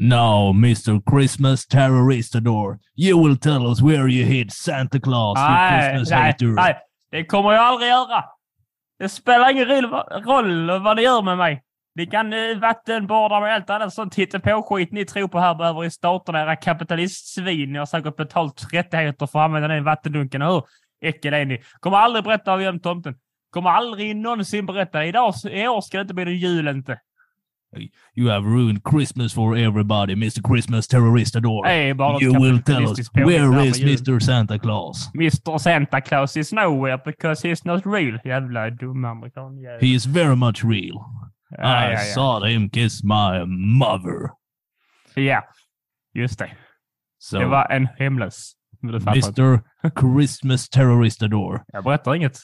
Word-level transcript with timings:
Now, 0.00 0.52
Mr. 0.52 1.00
Christmas 1.10 1.66
Terroristador, 1.66 2.78
you 2.96 3.18
will 3.18 3.36
tell 3.36 3.66
us 3.66 3.82
where 3.82 4.08
you 4.08 4.24
hid 4.24 4.52
Santa 4.52 5.00
Claus, 5.00 5.36
Nej, 5.36 5.80
Christmas 5.80 6.10
nej, 6.10 6.22
hater. 6.22 6.46
nej. 6.46 6.76
Det 7.10 7.24
kommer 7.24 7.52
jag 7.52 7.64
aldrig 7.64 7.88
göra. 7.90 8.24
Det 8.98 9.08
spelar 9.08 9.50
ingen 9.50 9.66
roll, 10.24 10.80
vad 10.80 10.96
ni 10.96 11.02
gör 11.02 11.22
med 11.22 11.38
mig. 11.38 11.62
Ni 11.94 12.06
kan 12.06 12.32
eh, 12.32 12.58
vattenborda 12.58 13.40
med 13.40 13.54
allt 13.54 13.70
annat 13.70 13.94
sånt 13.94 14.14
hittepå-skit 14.14 14.92
ni 14.92 15.04
tror 15.04 15.28
på 15.28 15.38
här 15.38 15.54
behöver 15.54 15.84
i 15.84 15.90
staterna. 15.90 16.42
Era 16.42 16.56
kapitalistsvin. 16.56 17.72
Ni 17.72 17.78
har 17.78 17.86
säkert 17.86 18.16
betalt 18.16 18.66
rättigheter 18.72 19.26
för 19.26 19.38
att 19.38 19.44
använda 19.44 19.68
den 19.68 19.84
vattendunken. 19.84 20.42
Hur 20.42 20.62
äckel 21.02 21.34
är 21.34 21.44
ni? 21.44 21.62
Kommer 21.80 21.96
aldrig 21.96 22.24
berätta 22.24 22.56
med 22.56 22.82
tomten. 22.82 23.14
Kommer 23.50 23.70
aldrig 23.70 24.16
någonsin 24.16 24.66
berätta. 24.66 25.04
Idag, 25.04 25.34
I 25.50 25.68
år 25.68 25.80
ska 25.80 25.98
det 25.98 26.02
inte 26.02 26.14
bli 26.14 26.24
någon 26.24 26.36
jul 26.36 26.68
inte. 26.68 26.98
You 28.14 28.28
have 28.30 28.46
ruined 28.46 28.82
Christmas 28.82 29.32
for 29.32 29.56
everybody, 29.56 30.14
Mr. 30.14 30.40
Christmas 30.42 30.86
är 31.88 31.94
bara 31.94 32.12
något 32.12 32.22
You 32.22 32.40
will 32.40 32.62
tell 32.62 32.84
us, 32.90 33.10
where 33.14 33.66
is. 33.66 33.80
Mr. 33.82 34.20
Santa 34.20 34.58
Claus? 34.58 35.10
Mr 35.14 35.58
Santa 35.58 36.00
Claus 36.00 36.36
is 36.36 36.52
nowhere 36.52 36.98
because 37.04 37.48
he's 37.48 37.64
not 37.64 37.86
real. 37.86 38.18
Jävla 38.24 38.70
dumma 38.70 39.10
amerikan. 39.10 39.58
jävel. 39.58 39.80
He 39.80 39.94
is 39.94 40.06
very 40.06 40.36
much 40.36 40.64
real. 40.64 41.04
Ja, 41.50 41.88
I 41.88 41.92
ja, 41.92 41.92
ja. 41.92 42.14
saw 42.14 42.48
him 42.48 42.70
kiss 42.70 43.04
my 43.04 43.44
mother. 43.46 44.30
Ja, 45.14 45.42
just 46.14 46.38
det. 46.38 46.50
So, 47.18 47.38
Det 47.38 47.46
var 47.46 47.66
en 47.70 47.88
hemlös. 47.98 48.52
Mr. 48.82 49.60
Christmas 50.00 50.68
Terroristador, 50.68 51.64
Jag 51.72 51.84
berättar 51.84 52.14
inget. 52.14 52.38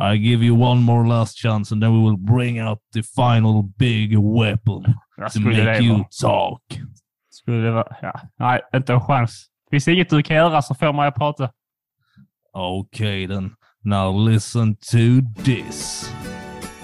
I 0.00 0.16
give 0.16 0.44
you 0.46 0.62
one 0.62 0.80
more 0.80 1.08
last 1.08 1.36
chance 1.36 1.74
and 1.74 1.82
then 1.82 1.92
we 1.92 1.98
will 2.10 2.16
bring 2.16 2.60
out 2.60 2.78
the 2.94 3.02
final 3.02 3.62
big 3.78 4.18
weapon 4.18 4.94
Jag 5.16 5.32
to 5.32 5.40
make 5.40 5.56
det 5.64 5.80
you 5.82 5.92
vara. 5.96 6.08
talk. 6.22 6.62
Skulle 7.30 7.62
det 7.62 7.70
vara. 7.70 7.96
Ja. 8.02 8.20
Nej, 8.38 8.60
inte 8.74 8.92
en 8.92 9.00
chans. 9.00 9.46
Finns 9.70 9.84
det 9.84 9.92
inget 9.92 10.10
du 10.10 10.22
kan 10.22 10.36
göra 10.36 10.62
så 10.62 10.74
får 10.74 10.92
man 10.92 11.06
ju 11.06 11.12
prata. 11.12 11.50
Okay 12.54 13.26
then, 13.28 13.54
now 13.84 14.28
listen 14.28 14.76
to 14.76 14.98
this. 15.44 16.10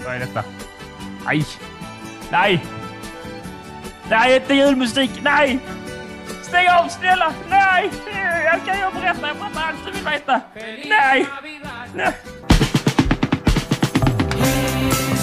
Vad 0.05 0.15
är 0.15 0.19
detta? 0.19 0.43
Nej! 1.25 1.43
Nej! 2.31 2.63
Nej, 4.09 4.35
inte 4.35 4.53
julmusik! 4.53 5.11
Nej! 5.23 5.59
Stäng 6.41 6.67
av 6.83 6.87
snälla! 6.87 7.33
Nej! 7.49 7.89
Jag 8.43 8.65
kan 8.65 8.77
ju 8.77 8.99
berätta. 9.01 9.27
Jag 9.27 9.37
berättar 9.37 9.61
allt 9.61 9.85
du 9.85 9.91
vill 9.91 10.03
veta. 10.05 10.41
Nej! 10.89 11.25
Nej! 11.95 12.13
Thank 14.79 15.13
you. 15.13 15.18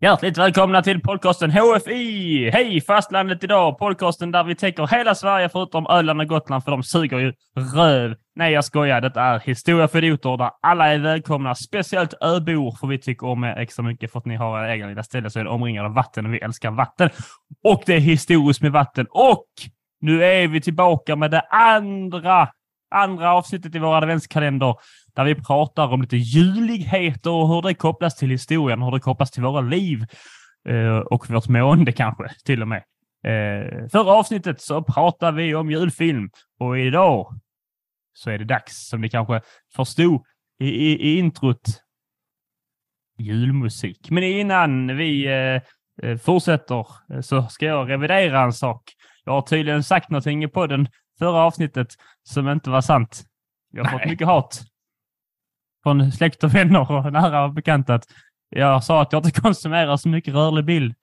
Hjärtligt 0.00 0.38
välkomna 0.38 0.82
till 0.82 1.00
podcasten 1.00 1.50
HFI! 1.50 2.50
Hej 2.50 2.80
fastlandet 2.80 3.44
idag! 3.44 3.78
Podcasten 3.78 4.30
där 4.30 4.44
vi 4.44 4.54
täcker 4.54 4.86
hela 4.86 5.14
Sverige 5.14 5.48
förutom 5.48 5.86
Öland 5.86 6.20
och 6.20 6.28
Gotland 6.28 6.64
för 6.64 6.70
de 6.70 6.82
suger 6.82 7.18
ju 7.18 7.32
röv. 7.74 8.14
Nej, 8.34 8.52
jag 8.52 8.64
skojar. 8.64 9.00
Detta 9.00 9.22
är 9.22 9.40
Historia 9.40 9.88
för 9.88 9.98
idioter 9.98 10.36
där 10.36 10.50
alla 10.62 10.92
är 10.92 10.98
välkomna. 10.98 11.54
Speciellt 11.54 12.14
öbor 12.20 12.76
för 12.80 12.86
vi 12.86 12.98
tycker 12.98 13.26
om 13.26 13.44
er 13.44 13.56
extra 13.56 13.82
mycket 13.82 14.12
för 14.12 14.18
att 14.18 14.26
ni 14.26 14.36
har 14.36 14.64
era 14.64 14.74
egna 14.74 14.86
lilla 14.86 15.02
ställe 15.02 15.30
så 15.30 15.40
är 15.40 15.44
det 15.44 15.50
omringade 15.50 15.88
av 15.88 15.94
vatten 15.94 16.26
och 16.26 16.34
vi 16.34 16.38
älskar 16.38 16.70
vatten. 16.70 17.10
Och 17.64 17.82
det 17.86 17.94
är 17.94 18.00
historiskt 18.00 18.62
med 18.62 18.72
vatten. 18.72 19.06
Och 19.10 19.46
nu 20.00 20.24
är 20.24 20.48
vi 20.48 20.60
tillbaka 20.60 21.16
med 21.16 21.30
det 21.30 21.40
andra, 21.50 22.48
andra 22.94 23.32
avsnittet 23.32 23.74
i 23.74 23.78
vår 23.78 23.96
adventskalender 23.96 24.74
där 25.16 25.24
vi 25.24 25.34
pratar 25.34 25.92
om 25.92 26.02
lite 26.02 26.16
juligheter 26.16 27.30
och 27.30 27.48
hur 27.48 27.62
det 27.62 27.74
kopplas 27.74 28.16
till 28.16 28.30
historien, 28.30 28.82
hur 28.82 28.90
det 28.90 29.00
kopplas 29.00 29.30
till 29.30 29.42
våra 29.42 29.60
liv 29.60 30.06
eh, 30.68 30.98
och 30.98 31.30
vårt 31.30 31.48
mående 31.48 31.92
kanske 31.92 32.28
till 32.44 32.62
och 32.62 32.68
med. 32.68 32.82
Eh, 33.24 33.88
förra 33.88 34.12
avsnittet 34.12 34.60
så 34.60 34.82
pratade 34.82 35.36
vi 35.36 35.54
om 35.54 35.70
julfilm 35.70 36.30
och 36.58 36.78
idag 36.78 37.40
så 38.12 38.30
är 38.30 38.38
det 38.38 38.44
dags, 38.44 38.88
som 38.88 39.00
ni 39.00 39.08
kanske 39.08 39.40
förstod 39.76 40.22
i, 40.60 40.68
i, 40.68 40.92
i 40.92 41.18
introt, 41.18 41.82
julmusik. 43.18 44.10
Men 44.10 44.22
innan 44.22 44.96
vi 44.96 45.26
eh, 45.26 45.62
eh, 46.02 46.18
fortsätter 46.18 46.86
så 47.22 47.42
ska 47.42 47.66
jag 47.66 47.90
revidera 47.90 48.42
en 48.42 48.52
sak. 48.52 48.82
Jag 49.24 49.32
har 49.32 49.42
tydligen 49.42 49.84
sagt 49.84 50.10
någonting 50.10 50.44
i 50.44 50.48
podden 50.48 50.88
förra 51.18 51.38
avsnittet 51.38 51.88
som 52.22 52.48
inte 52.48 52.70
var 52.70 52.80
sant. 52.80 53.24
Jag 53.72 53.84
har 53.84 53.90
fått 53.90 54.00
Nej. 54.00 54.10
mycket 54.10 54.26
hat 54.26 54.62
från 55.86 56.12
släkt 56.12 56.44
och 56.44 56.54
vänner 56.54 56.90
och 56.92 57.12
nära 57.12 57.48
bekanta 57.48 57.94
att 57.94 58.04
jag 58.50 58.84
sa 58.84 59.02
att 59.02 59.12
jag 59.12 59.26
inte 59.26 59.40
konsumerar 59.40 59.96
så 59.96 60.08
mycket 60.08 60.34
rörlig 60.34 60.64
bild. 60.64 60.94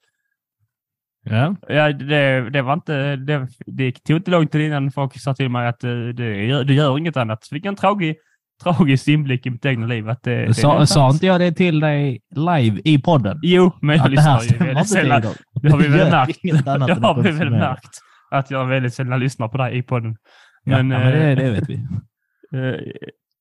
Ja. 1.24 1.56
Ja, 1.68 1.92
det, 1.92 2.50
det 2.50 2.62
var 2.62 2.72
inte, 2.74 3.16
det, 3.16 3.48
det 3.66 3.92
tog 3.92 4.16
inte 4.16 4.30
lång 4.30 4.46
tid 4.46 4.60
innan 4.60 4.90
folk 4.90 5.20
sa 5.20 5.34
till 5.34 5.48
mig 5.48 5.66
att 5.68 5.84
eh, 5.84 5.90
det, 5.90 6.44
gör- 6.44 6.64
det 6.64 6.74
gör 6.74 6.98
inget 6.98 7.16
annat. 7.16 7.48
Vilken 7.50 7.76
tragisk, 7.76 8.18
tragisk 8.62 9.08
inblick 9.08 9.46
i 9.46 9.50
mitt 9.50 9.66
egna 9.66 9.86
liv. 9.86 10.08
Att 10.08 10.22
det, 10.22 10.46
det 10.46 10.54
Sa, 10.54 10.86
sa 10.86 11.10
inte 11.10 11.26
jag 11.26 11.40
det 11.40 11.52
till 11.52 11.80
dig 11.80 12.20
live 12.36 12.80
i 12.84 12.98
podden? 12.98 13.38
Jo, 13.42 13.72
men 13.82 13.96
jag 13.96 14.10
lyssnar 14.10 14.42
ju 14.42 14.58
väldigt 14.58 14.88
sällan. 14.88 15.22
Det 15.62 15.70
har 15.70 15.78
vi 15.78 15.88
väl 15.88 16.10
märkt. 16.10 16.38
Det 16.42 16.70
har 17.06 17.22
vi 17.22 17.30
väl 17.30 17.50
märkt. 17.50 17.90
Att 18.30 18.50
jag 18.50 18.66
väldigt 18.66 18.94
sällan 18.94 19.20
lyssnar 19.20 19.48
på 19.48 19.58
dig 19.58 19.78
i 19.78 19.82
podden. 19.82 20.16
Men, 20.64 20.90
ja, 20.90 20.98
men 20.98 21.12
det, 21.12 21.30
eh, 21.30 21.36
det 21.36 21.50
vet 21.50 21.68
vi. 21.68 21.86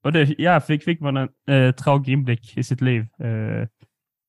Och 0.03 0.11
det, 0.11 0.35
ja, 0.37 0.59
fick, 0.61 0.83
fick 0.83 0.99
man 0.99 1.17
en 1.17 1.29
eh, 1.49 1.71
tragisk 1.75 2.09
inblick 2.09 2.57
i 2.57 2.63
sitt 2.63 2.81
liv. 2.81 3.05
Eh, 3.23 3.29
eh, 3.29 3.67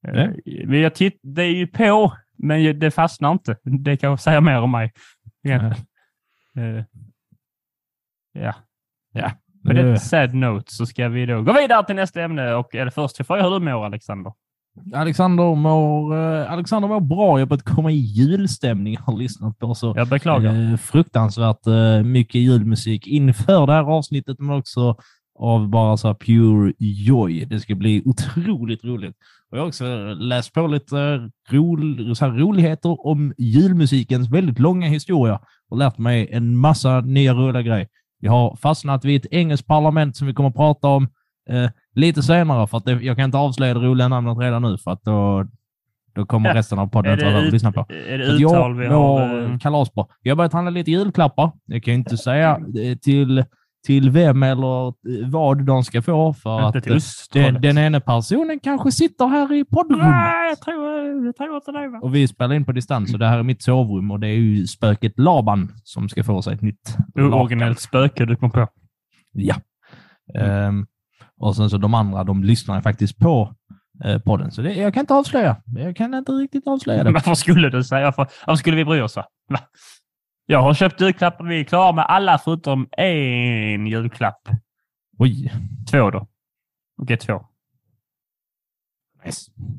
Ja. 0.07 0.29
Men 0.67 0.81
jag 0.81 0.95
titt, 0.95 1.19
det 1.23 1.43
är 1.43 1.55
ju 1.55 1.67
på, 1.67 2.13
men 2.39 2.79
det 2.79 2.91
fastnar 2.91 3.33
inte. 3.33 3.57
Det 3.63 3.97
kan 3.97 4.11
jag 4.11 4.21
säga 4.21 4.41
mer 4.41 4.61
om 4.61 4.71
mig. 4.71 4.93
egentligen. 5.45 5.87
Eh, 6.59 6.85
ja. 8.33 8.55
Ja. 9.13 9.31
På 9.67 9.73
Det- 9.73 9.99
sad 10.01 10.35
note 10.35 10.73
så 10.75 10.87
ska 10.87 11.09
vi 11.09 11.27
då 11.27 11.43
gå 11.43 11.53
vidare 11.53 11.87
till 11.87 11.97
nästa 11.97 12.23
ämne. 12.23 12.55
Och 12.55 12.75
eller 12.75 12.91
först 12.91 13.27
får 13.27 13.37
jag 13.39 13.45
hur 13.45 13.51
du 13.61 13.65
mår, 13.65 13.85
Alexander. 13.85 14.33
Alexander 14.95 15.55
mår, 15.55 16.15
eh, 16.17 16.53
Alexander 16.53 16.89
mår 16.89 17.01
bra. 17.01 17.39
Jag 17.39 17.47
har 17.47 17.47
börjat 17.47 17.65
komma 17.65 17.91
i 17.91 17.97
julstämning. 17.97 18.95
Jag 18.95 19.01
har 19.03 19.17
lyssnat 19.19 19.59
på 19.59 19.75
så 19.75 19.95
Jag 19.97 20.09
beklagar. 20.09 20.77
fruktansvärt 20.77 21.67
mycket 22.05 22.41
julmusik 22.41 23.07
inför 23.07 23.67
det 23.67 23.73
här 23.73 23.85
avsnittet, 23.85 24.39
men 24.39 24.57
också 24.57 24.97
av 25.39 25.69
bara 25.69 25.97
så 25.97 26.15
pure 26.15 26.73
joy. 26.79 27.45
Det 27.45 27.61
ska 27.61 27.75
bli 27.75 28.03
otroligt 28.05 28.85
roligt. 28.85 29.17
Och 29.51 29.59
jag 29.59 29.63
har 29.63 29.69
också 29.69 29.85
läst 30.15 30.53
på 30.53 30.67
lite 30.67 31.31
rol, 31.51 32.17
så 32.17 32.27
roligheter 32.27 33.07
om 33.07 33.35
julmusikens 33.39 34.31
väldigt 34.31 34.59
långa 34.59 34.89
historia 34.89 35.41
och 35.71 35.79
lärt 35.79 35.99
mig 35.99 36.29
en 36.33 36.57
massa 36.57 37.01
nya 37.01 37.35
roliga 37.35 37.63
grejer. 37.63 37.89
Jag 38.21 38.33
har 38.33 38.57
fastnat 38.57 39.05
vid 39.05 39.25
ett 39.25 39.33
engelskt 39.33 39.67
parlament 39.67 40.17
som 40.17 40.27
vi 40.27 40.35
kommer 40.35 40.49
att 40.49 40.57
prata 40.57 40.89
om 40.89 41.09
eh, 41.51 41.71
lite 41.95 42.23
senare, 42.23 42.67
för 42.67 42.79
att 42.79 42.85
det, 42.85 42.93
jag 42.93 43.17
kan 43.17 43.25
inte 43.25 43.39
avslöja 43.39 43.75
det 43.75 43.81
roliga 43.81 44.09
namnet 44.09 44.39
redan 44.39 44.63
nu, 44.63 44.79
för 44.79 44.91
att 44.91 45.03
då, 45.03 45.47
då 46.15 46.27
kommer 46.27 46.55
resten 46.55 46.79
av 46.79 46.87
podden 46.87 47.13
att 47.13 47.45
ut, 47.45 47.53
lyssna 47.53 47.73
på. 47.73 47.87
är 47.89 48.19
det 48.19 48.25
uttal 48.25 48.77
vi 48.77 48.85
jag 48.85 48.91
har? 48.91 49.29
mår 49.29 49.53
eh, 49.53 49.59
kalasbra. 49.59 50.07
Jag 50.23 50.31
har 50.31 50.37
börjat 50.37 50.53
handla 50.53 50.71
lite 50.71 50.91
julklappar. 50.91 51.53
Jag 51.65 51.83
kan 51.83 51.95
inte 51.95 52.17
säga 52.17 52.61
eh, 52.83 52.99
till, 52.99 53.45
till 53.85 54.11
vem 54.11 54.43
eller 54.43 54.95
vad 55.31 55.65
de 55.65 55.85
ska 55.85 56.03
få, 56.03 56.33
för 56.33 56.67
Inte 56.67 56.79
att 56.79 56.87
eh, 56.87 56.97
den, 57.33 57.61
den 57.61 57.79
ena 57.79 58.01
personen 58.01 58.61
kanske 58.61 58.93
sitter 58.93 59.27
här 59.27 59.53
i 59.53 59.65
poddrummet. 59.65 60.07
Nej, 60.07 60.49
jag 60.49 60.61
tror, 60.61 61.27
jag 61.27 61.37
tror 61.37 61.57
inte 61.57 61.73
det. 61.73 61.89
Va? 61.89 61.99
Och 62.03 62.15
vi 62.15 62.29
spelar 62.29 62.55
in 62.55 62.65
på 62.65 62.73
distans, 62.73 63.13
och 63.13 63.19
det 63.19 63.27
här 63.27 63.39
är 63.39 63.43
mitt 63.43 63.63
sovrum 63.63 64.11
och 64.11 64.21
det 64.21 64.29
är 64.29 64.37
ju 64.37 64.67
spöket 64.67 65.19
Laban 65.19 65.73
som 65.85 66.09
ska 66.09 66.25
få 66.25 66.43
sig 66.43 66.55
ett 66.55 66.63
nytt. 66.63 66.97
Originellt 67.15 67.81
spöke 67.81 68.25
du 68.25 68.37
kom 68.37 68.51
på. 68.51 68.69
Ja. 69.33 69.55
Mm. 70.35 70.51
Ehm, 70.51 70.87
och 71.41 71.57
sen 71.57 71.71
så 71.71 71.77
de 71.77 71.95
andra, 71.95 72.25
de 72.25 72.45
lyssnar 72.45 72.81
faktiskt 72.81 73.19
på 73.19 73.55
eh, 74.05 74.19
podden, 74.19 74.51
så 74.51 74.63
det, 74.63 74.75
jag 74.75 74.95
kan 74.95 75.01
inte 75.01 75.15
avslöja. 75.15 75.57
Jag 75.77 75.97
kan 75.97 76.15
inte 76.15 76.33
riktigt 76.33 76.67
avslöja 76.67 77.05
det. 77.05 77.11
Varför 77.13 77.35
skulle 77.35 77.71
du 77.71 77.85
säga? 77.85 78.05
Varför, 78.05 78.27
varför 78.47 78.59
skulle 78.59 78.77
vi 78.77 78.85
bry 78.85 79.01
oss? 79.01 79.17
Va? 79.17 79.25
Jag 80.47 80.63
har 80.63 80.75
köpt 80.75 81.01
julklappar. 81.01 81.45
Vi 81.45 81.61
är 81.61 81.65
klara 81.65 81.93
med 81.93 82.05
alla 82.09 82.39
förutom 82.39 82.89
en 82.97 83.87
julklapp. 83.87 84.49
Oj. 85.19 85.53
Två 85.91 86.11
då. 86.11 86.27
Okej, 87.03 87.17
två. 87.17 87.47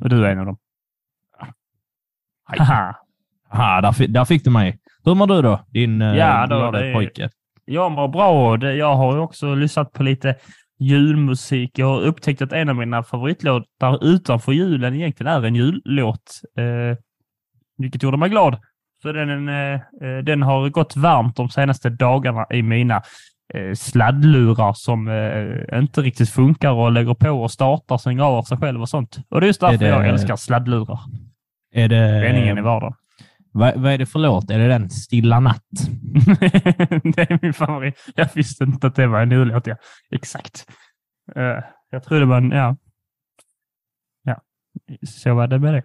Och 0.01 0.09
du 0.09 0.25
är 0.25 0.31
en 0.31 0.39
av 0.39 0.45
dem. 0.45 0.57
Haha. 2.43 2.95
Aha, 3.51 3.81
där, 3.81 3.91
fi- 3.91 4.07
där 4.07 4.25
fick 4.25 4.43
du 4.43 4.49
mig. 4.49 4.79
Hur 5.03 5.15
mår 5.15 5.27
du 5.27 5.41
då, 5.41 5.65
din 5.69 6.01
eh, 6.01 6.15
Ja, 6.15 6.47
då, 6.47 6.57
glada 6.57 6.79
det 6.79 6.93
pojke? 6.93 7.29
Jag 7.65 7.91
mår 7.91 8.07
bra 8.07 8.31
jag 8.75 8.95
har 8.95 9.17
också 9.17 9.55
lyssnat 9.55 9.93
på 9.93 10.03
lite 10.03 10.35
julmusik. 10.79 11.79
Jag 11.79 11.87
har 11.87 12.01
upptäckt 12.01 12.41
att 12.41 12.51
en 12.53 12.69
av 12.69 12.75
mina 12.75 13.03
favoritlåtar 13.03 14.03
utanför 14.05 14.51
julen 14.51 14.95
egentligen 14.95 15.33
är 15.33 15.45
en 15.45 15.55
jullåt. 15.55 16.41
Eh, 16.57 16.97
vilket 17.77 18.03
gjorde 18.03 18.17
mig 18.17 18.29
glad. 18.29 18.61
Så 19.05 19.11
den, 19.11 19.49
eh, 19.49 19.73
eh, 19.73 20.17
den 20.23 20.41
har 20.41 20.69
gått 20.69 20.95
varmt 20.95 21.35
de 21.35 21.49
senaste 21.49 21.89
dagarna 21.89 22.45
i 22.49 22.61
mina 22.61 23.01
eh, 23.53 23.73
sladdlurar 23.73 24.73
som 24.73 25.09
inte 25.73 26.01
riktigt 26.01 26.29
funkar 26.29 26.71
och 26.71 26.91
lägger 26.91 27.13
på 27.13 27.29
och 27.29 27.51
startar, 27.51 27.97
stänger 27.97 28.23
av 28.23 28.43
sig 28.43 28.57
själv 28.57 28.81
och 28.81 28.89
sånt. 28.89 29.17
Och 29.29 29.41
det 29.41 29.45
är 29.45 29.47
just 29.47 29.61
därför 29.61 29.77
det- 29.77 29.87
jag 29.87 30.07
älskar 30.07 30.35
sladdlurar. 30.35 30.99
Är 31.73 31.87
det, 31.87 32.21
Spänningen 32.21 32.57
i 32.57 32.61
vardagen. 32.61 32.93
vad, 33.51 33.77
vad 33.77 33.91
är 33.93 33.97
det 33.97 34.05
för 34.05 34.19
låt? 34.19 34.51
Är 34.51 34.59
det 34.59 34.67
den 34.67 34.89
Stilla 34.89 35.39
natt? 35.39 35.61
det 37.15 37.31
är 37.31 37.39
min 37.41 37.53
favorit. 37.53 38.11
Jag 38.15 38.29
visste 38.33 38.63
inte 38.63 38.87
att 38.87 38.95
det 38.95 39.07
var 39.07 39.21
en 39.21 39.31
jullåt. 39.31 39.67
Ja. 39.67 39.75
Exakt. 40.11 40.65
Eh, 41.35 41.59
jag 41.89 42.25
var 42.25 42.37
en, 42.37 42.51
ja. 42.51 42.75
Ja, 44.23 44.41
så 45.07 45.33
var 45.33 45.47
det 45.47 45.59
med 45.59 45.73
det. 45.73 45.83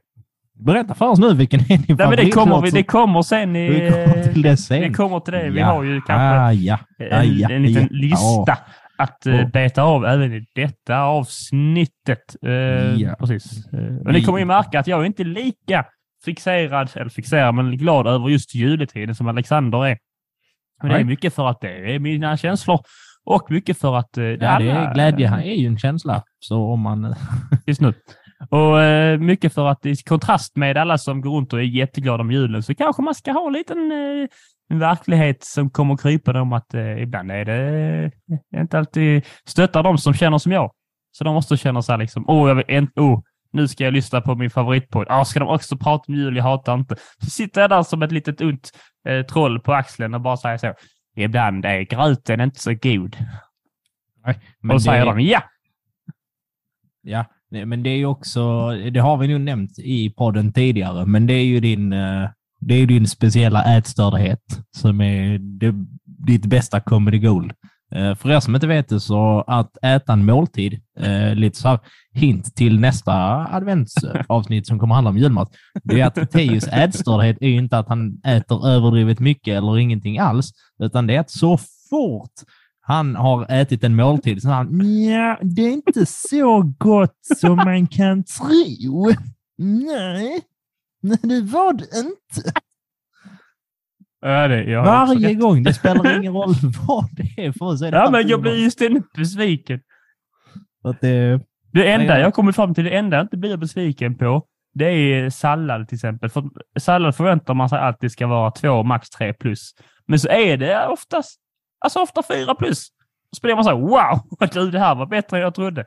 Berätta 0.60 0.94
för 0.94 1.06
oss 1.08 1.18
nu 1.18 1.34
vilken 1.34 1.60
är 1.60 1.64
din 1.86 1.96
Nej, 1.98 2.16
det, 2.16 2.30
kommer, 2.30 2.60
vi, 2.60 2.70
det 2.70 2.82
kommer 2.82 3.22
sen. 3.22 3.56
I, 3.56 3.70
Vi 3.70 3.90
kommer 3.90 4.22
till 4.32 4.42
det 4.42 4.56
sen. 4.56 4.80
det 4.80 4.90
kommer 4.90 5.20
till 5.20 5.32
det. 5.34 5.50
Vi 5.50 5.60
Ja. 5.60 5.66
har 5.66 5.82
ju 5.82 6.00
kanske 6.00 6.14
Ah, 6.40 6.52
ja. 6.52 6.78
en, 6.98 7.18
Ah, 7.18 7.22
ja, 7.22 7.48
en 7.50 7.62
liten 7.62 7.82
ja. 7.82 7.88
lista 7.90 8.58
att 8.98 9.18
Ja. 9.24 9.46
beta 9.52 9.82
av 9.82 10.06
även 10.06 10.32
i 10.32 10.46
detta 10.54 10.98
avsnittet. 11.02 12.36
Eh. 12.46 13.14
Precis. 13.18 13.66
Eh, 13.72 13.78
men 13.80 14.12
ni 14.14 14.22
kommer 14.24 14.38
ju 14.38 14.44
märka 14.44 14.80
att 14.80 14.86
jag 14.86 15.00
är 15.00 15.04
inte 15.04 15.24
lika 15.24 15.84
fixerad, 16.24 16.90
eller 16.94 17.08
fixerad, 17.10 17.54
men 17.54 17.76
glad 17.76 18.06
över 18.06 18.28
just 18.28 18.54
juletiden 18.54 19.14
som 19.14 19.28
Alexander 19.28 19.86
är. 19.86 19.98
Men 20.82 20.92
det 20.92 20.98
är 21.00 21.04
mycket 21.04 21.34
för 21.34 21.48
att 21.48 21.60
det 21.60 21.94
är 21.94 21.98
mina 21.98 22.36
känslor 22.36 22.80
och 23.24 23.50
mycket 23.50 23.78
för 23.78 23.96
att 23.96 24.18
eh, 24.18 24.24
Ja, 24.24 24.58
det 24.58 24.70
är 24.70 24.94
glädje. 24.94 25.26
Han 25.28 25.40
är 25.40 25.54
ju 25.54 25.66
en 25.66 25.78
känsla. 25.78 26.22
Så 26.40 26.64
om 26.72 26.80
man... 26.80 27.14
just 27.66 27.80
nu. 27.80 27.94
Och 28.48 28.82
eh, 28.82 29.18
mycket 29.18 29.54
för 29.54 29.66
att 29.66 29.86
i 29.86 29.96
kontrast 29.96 30.56
med 30.56 30.76
alla 30.76 30.98
som 30.98 31.20
går 31.20 31.36
runt 31.36 31.52
och 31.52 31.58
är 31.58 31.64
jätteglada 31.64 32.20
om 32.20 32.30
julen 32.30 32.62
så 32.62 32.74
kanske 32.74 33.02
man 33.02 33.14
ska 33.14 33.32
ha 33.32 33.46
en 33.46 33.52
liten 33.52 33.92
eh, 33.92 34.28
en 34.70 34.78
verklighet 34.78 35.44
som 35.44 35.70
kommer 35.70 35.96
krypa 35.96 36.40
om 36.40 36.52
att 36.52 36.74
eh, 36.74 37.02
ibland 37.02 37.30
är 37.30 37.44
det 37.44 38.10
eh, 38.52 38.60
inte 38.60 38.78
alltid 38.78 39.26
stöttar 39.44 39.82
de 39.82 39.98
som 39.98 40.14
känner 40.14 40.38
som 40.38 40.52
jag. 40.52 40.72
Så 41.12 41.24
de 41.24 41.34
måste 41.34 41.56
känna 41.56 41.82
så 41.82 41.92
här 41.92 41.98
liksom, 41.98 42.24
åh, 42.28 42.48
jag 42.48 42.54
vill 42.54 42.64
en, 42.68 42.88
oh, 42.96 43.20
nu 43.52 43.68
ska 43.68 43.84
jag 43.84 43.92
lyssna 43.92 44.20
på 44.20 44.34
min 44.34 44.50
favoritpodd. 44.50 45.06
Ah, 45.10 45.24
ska 45.24 45.40
de 45.40 45.48
också 45.48 45.76
prata 45.76 46.04
om 46.08 46.14
jul? 46.14 46.36
Jag 46.36 46.44
hatar 46.44 46.74
inte. 46.74 46.96
Så 47.18 47.30
sitter 47.30 47.60
jag 47.60 47.70
där 47.70 47.82
som 47.82 48.02
ett 48.02 48.12
litet 48.12 48.40
ont 48.40 48.70
eh, 49.08 49.26
troll 49.26 49.60
på 49.60 49.74
axeln 49.74 50.14
och 50.14 50.20
bara 50.20 50.36
säger 50.36 50.58
så. 50.58 50.74
Ibland 51.16 51.64
är 51.64 51.80
gröten 51.80 52.40
inte 52.40 52.60
så 52.60 52.74
god. 52.74 53.16
Men 54.60 54.70
och 54.70 54.76
då 54.76 54.80
säger 54.80 55.06
de 55.06 55.20
ja. 55.20 55.42
Ja, 57.02 57.24
nej, 57.50 57.66
men 57.66 57.82
det 57.82 57.90
är 57.90 57.96
ju 57.96 58.06
också, 58.06 58.70
det 58.92 59.00
har 59.00 59.16
vi 59.16 59.28
nog 59.28 59.40
nämnt 59.40 59.78
i 59.78 60.10
podden 60.10 60.52
tidigare, 60.52 61.06
men 61.06 61.26
det 61.26 61.34
är 61.34 61.44
ju 61.44 61.60
din, 61.60 61.92
eh, 61.92 62.28
det 62.60 62.74
är 62.74 62.86
din 62.86 63.08
speciella 63.08 63.76
ätstördhet 63.76 64.40
som 64.76 65.00
är 65.00 65.38
det, 65.38 65.74
ditt 66.04 66.46
bästa 66.46 66.80
comedy 66.80 67.18
gold. 67.18 67.52
Eh, 67.94 68.14
för 68.14 68.30
er 68.30 68.40
som 68.40 68.54
inte 68.54 68.66
vet 68.66 68.88
det 68.88 69.00
så 69.00 69.44
att 69.46 69.76
äta 69.82 70.12
en 70.12 70.24
måltid, 70.24 70.80
eh, 71.00 71.34
lite 71.34 71.58
så 71.58 71.68
här 71.68 71.78
hint 72.12 72.56
till 72.56 72.80
nästa 72.80 73.12
adventsavsnitt 73.56 74.66
som 74.66 74.78
kommer 74.78 74.94
handla 74.94 75.10
om 75.10 75.18
julmat, 75.18 75.48
det 75.84 76.00
är 76.00 76.06
att 76.06 76.30
Teus 76.30 76.68
ätstördhet 76.68 77.36
är 77.40 77.48
ju 77.48 77.56
inte 77.56 77.78
att 77.78 77.88
han 77.88 78.20
äter 78.26 78.68
överdrivet 78.68 79.20
mycket 79.20 79.56
eller 79.56 79.78
ingenting 79.78 80.18
alls, 80.18 80.50
utan 80.82 81.06
det 81.06 81.16
är 81.16 81.20
att 81.20 81.30
så 81.30 81.58
fort 81.90 82.30
han 82.90 83.16
har 83.16 83.46
ätit 83.50 83.84
en 83.84 83.96
måltid 83.96 84.42
så 84.42 84.48
han, 84.48 84.80
ja, 85.10 85.38
det 85.42 85.62
är 85.62 85.72
inte 85.72 86.06
så 86.06 86.74
gott 86.78 87.18
som 87.36 87.56
man 87.56 87.86
kan 87.86 88.24
tro. 88.24 89.10
Nej, 89.58 90.40
nej 91.02 91.18
det 91.22 91.40
var 91.40 91.72
det 91.72 91.84
inte. 91.98 92.60
Ja, 94.20 94.48
det, 94.48 94.76
Varje 94.76 95.34
gång, 95.34 95.62
det 95.62 95.74
spelar 95.74 96.16
ingen 96.18 96.32
roll 96.32 96.54
vad 96.86 97.08
det 97.12 97.44
är 97.44 97.52
för 97.52 97.64
oss. 97.64 97.82
är 97.82 97.92
Ja, 97.92 98.10
men 98.10 98.28
jag 98.28 98.42
blir 98.42 98.56
ju 98.56 98.70
ständigt 98.70 99.12
besviken. 99.12 99.80
Att 100.84 101.00
det, 101.00 101.40
Det 101.72 101.92
enda 101.92 102.06
Ja, 102.06 102.14
ja. 102.14 102.18
jag 102.18 102.34
kommer 102.34 102.52
fram 102.52 102.74
till, 102.74 102.84
det 102.84 102.96
enda 102.96 103.16
jag 103.16 103.24
inte 103.24 103.36
blir 103.36 103.56
besviken 103.56 104.18
på, 104.18 104.46
det 104.74 104.84
är 104.84 105.30
sallad 105.30 105.88
till 105.88 105.96
exempel. 105.96 106.30
För 106.30 106.44
sallad 106.78 107.16
förväntar 107.16 107.54
man 107.54 107.68
sig 107.68 107.78
alltid 107.78 108.12
ska 108.12 108.26
vara 108.26 108.50
två, 108.50 108.82
max 108.82 109.10
tre 109.10 109.32
plus. 109.32 109.74
Men 110.06 110.18
så 110.18 110.28
är 110.28 110.56
det 110.56 110.86
oftast, 110.86 111.40
alltså 111.80 111.98
ofta 112.00 112.22
fyra 112.22 112.54
plus. 112.54 112.88
Så 113.36 113.40
blir 113.42 113.54
man 113.54 113.64
så 113.64 113.70
här, 113.70 113.76
wow, 113.76 114.20
du, 114.52 114.70
det 114.70 114.78
här 114.78 114.94
var 114.94 115.06
bättre 115.06 115.36
än 115.36 115.42
jag 115.42 115.54
trodde. 115.54 115.84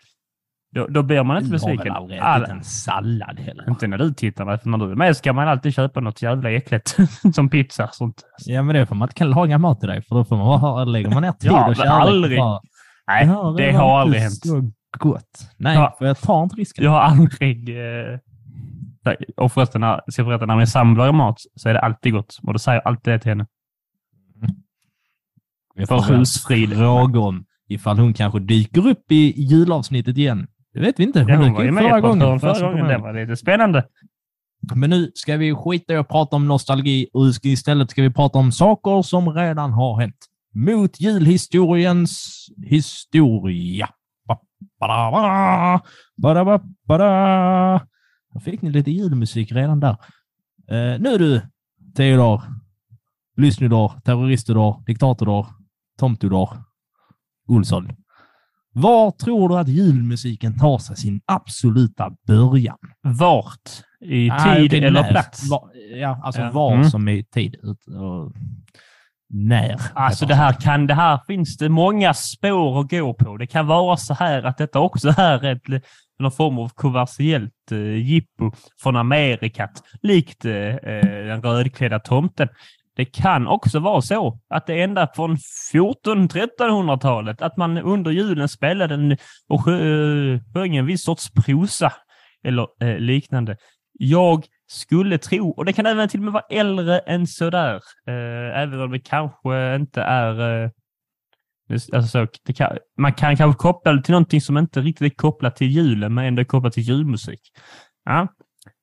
Då, 0.75 0.87
då 0.87 1.03
blir 1.03 1.23
man 1.23 1.37
inte 1.37 1.49
du 1.49 1.57
har 1.59 1.67
väl 1.67 1.77
besviken. 1.77 1.95
aldrig 1.95 2.19
ätit 2.19 2.49
en 2.49 2.63
sallad 2.63 3.39
heller? 3.39 3.69
Inte 3.69 3.87
när 3.87 3.97
du 3.97 4.13
tittar, 4.13 4.57
för 4.57 4.69
när 4.69 4.77
du 4.77 4.91
är 4.91 4.95
med 4.95 5.17
ska 5.17 5.33
man 5.33 5.47
alltid 5.47 5.73
köpa 5.75 5.99
något 5.99 6.21
jävla 6.21 6.51
äckligt 6.51 6.97
som 7.35 7.49
pizza 7.49 7.87
sånt. 7.91 8.23
Ja, 8.45 8.61
men 8.63 8.75
det 8.75 8.81
är 8.81 8.85
för 8.85 8.93
att 8.95 8.97
man 8.99 9.05
inte 9.05 9.15
kan 9.15 9.29
laga 9.29 9.57
mat 9.57 9.79
till 9.79 9.89
dig, 9.89 10.01
för 10.01 10.15
då 10.15 10.25
får 10.25 10.35
man 10.37 10.61
bara, 10.61 10.83
lägger 10.85 11.09
man 11.09 11.21
ner 11.21 11.31
tid 11.39 11.51
Ja, 11.51 11.67
och 11.69 11.75
kärlek. 11.75 11.91
aldrig. 11.91 12.39
Bara, 12.39 12.61
Nej, 13.07 13.25
det 13.25 13.31
har 13.33 13.49
inte 13.69 13.81
aldrig 13.81 14.21
hänt. 14.21 14.43
Gott. 14.97 15.49
Nej, 15.57 15.75
Ja. 15.75 15.95
för 15.97 16.05
jag 16.05 16.17
tar 16.21 16.43
inte 16.43 16.55
risken. 16.55 16.83
Jag 16.85 16.91
har 16.91 16.99
aldrig... 17.01 17.69
Eh, 17.69 18.19
och 19.37 19.51
förresten, 19.51 19.81
när, 19.81 20.01
ska 20.07 20.21
jag 20.21 20.27
berätta, 20.29 20.45
när 20.45 20.55
min 20.55 20.67
sambo 20.67 20.97
lagar 20.97 21.11
mat 21.11 21.37
så 21.55 21.69
är 21.69 21.73
det 21.73 21.79
alltid 21.81 22.13
gott. 22.13 22.37
Och 22.47 22.53
då 22.53 22.59
säger 22.59 22.75
jag 22.83 22.87
alltid 22.87 23.13
det 23.13 23.19
till 23.19 23.29
henne. 23.31 23.45
För 25.77 25.85
får 25.85 26.13
husfrid. 26.13 26.73
fråga 26.77 27.19
om 27.19 27.45
ifall 27.67 27.99
hon 27.99 28.13
kanske 28.13 28.39
dyker 28.39 28.87
upp 28.87 29.11
i 29.11 29.41
julavsnittet 29.43 30.17
igen. 30.17 30.47
Det 30.73 30.79
vet 30.79 30.99
vi 30.99 31.03
inte. 31.03 31.19
Hon 31.19 31.29
Ja, 31.29 31.35
hon 31.37 31.53
var 31.53 31.63
ju 31.63 31.71
med 31.71 31.83
förra 31.83 32.01
på 32.01 32.07
gången. 32.07 32.19
gången. 32.19 32.39
för 32.39 32.53
Förra 32.53 32.71
gången. 32.71 32.87
Det 32.87 32.97
var 32.97 33.13
lite 33.13 33.35
spännande. 33.35 33.85
Men 34.75 34.89
nu 34.89 35.11
ska 35.15 35.37
vi 35.37 35.55
skita 35.55 35.93
i 35.93 35.97
att 35.97 36.07
prata 36.09 36.35
om 36.35 36.47
nostalgi 36.47 37.07
och 37.13 37.25
istället 37.43 37.91
ska 37.91 38.01
vi 38.01 38.09
prata 38.09 38.39
om 38.39 38.51
saker 38.51 39.01
som 39.01 39.29
redan 39.33 39.73
har 39.73 39.99
hänt. 40.01 40.15
Mot 40.55 41.01
julhistoriens 41.01 42.45
historia. 42.65 43.89
Då 48.33 48.39
fick 48.39 48.61
ni 48.61 48.69
lite 48.71 48.91
julmusik 48.91 49.51
redan 49.51 49.79
där. 49.79 49.97
Eh, 50.67 50.99
nu 50.99 51.17
du, 51.17 51.41
Theodor, 51.95 52.41
Lyssnidor, 53.37 53.91
Terroristidor, 54.05 54.83
Diktatordor, 54.85 55.47
Tomtodor, 55.99 56.49
Olsson. 57.47 57.87
Var 58.75 59.11
tror 59.11 59.49
du 59.49 59.57
att 59.57 59.67
julmusiken 59.67 60.59
tar 60.59 60.77
sig 60.77 60.97
sin 60.97 61.21
absoluta 61.25 62.11
början? 62.27 62.77
Vart? 63.01 63.69
I 64.01 64.31
tid 64.45 64.73
eller 64.73 65.01
när. 65.01 65.09
plats? 65.11 65.49
Var, 65.49 65.69
ja, 65.95 66.19
alltså 66.23 66.41
Ja. 66.41 66.51
var 66.51 66.73
Mm. 66.73 66.89
som 66.89 67.07
i 67.09 67.23
tid. 67.23 67.55
Och 67.55 68.31
när. 69.29 69.81
Alltså 69.93 70.25
det 70.25 70.35
här, 70.35 70.53
kan, 70.53 70.87
det 70.87 70.93
här 70.93 71.19
finns 71.27 71.57
det 71.57 71.69
många 71.69 72.13
spår 72.13 72.79
att 72.79 72.89
gå 72.89 73.13
på. 73.13 73.37
Det 73.37 73.47
kan 73.47 73.67
vara 73.67 73.97
så 73.97 74.13
här 74.13 74.43
att 74.43 74.57
detta 74.57 74.79
också 74.79 75.13
är 75.17 75.45
ett, 75.45 75.83
någon 76.19 76.31
form 76.31 76.57
av 76.59 76.69
kommersiellt 76.69 77.71
eh, 77.71 77.95
jippo 77.95 78.51
från 78.81 78.95
Amerikat, 78.95 79.83
likt 80.01 80.45
eh, 80.45 80.53
eh, 80.53 81.25
den 81.27 81.41
rödklädda 81.41 81.99
tomten. 81.99 82.47
Det 82.95 83.05
kan 83.05 83.47
också 83.47 83.79
vara 83.79 84.01
så 84.01 84.39
att 84.49 84.67
det 84.67 84.81
ända 84.81 85.07
från 85.15 85.37
1400-1300-talet 85.73 87.41
att 87.41 87.57
man 87.57 87.77
under 87.77 88.11
julen 88.11 88.49
spelade 88.49 88.93
en, 88.93 89.17
och 89.47 89.67
eh, 89.67 90.39
sjöng 90.53 90.75
en 90.75 90.85
viss 90.85 91.03
sorts 91.03 91.31
prosa 91.31 91.93
eller 92.43 92.67
eh, 92.81 92.97
liknande. 92.97 93.57
Jag 93.93 94.45
skulle 94.67 95.17
tro, 95.17 95.49
och 95.49 95.65
det 95.65 95.73
kan 95.73 95.85
även 95.85 96.09
till 96.09 96.19
och 96.19 96.23
med 96.23 96.33
vara 96.33 96.45
äldre 96.49 96.99
än 96.99 97.27
sådär, 97.27 97.75
eh, 98.07 98.61
även 98.61 98.81
om 98.81 98.91
det 98.91 98.99
kanske 98.99 99.75
inte 99.75 100.01
är... 100.01 100.63
Eh, 100.63 100.69
alltså, 101.93 102.27
det 102.45 102.53
kan, 102.53 102.77
man 102.97 103.13
kan 103.13 103.37
kanske 103.37 103.59
koppla 103.59 103.93
det 103.93 104.03
till 104.03 104.11
någonting 104.11 104.41
som 104.41 104.57
inte 104.57 104.81
riktigt 104.81 105.11
är 105.11 105.15
kopplat 105.15 105.55
till 105.55 105.67
julen, 105.67 106.13
men 106.13 106.25
ändå 106.25 106.41
är 106.41 106.45
kopplat 106.45 106.73
till 106.73 106.83
julmusik. 106.83 107.41
Ja. 108.05 108.27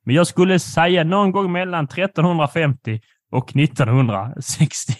Men 0.05 0.15
jag 0.15 0.27
skulle 0.27 0.59
säga 0.59 1.05
någon 1.05 1.33
gång 1.33 1.53
mellan 1.53 1.85
1350 1.85 3.01
och 3.31 3.57
1960. 3.57 4.93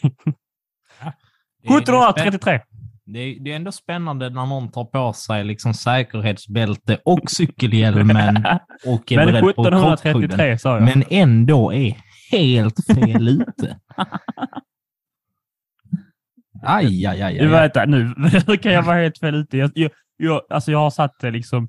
Det 1.63 1.69
är- 1.69 1.71
det 1.71 1.71
är 1.71 1.79
spänn- 1.79 1.79
1733. 1.79 2.61
Det 3.05 3.19
är, 3.19 3.41
det 3.41 3.53
är 3.53 3.57
ändå 3.57 3.73
spännande 3.73 4.31
när 4.31 4.47
någon 4.47 4.71
tar 4.71 4.85
på 4.85 5.13
sig 5.13 5.45
liksom 5.45 5.75
säkerhetsbälte 5.75 6.99
och 7.05 7.31
cykelhjälmen 7.31 8.37
och 8.87 9.13
är 9.13 9.17
Men 9.17 9.27
beredd 9.27 9.41
på 9.41 9.47
krockkudden. 9.47 9.75
1733 9.93 10.59
sa 10.59 10.75
jag. 10.75 10.83
Men 10.83 11.05
ändå 11.11 11.73
är 11.73 11.97
helt 12.31 12.87
fel 12.87 13.29
ute. 13.29 13.79
Aj, 16.63 17.07
aj, 17.07 17.23
aj. 17.23 17.39
Du 17.39 17.57
aj. 17.57 17.71
vet, 17.75 17.89
nu 17.89 18.15
nu 18.47 18.57
kan 18.57 18.73
jag 18.73 18.83
vara 18.83 18.97
helt 19.03 19.19
fel 19.19 19.35
ute. 19.35 19.59
Jag, 19.59 19.71
jag, 19.75 19.91
jag, 20.17 20.41
alltså 20.51 20.71
jag 20.73 20.79
har 20.79 20.91
satt 20.91 21.19
det 21.21 21.31
liksom... 21.31 21.69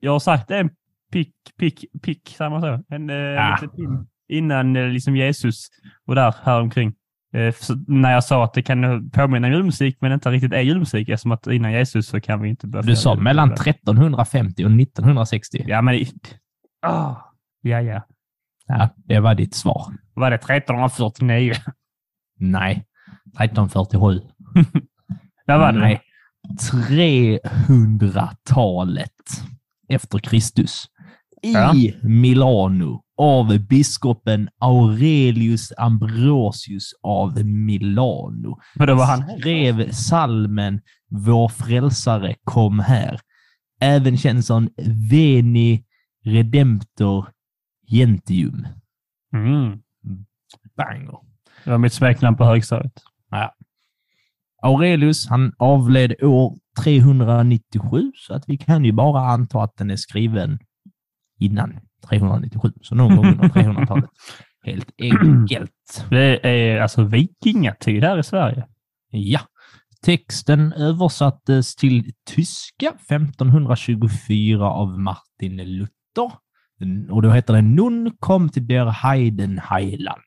Jag 0.00 0.12
har 0.12 0.18
sagt 0.20 0.50
en 0.50 0.70
pick, 1.12 1.34
pick, 1.58 1.84
pick, 2.02 2.28
säger 2.36 2.50
man 2.50 2.60
så? 2.60 2.82
En 2.94 3.10
eh, 3.10 3.16
Ah. 3.46 3.54
liten 3.54 3.76
pin 3.76 4.06
innan 4.32 4.76
eh, 4.76 4.88
liksom 4.88 5.16
Jesus 5.16 5.68
och 6.06 6.14
där 6.14 6.34
häromkring. 6.42 6.94
Eh, 7.34 7.54
så 7.54 7.74
när 7.86 8.12
jag 8.12 8.24
sa 8.24 8.44
att 8.44 8.54
det 8.54 8.62
kan 8.62 9.10
påminna 9.10 9.48
julmusik, 9.48 9.96
men 10.00 10.12
inte 10.12 10.30
riktigt 10.30 10.52
är 10.52 10.60
julmusik, 10.60 11.08
eftersom 11.08 11.32
att 11.32 11.46
innan 11.46 11.72
Jesus 11.72 12.06
så 12.06 12.20
kan 12.20 12.42
vi 12.42 12.48
inte 12.48 12.66
börja 12.66 12.82
Du 12.82 12.96
sa 12.96 13.14
mellan 13.14 13.52
1350 13.52 14.64
och 14.64 14.70
1960. 14.70 15.64
Ja, 15.66 15.82
men... 15.82 15.94
Oh, 16.86 17.18
ja, 17.62 17.80
ja. 17.80 18.06
Ja, 18.66 18.88
det 18.96 19.20
var 19.20 19.34
ditt 19.34 19.54
svar. 19.54 19.84
Var 20.14 20.30
det 20.30 20.36
1349? 20.36 21.52
Nej, 22.38 22.84
1347. 23.40 24.20
Vad 25.46 25.58
var 25.60 25.72
det? 25.72 25.78
Nej, 25.78 26.00
300-talet 26.60 29.10
efter 29.88 30.18
Kristus. 30.18 30.84
I 31.42 31.52
Ja. 31.52 31.74
Milano 32.02 33.01
av 33.18 33.58
biskopen 33.58 34.48
Aurelius 34.60 35.72
Ambrosius 35.76 36.92
av 37.02 37.44
Milano. 37.44 38.58
Men 38.74 38.86
då 38.86 38.94
var 38.94 39.04
han... 39.04 39.38
skrev 39.38 39.90
salmen 39.90 40.80
Vår 41.08 41.48
frälsare 41.48 42.34
kom 42.44 42.78
här. 42.78 43.20
Även 43.80 44.18
känd 44.18 44.44
som 44.44 44.68
Veni 45.10 45.84
Redemptor 46.24 47.28
Gentium. 47.88 48.66
Mm. 49.34 49.82
Banger. 50.76 51.18
Det 51.64 51.70
var 51.70 51.78
mitt 51.78 51.92
smeknamn 51.92 52.36
på 52.36 52.44
högstadiet. 52.44 53.02
Aurelius, 54.62 55.28
han 55.28 55.52
avled 55.58 56.22
år 56.22 56.58
397, 56.82 58.12
så 58.14 58.34
att 58.34 58.44
vi 58.48 58.58
kan 58.58 58.84
ju 58.84 58.92
bara 58.92 59.20
anta 59.20 59.62
att 59.62 59.76
den 59.76 59.90
är 59.90 59.96
skriven 59.96 60.58
innan 61.44 61.80
397, 62.08 62.72
så 62.82 62.94
någon 62.94 63.16
gång 63.16 63.26
under 63.26 63.48
300-talet. 63.48 64.10
Helt 64.64 64.90
enkelt. 64.98 65.72
Det 66.10 66.46
är 66.48 66.80
alltså 66.80 67.04
vikingatid 67.04 68.04
här 68.04 68.18
i 68.18 68.22
Sverige. 68.22 68.66
Ja. 69.10 69.40
Texten 70.04 70.72
översattes 70.72 71.76
till 71.76 72.12
tyska 72.30 72.88
1524 72.88 74.66
av 74.66 75.00
Martin 75.00 75.56
Luther. 75.56 76.32
Och 77.10 77.22
då 77.22 77.30
heter 77.30 77.54
det 77.54 77.62
Nun 77.62 78.16
kommt 78.18 78.54
der 78.54 78.86
Heiden 78.86 79.58
Heiland. 79.58 80.22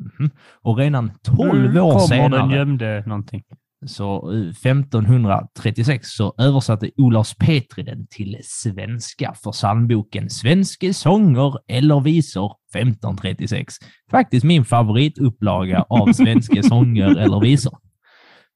Mhm. 0.00 0.30
Och 0.62 0.78
redan 0.78 1.10
12 1.22 1.76
år 1.76 1.90
Kommer 1.92 1.98
den 1.98 2.00
senare, 2.00 2.56
gömde 2.56 3.02
någonting. 3.06 3.42
Så 3.86 4.32
eh, 4.32 4.48
1536, 4.48 6.08
så 6.08 6.34
översatte 6.38 6.90
Olaus 6.96 7.34
Petri 7.34 7.82
den 7.82 8.06
till 8.10 8.38
svenska 8.42 9.34
för 9.42 9.52
psalmboken 9.52 10.30
Svenske 10.30 10.94
sånger 10.94 11.58
eller 11.68 12.00
visor 12.00 12.52
1536. 12.74 13.74
Faktiskt 14.10 14.44
min 14.44 14.64
favoritupplaga 14.64 15.84
av 15.88 16.12
svenska 16.12 16.62
sånger 16.68 17.16
eller 17.16 17.40
visor. 17.40 17.78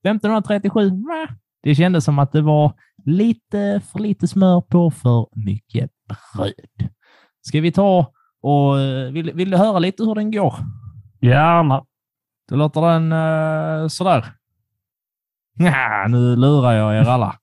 1537, 0.05 0.91
nä, 0.91 1.37
det 1.63 1.75
kändes 1.75 2.05
som 2.05 2.19
att 2.19 2.33
det 2.33 2.43
var 2.43 2.73
lite 3.05 3.81
för 3.93 3.99
lite 3.99 4.29
smör 4.29 4.61
på 4.61 4.91
för 4.91 5.27
mycket 5.47 5.91
bröd. 6.09 6.91
Ska 7.41 7.61
vi 7.61 7.73
ta 7.73 8.13
och 8.43 8.81
eh, 8.81 9.13
vill, 9.13 9.33
vill 9.33 9.51
du 9.51 9.57
höra 9.57 9.79
lite 9.79 10.05
hur 10.05 10.15
den 10.15 10.31
går? 10.31 10.55
Gärna. 11.21 11.85
Då 12.49 12.57
låter 12.57 12.81
den 12.81 13.13
uh, 13.13 13.89
sådär. 13.89 14.25
Nja, 15.59 16.07
nu 16.09 16.37
lurar 16.37 16.73
jag 16.73 16.97
er 16.97 17.09
alla. 17.09 17.35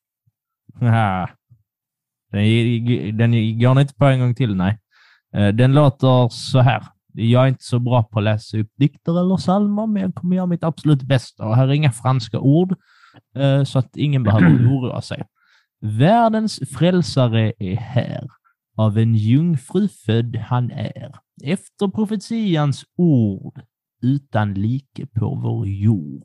Nja. 0.81 1.29
Den, 2.31 3.17
den 3.17 3.59
går 3.59 3.81
inte 3.81 3.93
på 3.93 4.05
en 4.05 4.19
gång 4.19 4.35
till, 4.35 4.55
nej. 4.55 4.79
Eh, 5.35 5.47
Den 5.47 5.73
låter 5.73 6.29
så 6.29 6.59
här. 6.59 6.83
Jag 7.13 7.43
är 7.43 7.47
inte 7.47 7.63
så 7.63 7.79
bra 7.79 8.03
på 8.03 8.19
att 8.19 8.23
läsa 8.23 8.57
upp 8.57 8.69
dikter 8.77 9.19
eller 9.19 9.37
psalmer, 9.37 9.87
men 9.87 10.01
jag 10.01 10.15
kommer 10.15 10.35
göra 10.35 10.45
mitt 10.45 10.63
absolut 10.63 11.03
bästa. 11.03 11.45
Och 11.45 11.55
här 11.55 11.67
är 11.67 11.71
inga 11.71 11.91
franska 11.91 12.39
ord, 12.39 12.75
eh, 13.35 13.63
så 13.63 13.79
att 13.79 13.97
ingen 13.97 14.23
behöver 14.23 14.47
oroa 14.77 15.01
sig. 15.01 15.23
Världens 15.81 16.59
frälsare 16.77 17.53
är 17.59 17.75
här. 17.75 18.27
Av 18.77 18.97
en 18.97 19.15
jungfru 19.15 19.87
född 19.87 20.35
han 20.35 20.71
är. 20.71 21.11
Efter 21.43 21.87
profetians 21.87 22.83
ord 22.97 23.61
utan 24.01 24.53
like 24.53 25.05
på 25.05 25.35
vår 25.35 25.67
jord. 25.67 26.23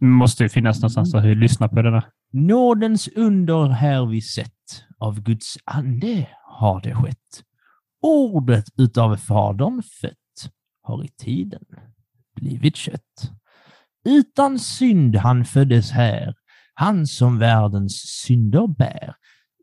Måste 0.00 0.42
ju 0.42 0.48
finnas 0.48 0.76
någonstans 0.76 1.14
att 1.14 1.24
lyssna 1.24 1.68
på 1.68 1.82
denna. 1.82 2.04
Nådens 2.32 3.08
under 3.08 3.68
här 3.68 4.06
vi 4.06 4.20
sett, 4.20 4.84
av 4.98 5.20
Guds 5.22 5.58
ande 5.64 6.28
har 6.44 6.80
det 6.80 6.94
skett. 6.94 7.42
Ordet 8.02 8.64
utav 8.76 9.16
Fadern 9.16 9.82
fött 10.00 10.52
har 10.82 11.04
i 11.04 11.08
tiden 11.08 11.64
blivit 12.36 12.76
kött. 12.76 13.32
Utan 14.04 14.58
synd 14.58 15.16
han 15.16 15.44
föddes 15.44 15.90
här, 15.90 16.34
han 16.74 17.06
som 17.06 17.38
världens 17.38 17.94
synder 17.94 18.66
bär. 18.66 19.14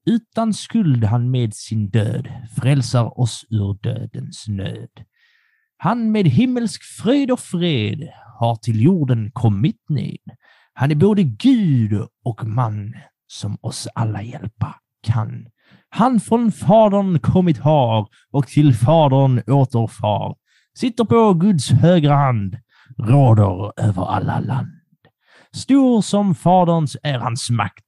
Utan 0.06 0.54
skuld 0.54 1.04
han 1.04 1.32
med 1.32 1.54
sin 1.54 1.89
död 1.89 2.27
frälsar 2.56 3.20
oss 3.20 3.46
ur 3.50 3.77
dödens 3.84 4.48
nöd. 4.48 4.89
Han 5.86 6.12
med 6.12 6.25
himmelsk 6.25 6.84
fröjd 6.84 7.32
och 7.32 7.39
fred 7.39 8.10
har 8.39 8.56
till 8.56 8.82
jorden 8.82 9.32
kommit 9.34 9.89
ned. 9.89 10.18
Han 10.74 10.92
är 10.92 10.96
både 10.96 11.24
Gud 11.24 12.08
och 12.25 12.46
man 12.46 12.94
som 13.27 13.58
oss 13.62 13.88
alla 13.96 14.22
hjälpa 14.22 14.75
kan. 15.04 15.48
Han 15.89 16.20
från 16.20 16.51
Fadern 16.51 17.20
kommit 17.20 17.58
har 17.58 18.08
och 18.32 18.48
till 18.48 18.74
Fadern 18.74 19.42
återfar. 19.48 20.36
Sitter 20.77 21.04
på 21.04 21.34
Guds 21.34 21.72
högra 21.72 22.15
hand, 22.15 22.58
råder 22.98 23.82
över 23.82 24.06
alla 24.06 24.39
land. 24.39 24.72
Stor 25.56 26.01
som 26.01 26.36
Faderns 26.36 26.98
är 27.04 27.20
hans 27.20 27.50
makt. 27.50 27.86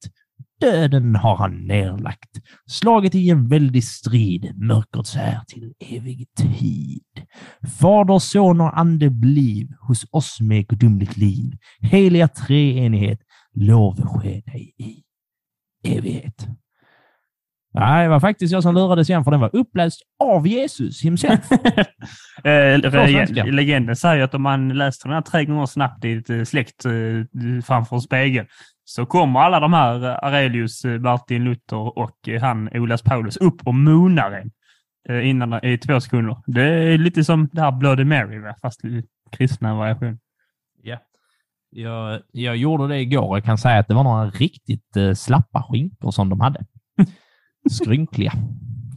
Döden 0.60 1.16
har 1.16 1.36
han 1.36 1.66
nerlagt, 1.66 2.30
slagit 2.66 3.14
i 3.14 3.30
en 3.30 3.48
väldig 3.48 3.84
strid, 3.84 4.52
mörkrets 4.56 5.14
här 5.14 5.40
till 5.46 5.72
evig 5.80 6.26
tid. 6.34 7.26
Fader, 7.80 8.18
son 8.18 8.60
och 8.60 8.78
ande 8.78 9.10
bliv 9.10 9.68
hos 9.80 10.06
oss 10.10 10.40
med 10.40 10.68
gudomligt 10.68 11.16
liv. 11.16 11.52
Heliga 11.80 12.28
treenighet, 12.28 13.20
lov 13.54 14.06
ske 14.06 14.42
dig 14.46 14.74
i 14.78 15.02
evighet. 15.96 16.48
Nej, 17.74 18.04
det 18.04 18.08
var 18.08 18.20
faktiskt 18.20 18.52
jag 18.52 18.62
som 18.62 18.74
lurades 18.74 19.10
igen, 19.10 19.24
för 19.24 19.30
den 19.30 19.40
var 19.40 19.56
uppläst 19.56 20.02
av 20.24 20.46
Jesus 20.46 21.04
himself. 21.04 21.48
Eh, 22.44 22.78
legenden 23.52 23.96
säger 23.96 24.24
att 24.24 24.34
om 24.34 24.42
man 24.42 24.68
läser 24.68 25.08
den 25.08 25.14
här 25.14 25.22
tre 25.22 25.44
gånger 25.44 25.66
snabbt 25.66 26.04
i 26.04 26.12
ett 26.12 26.30
eh, 26.30 26.44
släkt 26.44 26.84
eh, 26.84 26.92
framför 27.64 27.98
spegeln 27.98 28.46
så 28.88 29.06
kommer 29.06 29.40
alla 29.40 29.60
de 29.60 29.72
här 29.72 30.04
eh, 30.04 30.18
Arelius, 30.22 30.84
eh, 30.84 31.00
Martin 31.00 31.44
Luther 31.44 31.98
och 31.98 32.28
eh, 32.28 32.40
han 32.40 32.68
Olas 32.68 33.02
Paulus 33.02 33.36
upp 33.36 33.66
och 33.66 33.74
moonar 33.74 34.30
en 34.32 34.52
innan, 35.22 35.64
i 35.64 35.78
två 35.78 36.00
sekunder. 36.00 36.36
Det 36.46 36.62
är 36.62 36.98
lite 36.98 37.24
som 37.24 37.48
det 37.52 37.60
här 37.60 37.72
Bloody 37.72 38.04
Mary, 38.04 38.54
fast 38.62 38.84
i 38.84 39.04
kristna 39.32 39.74
variation. 39.74 40.18
Ja. 40.82 40.98
Jag, 41.70 42.20
jag 42.32 42.56
gjorde 42.56 42.88
det 42.88 43.00
igår. 43.00 43.36
Jag 43.36 43.44
kan 43.44 43.58
säga 43.58 43.78
att 43.78 43.88
det 43.88 43.94
var 43.94 44.04
några 44.04 44.30
riktigt 44.30 44.96
slappa 45.14 45.62
skinkor 45.62 46.10
som 46.10 46.28
de 46.28 46.40
hade. 46.40 46.64
Skrynkliga. 47.70 48.32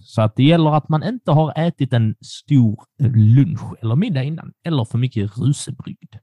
Så 0.01 0.21
att 0.21 0.35
det 0.35 0.43
gäller 0.43 0.77
att 0.77 0.89
man 0.89 1.03
inte 1.03 1.31
har 1.31 1.53
ätit 1.55 1.93
en 1.93 2.15
stor 2.21 2.83
lunch 3.15 3.75
eller 3.81 3.95
middag 3.95 4.23
innan, 4.23 4.51
eller 4.65 4.85
för 4.85 4.97
mycket 4.97 5.37
rusebrygd. 5.37 6.15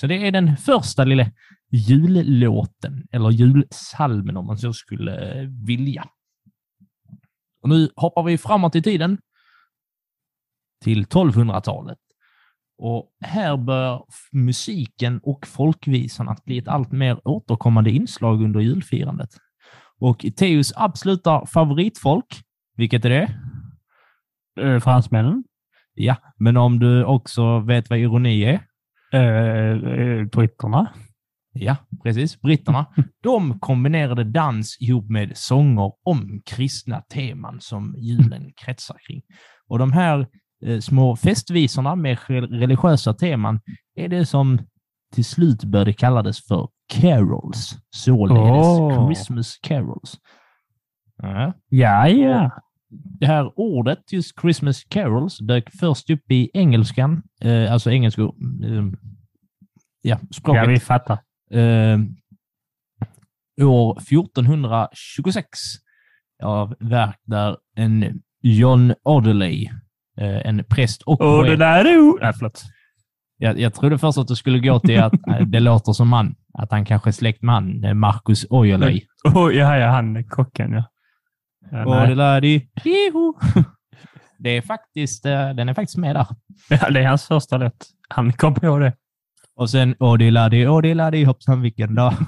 Så 0.00 0.06
det 0.06 0.26
är 0.26 0.32
den 0.32 0.56
första 0.56 1.04
lilla 1.04 1.26
jullåten, 1.70 3.06
eller 3.12 3.30
julsalmen 3.30 4.36
om 4.36 4.46
man 4.46 4.58
så 4.58 4.72
skulle 4.72 5.40
eh, 5.42 5.48
vilja. 5.66 6.04
Och 7.62 7.68
nu 7.68 7.88
hoppar 7.96 8.22
vi 8.22 8.38
framåt 8.38 8.76
i 8.76 8.82
tiden 8.82 9.18
till 10.84 11.04
1200-talet. 11.04 11.98
Och 12.78 13.10
här 13.20 13.56
bör 13.56 14.04
f- 14.08 14.28
musiken 14.32 15.20
och 15.22 15.46
folkvisan 15.46 16.28
att 16.28 16.44
bli 16.44 16.58
ett 16.58 16.68
allt 16.68 16.92
mer 16.92 17.28
återkommande 17.28 17.90
inslag 17.90 18.42
under 18.42 18.60
julfirandet. 18.60 19.30
Och 20.00 20.26
Teos 20.36 20.72
absoluta 20.76 21.46
favoritfolk, 21.46 22.42
vilket 22.76 23.04
är 23.04 23.10
det? 23.10 23.34
Eh, 24.60 24.80
fransmännen, 24.80 25.44
Ja, 25.94 26.16
men 26.36 26.56
om 26.56 26.78
du 26.78 27.04
också 27.04 27.58
vet 27.60 27.90
vad 27.90 27.98
ironi 27.98 28.42
är? 28.44 28.60
eh, 29.12 29.90
eh, 29.92 30.24
britterna, 30.24 30.92
Ja, 31.60 31.76
precis. 32.02 32.40
Britterna. 32.40 32.86
De 33.22 33.58
kombinerade 33.58 34.24
dans 34.24 34.76
ihop 34.80 35.10
med 35.10 35.36
sånger 35.36 35.92
om 36.04 36.42
kristna 36.46 37.00
teman 37.00 37.60
som 37.60 37.94
julen 37.98 38.52
kretsar 38.64 38.96
kring. 39.06 39.22
Och 39.68 39.78
de 39.78 39.92
här 39.92 40.26
eh, 40.66 40.80
små 40.80 41.16
festvisorna 41.16 41.96
med 41.96 42.18
re- 42.18 42.58
religiösa 42.58 43.14
teman 43.14 43.60
är 43.96 44.08
det 44.08 44.26
som 44.26 44.58
till 45.14 45.24
slut 45.24 45.64
började 45.64 45.92
kallades 45.92 46.46
för 46.46 46.68
carols. 46.94 47.76
Således 47.90 48.66
Åh. 48.66 49.06
Christmas 49.06 49.56
carols. 49.62 50.18
Ja. 51.22 51.52
ja, 51.68 52.08
ja. 52.08 52.50
det 52.90 53.26
här 53.26 53.52
ordet, 53.56 54.12
just 54.12 54.40
Christmas 54.40 54.84
carols, 54.84 55.38
dök 55.38 55.70
först 55.80 56.10
upp 56.10 56.30
i 56.30 56.50
engelskan, 56.54 57.22
eh, 57.40 57.72
alltså 57.72 57.90
engelska, 57.90 58.22
eh, 58.22 58.84
ja, 60.02 60.18
språket. 60.30 60.62
Ja, 60.62 60.68
vi 60.70 60.80
fattar. 60.80 61.18
Eh, 61.50 61.98
år 63.66 63.98
1426 63.98 65.48
av 66.42 66.74
verk 66.80 67.20
där 67.24 67.56
en 67.76 68.22
John 68.42 68.94
Audeley, 69.04 69.68
eh, 70.20 70.46
en 70.46 70.64
präst 70.64 71.02
och 71.02 71.18
poet. 71.18 71.58
är... 71.86 72.20
Nej, 72.22 72.32
förlåt. 72.32 72.62
Jag, 73.38 73.60
jag 73.60 73.74
trodde 73.74 73.98
först 73.98 74.18
att 74.18 74.28
det 74.28 74.36
skulle 74.36 74.58
gå 74.58 74.80
till 74.80 75.00
att 75.00 75.12
eh, 75.28 75.40
det 75.46 75.60
låter 75.60 75.92
som 75.92 76.08
man, 76.08 76.34
att 76.54 76.70
han 76.70 76.84
kanske 76.84 77.10
är 77.10 77.12
släkt 77.12 77.42
med 77.42 77.54
han, 77.54 77.84
eh, 77.84 77.94
Marcus 77.94 78.46
Aujalay. 78.50 79.06
Oh, 79.24 79.54
ja, 79.54 79.76
ja, 79.76 79.90
han 79.90 80.24
kocken, 80.24 80.72
ja. 80.72 80.84
ja 81.70 82.40
jiho. 82.84 83.34
Det 84.38 84.56
är 84.56 84.62
faktiskt, 84.62 85.22
den 85.22 85.68
är 85.68 85.74
faktiskt 85.74 85.98
med 85.98 86.16
där. 86.16 86.26
ja, 86.68 86.90
det 86.90 87.00
är 87.00 87.08
hans 87.08 87.26
första 87.26 87.56
låt. 87.56 87.86
Han 88.08 88.32
kom 88.32 88.54
på 88.54 88.78
det. 88.78 88.92
Och 89.58 89.70
sen 89.70 89.94
Odiladi, 89.98 90.66
Odiladi, 90.66 91.24
hoppsan 91.24 91.62
vilken 91.62 91.94
dag. 91.94 92.14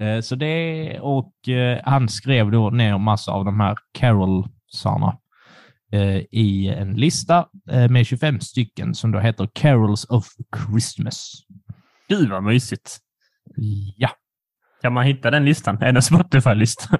Eh, 0.00 0.20
Så 0.20 0.34
det, 0.34 1.00
och 1.00 1.48
eh, 1.48 1.80
han 1.84 2.08
skrev 2.08 2.50
då 2.50 2.70
ner 2.70 2.98
massa 2.98 3.32
av 3.32 3.44
de 3.44 3.60
här 3.60 3.76
carolsarna 3.92 5.18
eh, 5.92 6.16
i 6.16 6.68
en 6.78 6.94
lista 6.94 7.46
med 7.90 8.06
25 8.06 8.40
stycken 8.40 8.94
som 8.94 9.10
då 9.12 9.18
heter 9.18 9.48
Carols 9.54 10.04
of 10.04 10.26
Christmas. 10.56 11.32
Gud 12.08 12.30
vad 12.30 12.42
mysigt. 12.42 12.98
Ja, 13.96 14.10
Kan 14.82 14.92
man 14.92 15.04
hitta 15.04 15.30
den 15.30 15.44
listan? 15.44 15.76
Är 15.82 15.92
det 15.92 15.98
en 15.98 16.02
Spotify-lista? 16.02 16.98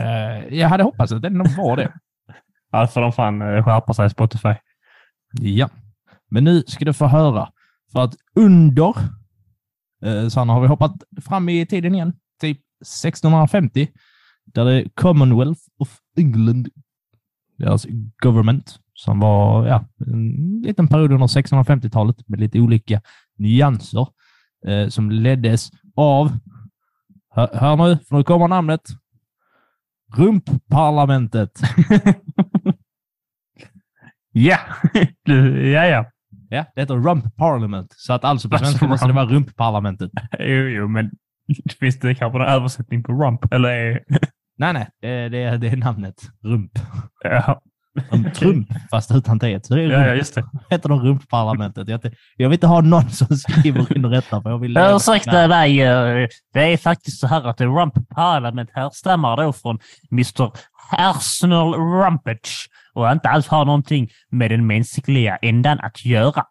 jag 0.50 0.68
hade 0.68 0.84
hoppats 0.84 1.12
att 1.12 1.22
det 1.22 1.30
nog 1.30 1.56
var 1.56 1.76
det. 1.76 1.92
Ja, 2.70 2.86
för 2.86 3.00
de 3.00 3.12
fan 3.12 3.40
skärpa 3.64 3.94
sig 3.94 4.10
Spotify. 4.10 4.54
Ja, 5.40 5.68
men 6.32 6.44
nu 6.44 6.62
ska 6.66 6.84
du 6.84 6.92
få 6.92 7.06
höra. 7.06 7.48
För 7.92 8.00
att 8.00 8.14
under, 8.34 8.94
eh, 10.04 10.28
Sanna 10.28 10.52
har 10.52 10.60
vi 10.60 10.66
hoppat 10.66 10.92
fram 11.22 11.48
i 11.48 11.66
tiden 11.66 11.94
igen, 11.94 12.12
typ 12.40 12.58
1650, 12.80 13.88
där 14.44 14.64
det 14.64 14.72
är 14.72 14.88
Commonwealth 14.94 15.60
of 15.78 15.98
England, 16.16 16.68
deras 17.58 17.86
government, 18.22 18.78
som 18.94 19.20
var 19.20 19.66
ja, 19.66 19.84
en 20.06 20.60
liten 20.62 20.88
period 20.88 21.12
under 21.12 21.26
1650-talet 21.26 22.28
med 22.28 22.40
lite 22.40 22.60
olika 22.60 23.00
nyanser, 23.38 24.06
eh, 24.66 24.88
som 24.88 25.10
leddes 25.10 25.70
av, 25.96 26.32
hör, 27.30 27.50
hör 27.54 27.76
nu, 27.76 27.98
för 28.08 28.16
nu 28.16 28.24
kommer 28.24 28.48
namnet, 28.48 28.82
Rumpparlamentet. 30.16 31.60
Ja, 34.32 34.58
ja, 35.24 35.86
ja. 35.86 36.06
Ja, 36.54 36.64
det 36.74 36.80
heter 36.80 36.94
Rump 36.94 37.36
Parliament. 37.36 37.86
Så 37.96 38.12
att 38.12 38.24
alltså 38.24 38.48
på 38.48 38.54
Alltså, 38.56 38.66
svenska 38.70 38.86
måste 38.86 39.06
det 39.06 39.12
rump. 39.12 39.16
vara 39.16 39.26
Rumpparlamentet. 39.38 40.10
Jo, 40.38 40.46
jo, 40.68 40.88
men 40.88 41.10
finns 41.80 41.98
det 42.00 42.14
kanske 42.14 42.38
någon 42.38 42.48
översättning 42.48 43.02
på 43.02 43.12
rump? 43.12 43.52
Eller 43.54 43.68
är... 43.68 44.00
Nej, 44.58 44.72
nej, 44.72 44.88
det, 45.02 45.28
det, 45.28 45.56
det 45.58 45.68
är 45.68 45.76
namnet. 45.76 46.14
Rump. 46.44 46.70
Ja, 47.24 47.60
Som 48.10 48.30
Trump, 48.30 48.68
fast 48.90 49.10
utan 49.14 49.38
T. 49.38 49.60
Så 49.62 49.74
det 49.74 49.82
är 49.82 49.86
ja, 49.90 49.98
ja 50.00 50.06
rump. 50.08 50.18
just 50.18 50.34
det. 50.34 50.44
heter 50.70 50.88
de 50.88 51.00
Rumpparlamentet. 51.00 51.88
Jag, 51.88 52.00
jag 52.36 52.48
vill 52.48 52.56
inte 52.56 52.66
ha 52.66 52.80
någon 52.80 53.10
som 53.10 53.36
skriver 53.36 53.96
in 53.96 54.02
detta, 54.02 54.42
för 54.42 54.50
jag 54.50 54.58
vill... 54.58 54.76
Ursäkta 54.78 55.48
mig, 55.48 55.82
eh, 55.82 56.28
det 56.54 56.72
är 56.72 56.76
faktiskt 56.76 57.20
så 57.20 57.26
här 57.26 57.48
att 57.48 57.56
det 57.56 57.66
Rump 57.66 57.94
Parliament 58.14 58.70
härstammar 58.72 59.36
då 59.36 59.52
från 59.52 59.78
Mr. 60.12 60.50
Arsenal 60.98 61.74
Rumpage 61.74 62.68
och 62.94 63.10
inte 63.12 63.28
alls 63.28 63.48
har 63.48 63.64
någonting 63.64 64.08
med 64.30 64.50
den 64.50 64.66
mänskliga 64.66 65.36
ändan 65.36 65.80
att 65.80 66.04
göra. 66.04 66.44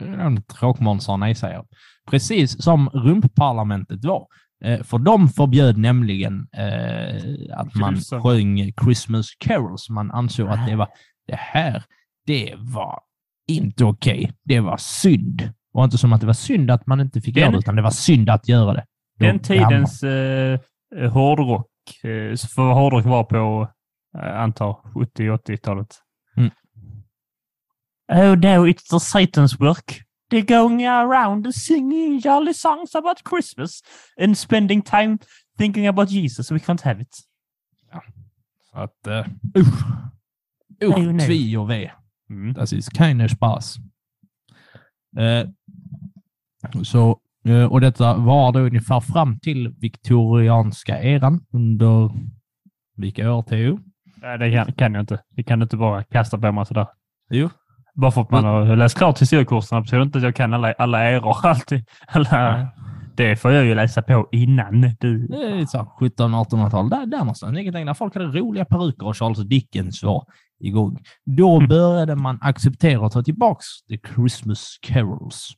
En 0.00 0.42
Tråkmånsar 0.42 1.16
nej-säger. 1.16 1.64
Precis 2.10 2.62
som 2.64 2.88
Rumpparlamentet 2.88 4.04
var. 4.04 4.26
Eh, 4.64 4.82
För 4.82 4.98
de 4.98 5.28
förbjöd 5.28 5.78
nämligen 5.78 6.48
eh, 6.52 7.58
att 7.58 7.74
man 7.74 7.94
det. 7.94 8.20
sjöng 8.20 8.72
Christmas 8.84 9.26
carols. 9.38 9.90
Man 9.90 10.10
ansåg 10.10 10.48
att 10.48 10.66
det 10.66 10.76
var 10.76 10.88
det 11.26 11.36
här, 11.36 11.82
det 12.26 12.54
var 12.56 13.00
inte 13.48 13.84
okej. 13.84 14.32
Det 14.44 14.60
var 14.60 14.76
synd. 14.76 15.38
Det 15.38 15.52
var 15.72 15.84
inte 15.84 15.98
som 15.98 16.12
att 16.12 16.20
det 16.20 16.26
var 16.26 16.32
synd 16.34 16.70
att 16.70 16.86
man 16.86 17.00
inte 17.00 17.20
fick 17.20 17.34
Den- 17.34 17.40
göra 17.42 17.52
det, 17.52 17.58
utan 17.58 17.76
det 17.76 17.82
var 17.82 17.90
synd 17.90 18.30
att 18.30 18.48
göra 18.48 18.74
det. 18.74 18.84
Då 19.18 19.26
Den 19.26 19.38
tidens 19.38 20.02
eh, 20.02 20.58
hårdrock, 21.12 21.66
eh, 22.04 22.36
för 22.54 22.62
vad 22.66 22.74
hårdrock 22.74 23.04
var 23.04 23.24
på, 23.24 23.68
antar 24.18 24.76
70-80-talet. 24.94 26.02
Oh 28.10 28.34
no, 28.34 28.64
it's 28.64 28.88
the 28.88 28.98
Satan's 28.98 29.60
work. 29.60 30.04
They're 30.30 30.42
going 30.42 30.86
around 30.86 31.54
singing 31.54 32.20
jolly 32.20 32.54
songs 32.54 32.94
about 32.94 33.22
Christmas 33.24 33.82
And 34.16 34.36
spending 34.36 34.82
time 34.82 35.18
thinking 35.58 35.86
about 35.86 36.10
Jesus, 36.10 36.50
we 36.50 36.58
can't 36.58 36.80
have 36.80 37.00
it. 37.00 37.16
Så 38.70 38.78
att, 38.78 39.06
uh, 39.06 39.26
usch. 39.54 39.84
Usch, 40.82 41.26
tvi 41.26 41.56
och 41.56 41.70
ve. 41.70 41.90
Mm. 42.30 42.52
Das 42.54 42.72
ist 42.72 42.90
keine 42.94 43.28
Spaß. 43.28 43.78
Eh, 45.16 45.48
så, 46.82 47.20
eh, 47.44 47.64
och 47.64 47.80
detta 47.80 48.16
var 48.16 48.52
då 48.52 48.60
ungefär 48.60 49.00
fram 49.00 49.40
till 49.40 49.68
viktorianska 49.68 51.02
eran 51.02 51.46
under 51.52 52.10
vilka 52.96 53.32
år, 53.32 53.42
Theo? 53.42 53.78
Nej, 54.22 54.38
det 54.38 54.52
kan, 54.52 54.72
kan 54.72 54.94
jag 54.94 55.02
inte. 55.02 55.20
Det 55.30 55.42
kan 55.42 55.62
inte 55.62 55.76
bara 55.76 56.02
kasta 56.02 56.38
på 56.38 56.52
mig 56.52 56.66
sådär. 56.66 56.86
Jo. 57.30 57.48
Bara 57.94 58.10
för 58.10 58.20
att 58.20 58.30
man 58.30 58.44
har 58.44 58.76
läst 58.76 58.98
klart 58.98 59.22
historiekurserna 59.22 59.80
betyder 59.80 60.02
inte 60.02 60.18
att 60.18 60.24
jag 60.24 60.34
kan 60.34 60.54
alla, 60.54 60.72
alla 60.72 61.02
eror 61.02 61.36
alltid. 61.46 61.84
Alla, 62.06 62.68
det 63.16 63.36
får 63.36 63.52
jag 63.52 63.64
ju 63.64 63.74
läsa 63.74 64.02
på 64.02 64.28
innan. 64.32 64.80
Du. 65.00 65.26
Det 65.26 65.36
är 65.36 65.54
lite 65.54 65.70
så 65.70 65.78
här 65.78 65.84
1700-1800-tal, 65.84 66.90
där, 66.90 67.06
där 67.06 67.18
någonstans. 67.18 67.58
Inget 67.58 67.74
längre. 67.74 67.94
Folk 67.94 68.14
hade 68.14 68.26
roliga 68.26 68.64
peruker 68.64 69.06
och 69.06 69.16
Charles 69.16 69.38
Dickens 69.38 70.02
var 70.02 70.24
igång. 70.60 70.98
Då 71.24 71.66
började 71.66 72.16
man 72.16 72.38
acceptera 72.40 73.00
och 73.00 73.12
ta 73.12 73.22
tillbaks 73.22 73.66
the 73.88 73.98
Christmas 74.14 74.78
carols. 74.82 75.48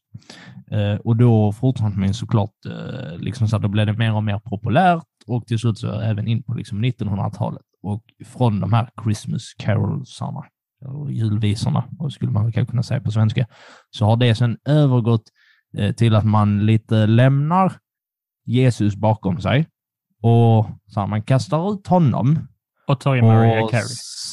Eh, 0.70 0.94
och 0.94 1.16
då 1.16 1.53
fortsatte 1.53 1.99
man 1.99 2.14
såklart, 2.14 2.66
eh, 2.66 3.18
liksom 3.18 3.49
så 3.49 3.57
att 3.57 3.62
då 3.62 3.68
blev 3.68 3.87
det 3.87 3.92
mer 3.92 4.14
och 4.14 4.25
mer 4.25 4.38
populärt 4.38 5.05
och 5.27 5.46
till 5.46 5.59
slut 5.59 5.79
så 5.79 6.01
även 6.01 6.29
in 6.29 6.42
på 6.42 6.55
liksom 6.55 6.85
1900-talet. 6.85 7.62
Och 7.83 8.03
från 8.27 8.61
de 8.61 8.73
här 8.73 8.90
Christmas 9.03 9.55
carolsarna, 9.59 10.45
julvisorna, 11.11 11.85
skulle 12.11 12.33
man 12.33 12.51
väl 12.51 12.66
kunna 12.66 12.83
säga 12.83 13.01
på 13.01 13.11
svenska, 13.11 13.47
så 13.90 14.05
har 14.05 14.16
det 14.16 14.35
sedan 14.35 14.59
övergått 14.64 15.23
eh, 15.79 15.95
till 15.95 16.14
att 16.14 16.25
man 16.25 16.66
lite 16.66 17.07
lämnar 17.07 17.73
Jesus 18.45 18.97
bakom 18.97 19.40
sig 19.40 19.69
och 20.23 20.66
så 20.87 21.01
här, 21.01 21.07
man 21.07 21.23
kastar 21.23 21.73
ut 21.73 21.87
honom 21.87 22.49
Och 22.87 23.01
tar 23.01 23.16
in 23.16 23.25
Mariah 23.27 23.64
och 23.64 23.71
Carey. 23.71 23.85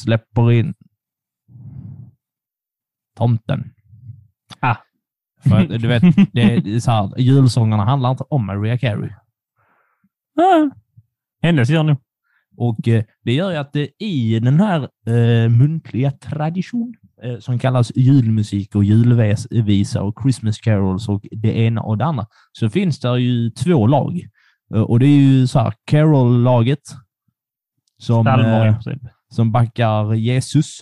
släpper 0.02 0.52
in 0.52 0.74
tomten. 3.16 3.74
Ah. 4.60 4.76
För 5.48 5.78
du 5.78 5.88
vet, 5.88 6.02
det 6.32 6.42
är 6.42 6.80
så 6.80 6.90
här, 6.90 7.18
julsångerna 7.18 7.84
handlar 7.84 8.10
inte 8.10 8.24
om 8.24 8.46
Mariah 8.46 8.78
Carey. 8.78 9.10
Ah. 10.40 10.70
Hennes 11.42 11.70
gör 11.70 11.82
nog. 11.82 11.96
Och 12.58 12.88
eh, 12.88 13.04
det 13.24 13.32
gör 13.32 13.50
ju 13.50 13.56
att 13.56 13.72
det 13.72 13.88
i 13.98 14.40
den 14.40 14.60
här 14.60 14.88
eh, 15.06 15.48
muntliga 15.50 16.10
tradition 16.10 16.94
eh, 17.22 17.38
som 17.38 17.58
kallas 17.58 17.92
julmusik 17.96 18.74
och 18.74 18.84
julvisa 18.84 20.02
och 20.02 20.14
Christmas 20.22 20.58
carols 20.58 21.08
och 21.08 21.26
det 21.30 21.58
ena 21.58 21.80
och 21.82 21.98
det 21.98 22.04
andra, 22.04 22.26
så 22.52 22.70
finns 22.70 23.00
det 23.00 23.20
ju 23.20 23.50
två 23.50 23.86
lag. 23.86 24.20
Eh, 24.74 24.80
och 24.80 25.00
det 25.00 25.06
är 25.06 25.20
ju 25.20 25.46
så 25.46 25.58
här, 25.58 25.72
Carol-laget 25.84 26.82
som, 27.98 28.26
eh, 28.26 28.62
princip. 28.62 29.02
som 29.30 29.52
backar 29.52 30.14
Jesus. 30.14 30.80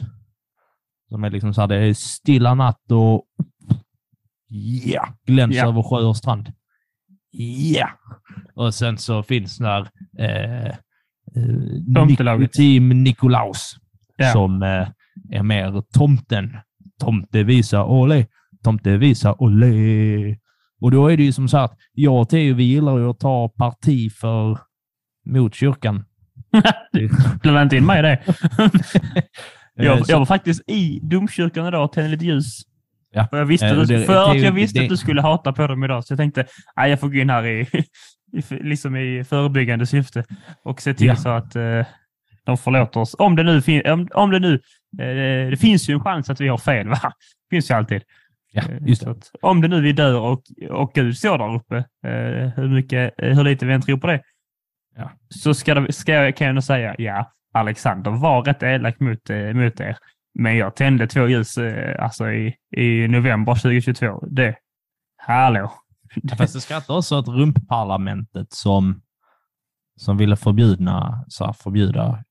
Som 1.08 1.24
är 1.24 1.30
liksom 1.30 1.54
så 1.54 1.60
här, 1.60 1.68
det 1.68 1.76
är 1.76 1.94
stilla 1.94 2.54
natt 2.54 2.90
och 2.90 3.24
ja, 4.84 5.08
gläns 5.26 5.54
Ja. 5.56 5.68
över 5.68 5.82
sjö 5.82 6.04
och 6.04 6.16
strand. 6.16 6.52
Ja! 7.74 7.88
Och 8.54 8.74
sen 8.74 8.98
så 8.98 9.22
finns 9.22 9.58
det 9.58 9.64
där 9.64 9.88
eh, 10.18 10.66
eh, 10.66 10.74
Tomtelaget. 11.94 12.52
Team 12.52 12.88
Nikolaus 12.88 13.76
Ja. 14.16 14.32
som 14.32 14.62
eh, 14.62 14.88
är 15.38 15.42
mer 15.42 15.82
tomten. 15.94 16.56
Tomte 17.00 17.42
visa 17.42 17.84
olé, 17.84 18.26
tomte 18.64 18.96
visa 18.96 19.34
olé. 19.38 20.36
Och 20.80 20.90
då 20.90 21.08
är 21.08 21.16
det 21.16 21.22
ju 21.22 21.32
som 21.32 21.48
så 21.48 21.58
att 21.58 21.76
jag 21.92 22.20
och 22.20 22.28
Theo, 22.28 22.54
vi 22.54 22.64
gillar 22.64 22.98
ju 22.98 23.10
att 23.10 23.18
ta 23.20 23.48
parti 23.48 24.12
för 24.12 24.58
mot 25.26 25.54
kyrkan. 25.54 26.04
Blanda 27.42 27.62
inte 27.62 27.76
in 27.76 27.86
mig 27.86 27.98
i 27.98 28.02
det. 28.02 28.18
Eh, 29.78 29.84
Jag, 29.86 30.06
så- 30.06 30.12
jag 30.12 30.18
var 30.18 30.26
faktiskt 30.26 30.70
i 30.70 31.00
domkyrkan 31.02 31.66
idag 31.66 31.84
och 31.84 31.92
tände 31.92 32.10
lite 32.10 32.24
ljus. 32.24 32.60
Ja. 33.12 33.26
För, 33.30 33.36
jag 33.38 33.44
visste, 33.46 33.66
Eh, 33.66 33.80
att 33.80 33.88
det- 33.88 34.04
för 34.04 34.30
att 34.30 34.40
jag 34.40 34.52
visste 34.52 34.78
det- 34.78 34.84
att 34.84 34.88
du 34.90 34.96
skulle 34.96 35.20
hata 35.22 35.52
på 35.52 35.66
dem 35.66 35.84
idag, 35.84 36.04
så 36.04 36.12
jag 36.12 36.18
tänkte 36.18 36.46
nej, 36.76 36.90
jag 36.90 37.00
får 37.00 37.08
gå 37.08 37.14
in 37.14 37.30
här 37.30 37.46
i, 37.46 37.66
i 38.36 38.42
liksom 38.50 38.96
i 38.96 39.24
förebyggande 39.24 39.86
syfte 39.86 40.24
och 40.62 40.80
se 40.80 40.94
till 40.94 41.06
Ja. 41.06 41.16
så 41.16 41.28
att 41.28 41.56
eh, 41.56 41.86
de 42.44 42.56
förlåter 42.58 43.00
oss. 43.00 43.14
Om 43.18 43.36
det 43.36 43.42
nu, 43.42 43.62
fin- 43.62 43.86
om, 43.90 44.08
om 44.14 44.30
det 44.30 44.38
nu 44.38 44.54
eh, 44.98 45.50
det 45.50 45.60
finns 45.60 45.88
ju 45.88 45.94
en 45.94 46.00
chans 46.00 46.30
att 46.30 46.40
vi 46.40 46.48
har 46.48 46.58
fel, 46.58 46.88
va? 46.88 46.98
Det 47.02 47.56
finns 47.56 47.70
ju 47.70 47.74
alltid. 47.74 48.02
Ja, 48.52 48.62
Eh, 48.62 48.76
det. 48.80 49.06
att 49.06 49.30
om 49.42 49.60
det 49.60 49.68
nu 49.68 49.80
vi 49.80 49.92
dör 49.92 50.20
och, 50.20 50.42
och 50.70 50.92
Gud 50.94 51.16
står 51.18 51.38
där 51.38 51.54
uppe, 51.54 51.76
eh, 51.76 52.48
hur, 52.56 52.68
mycket, 52.68 53.14
eh, 53.22 53.36
hur 53.36 53.44
lite 53.44 53.66
vi 53.66 53.72
än 53.72 53.82
tror 53.82 53.98
på 53.98 54.06
det, 54.06 54.22
Ja. 54.96 55.10
så 55.28 55.54
ska, 55.54 55.74
det, 55.74 55.92
ska 55.92 56.12
jag, 56.12 56.36
kan 56.36 56.46
jag 56.46 56.54
nog 56.54 56.64
säga 56.64 56.94
ja, 56.98 57.32
Alexander 57.54 58.10
var 58.10 58.42
rätt 58.42 58.62
elak 58.62 59.00
mot, 59.00 59.30
eh, 59.30 59.52
mot 59.52 59.80
er. 59.80 59.96
Men 60.38 60.56
jag 60.56 60.76
tände 60.76 61.06
två 61.06 61.28
ljus 61.28 61.58
eh, 61.58 62.02
alltså 62.04 62.30
i, 62.30 62.54
i 62.76 63.08
november 63.08 63.54
2022. 63.54 64.24
Det, 64.30 64.54
hallå. 65.16 65.72
Ja, 66.22 66.36
Fast 66.36 66.54
det 66.54 66.60
skrattar 66.60 66.96
också 66.96 67.18
åt 67.18 67.28
rumpparlamentet 67.28 68.52
som, 68.52 69.02
som 69.96 70.16
ville 70.16 70.36
förbjudna, 70.36 71.24
så 71.28 71.44
här, 71.44 71.52
förbjuda 71.52 72.24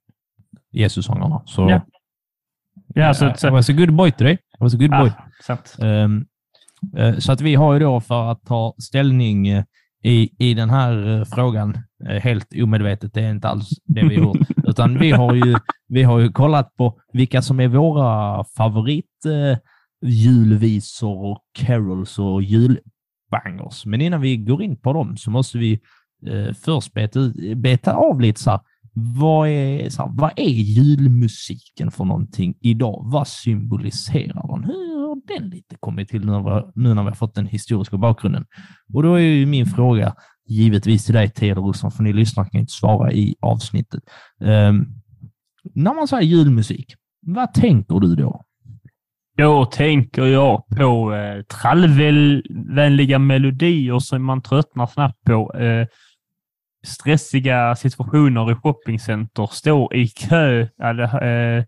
Jesus-sångarna. 0.72 1.42
Så, 1.46 1.70
Ja. 1.70 1.82
Ja, 2.88 3.14
så, 3.14 3.30
I 3.30 3.34
så, 3.38 3.50
was 3.50 3.70
a 3.70 3.74
good 3.74 3.94
boy 3.94 4.12
today. 4.12 4.34
I 4.34 4.58
was 4.60 4.74
a 4.74 4.78
good 4.78 4.90
boy. 4.90 5.10
ah, 5.10 5.24
sant. 5.44 5.76
Ehm, 5.80 6.26
eh, 6.98 7.18
så 7.18 7.32
att 7.32 7.42
vi 7.42 7.56
har 7.56 7.74
ju 7.74 7.80
då 7.80 8.02
för 8.02 8.32
att 8.32 8.46
ta 8.46 8.76
ställning 8.78 9.48
eh, 9.48 9.64
i, 10.04 10.30
i 10.38 10.54
den 10.54 10.70
här 10.70 11.20
eh, 11.20 11.26
frågan, 11.26 11.78
eh, 12.10 12.22
helt 12.22 12.48
omedvetet, 12.64 13.14
det 13.14 13.22
är 13.22 13.32
inte 13.32 13.48
alls 13.48 13.70
det 13.84 14.02
vi 14.02 14.16
har 14.16 14.24
gjort, 14.24 14.48
utan 14.64 15.00
vi 15.00 15.12
har 15.12 15.34
ju, 15.34 15.56
vi 15.88 16.04
har 16.04 16.20
ju 16.20 16.32
kollat 16.32 16.76
på 16.76 17.00
vilka 17.14 17.42
som 17.42 17.60
är 17.60 17.68
våra 17.68 18.44
favorit 18.58 19.26
eh, 19.26 19.58
julvisor 20.10 21.26
och 21.26 21.40
carols 21.54 22.20
och 22.20 22.44
bangers, 23.32 23.86
Men 23.86 24.02
innan 24.02 24.22
vi 24.22 24.38
går 24.38 24.64
in 24.64 24.78
på 24.78 24.94
dem 24.94 25.18
så 25.18 25.32
måste 25.32 25.58
vi 25.58 25.80
eh, 26.28 26.54
först 26.54 26.94
beta, 26.94 27.20
beta 27.56 27.94
av 27.94 28.22
lite 28.22 28.42
så 28.42 28.52
här, 28.52 28.60
vad 28.98 29.50
är, 29.50 29.90
så 29.90 30.02
här, 30.02 30.12
vad 30.14 30.32
är 30.36 30.50
julmusiken 30.50 31.92
för 31.92 32.06
någonting 32.06 32.56
idag? 32.62 33.02
Vad 33.06 33.28
symboliserar 33.28 34.48
den? 34.48 34.64
Hur 34.64 35.08
har 35.08 35.40
den 35.40 35.50
lite 35.50 35.76
kommit 35.80 36.10
till 36.10 36.26
nu 36.26 36.32
när, 36.32 36.42
vi, 36.44 36.72
nu 36.76 36.94
när 36.94 37.04
vi 37.04 37.10
har 37.10 37.16
fått 37.16 37.36
den 37.36 37.48
historiska 37.48 37.98
bakgrunden? 37.98 38.46
Och 38.94 39.04
då 39.04 39.14
är 39.14 39.20
ju 39.20 39.46
min 39.46 39.66
fråga 39.66 40.16
givetvis 40.48 41.06
till 41.06 41.14
dig, 41.14 41.30
Theodor 41.30 41.64
Olsson, 41.64 41.92
för 41.92 42.04
ni 42.04 42.14
lyssnare 42.14 42.50
kan 42.52 42.62
inte 42.62 42.74
svara 42.74 43.12
i 43.12 43.36
avsnittet. 43.40 44.04
Um, 44.40 45.02
när 45.74 45.94
man 45.94 46.08
säger 46.08 46.24
julmusik, 46.24 46.94
vad 47.22 47.54
tänker 47.54 48.00
du 48.00 48.16
då? 48.16 48.46
Då 49.38 49.66
tänker 49.66 50.26
jag 50.26 50.68
på 50.78 51.14
eh, 51.14 51.42
trallvänliga 51.42 53.20
melodier 53.20 54.00
som 54.00 54.24
man 54.24 54.42
tröttnar 54.42 54.88
snabbt 54.88 55.24
på. 55.24 55.54
Eh, 55.54 55.88
stressiga 56.86 57.76
situationer 57.76 58.52
i 58.52 58.56
shoppingcenter, 58.56 59.48
stå 59.52 59.94
i 59.94 60.08
kö, 60.08 60.68
eller, 60.84 61.24
eh, 61.24 61.64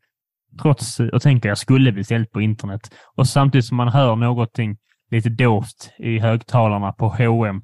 trots 0.62 1.00
och 1.00 1.22
tänka 1.22 1.48
jag 1.48 1.58
skulle 1.58 1.92
beställt 1.92 2.32
på 2.32 2.42
internet. 2.42 2.82
Och 3.16 3.28
samtidigt 3.28 3.66
som 3.66 3.78
man 3.78 3.88
hör 3.88 4.16
någonting 4.16 4.78
lite 5.12 5.30
dovt 5.30 5.92
i 5.98 6.20
högtalarna 6.20 6.92
på 6.92 7.08
H&M 7.08 7.62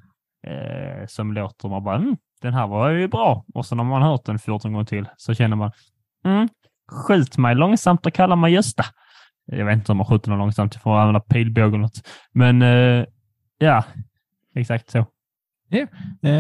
eh, 0.48 1.08
som 1.08 1.34
låter 1.34 1.70
man 1.70 1.84
bara, 1.84 1.96
mm, 1.96 2.18
den 2.42 2.54
här 2.54 2.68
var 2.68 2.90
ju 2.90 3.08
bra. 3.08 3.46
Och 3.54 3.66
så 3.66 3.76
när 3.76 3.84
man 3.84 4.02
hört 4.02 4.26
den 4.26 4.40
14 4.40 4.74
gånger 4.74 4.86
till 4.86 5.10
så 5.18 5.34
känner 5.34 5.56
man, 5.56 5.72
mm, 6.26 6.48
skjut 6.92 7.38
mig 7.38 7.56
långsamt 7.56 8.06
och 8.06 8.14
kalla 8.14 8.36
mig 8.36 8.54
Gösta. 8.54 8.86
Jag 9.46 9.66
vet 9.66 9.76
inte 9.76 9.92
om 9.92 9.98
man 9.98 10.08
skjuter 10.08 10.30
någon 10.30 10.40
långsamt, 10.40 10.74
jag 10.74 10.82
får 10.82 10.98
använda 10.98 11.20
pilbåge 11.20 11.68
eller 11.68 11.78
något. 11.78 12.08
Men 12.34 12.62
eh, 12.62 13.06
ja, 13.58 13.84
exakt 14.56 14.92
så. 14.92 15.06
Ja, 15.74 15.88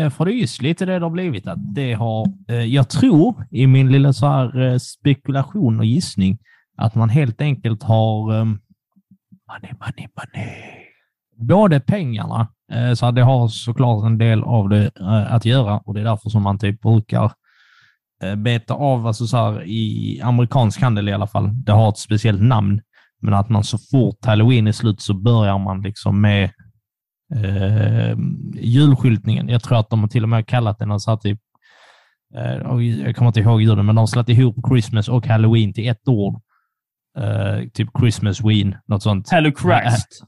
för 0.10 0.26
det 0.26 0.32
är 0.32 0.36
just 0.36 0.62
lite 0.62 0.86
det 0.86 1.00
det 1.00 1.06
har 1.06 1.10
blivit. 1.10 1.48
Att 1.48 1.76
det 1.76 1.94
har, 1.94 2.28
eh, 2.48 2.56
jag 2.56 2.90
tror, 2.90 3.48
i 3.52 3.68
min 3.68 3.92
lilla 3.92 4.14
så 4.14 4.28
här, 4.28 4.62
eh, 4.62 4.78
spekulation 4.78 5.80
och 5.80 5.86
gissning, 5.86 6.38
att 6.78 6.96
man 6.96 7.10
helt 7.10 7.42
enkelt 7.42 7.84
har 7.84 8.34
ehm, 8.34 8.60
money, 9.48 9.74
money, 9.80 10.08
money. 10.18 10.50
Både 11.38 11.80
pengarna, 11.80 12.48
eh, 12.72 12.94
så 12.94 13.06
att 13.06 13.16
det 13.16 13.22
har 13.22 13.48
såklart 13.48 14.06
en 14.06 14.18
del 14.18 14.44
av 14.44 14.70
det 14.70 14.92
att 15.30 15.46
göra 15.46 15.78
och 15.78 15.94
det 15.94 16.00
är 16.00 16.06
därför 16.06 16.30
som 16.30 16.44
man 16.44 16.60
typ 16.60 16.82
brukar 16.82 17.32
beta 18.38 18.74
av, 18.74 19.08
alltså 19.08 19.28
så 19.28 19.38
här, 19.38 19.64
i 19.64 20.22
amerikansk 20.24 20.82
handel 20.82 21.10
i 21.10 21.14
alla 21.14 21.28
fall, 21.28 21.64
det 21.64 21.72
har 21.72 21.90
ett 21.90 21.98
speciellt 21.98 22.42
namn, 22.42 22.82
men 23.24 23.34
att 23.34 23.50
man 23.50 23.64
så 23.64 23.78
fort 23.78 24.26
halloween 24.26 24.68
är 24.68 24.72
slut 24.72 25.02
så 25.02 25.14
börjar 25.14 25.58
man 25.58 25.82
liksom 25.82 26.22
med 26.22 26.52
eh, 27.36 28.18
julskyltningen. 28.54 29.50
Jag 29.50 29.64
tror 29.64 29.80
att 29.80 29.90
de 29.90 30.00
har 30.00 30.08
till 30.08 30.24
och 30.24 30.30
med 30.30 30.48
kallat 30.48 30.80
den 30.80 30.92
och 30.92 31.02
så 31.02 31.12
här 31.12 31.18
typ, 31.18 31.40
eh, 32.36 32.82
jag 33.06 33.16
kommer 33.16 33.30
inte 33.30 33.40
ihåg 33.40 33.62
ljuden, 33.62 33.86
men 33.86 33.96
de 33.96 34.00
har 34.00 34.08
slagit 34.08 34.38
ihop 34.38 34.56
Christmas 34.70 35.10
och 35.10 35.28
Halloween 35.28 35.74
till 35.74 35.88
ett 35.88 36.08
ord. 36.08 36.42
Eh, 37.18 37.68
typ 37.74 37.90
Christmas 38.00 38.42
Ween, 38.42 38.76
något 38.88 39.04
sånt. 39.04 39.30
Hello 39.32 39.52
Christ. 39.52 40.24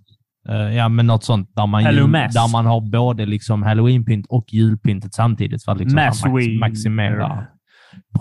Eh, 0.50 0.76
ja, 0.76 0.90
men 0.90 1.08
något 1.08 1.24
sånt 1.24 1.50
där 1.56 1.68
man, 1.68 1.84
Hello 1.84 2.08
där 2.08 2.52
man 2.52 2.66
har 2.66 2.82
både 2.82 3.26
liksom 3.26 3.64
halloweenpynt 3.64 4.26
och 4.30 4.54
julpyntet 4.54 5.14
samtidigt 5.14 5.66
för 5.66 5.72
att 5.72 5.78
liksom 5.78 5.96
max, 5.96 6.20
maximera 6.60 7.48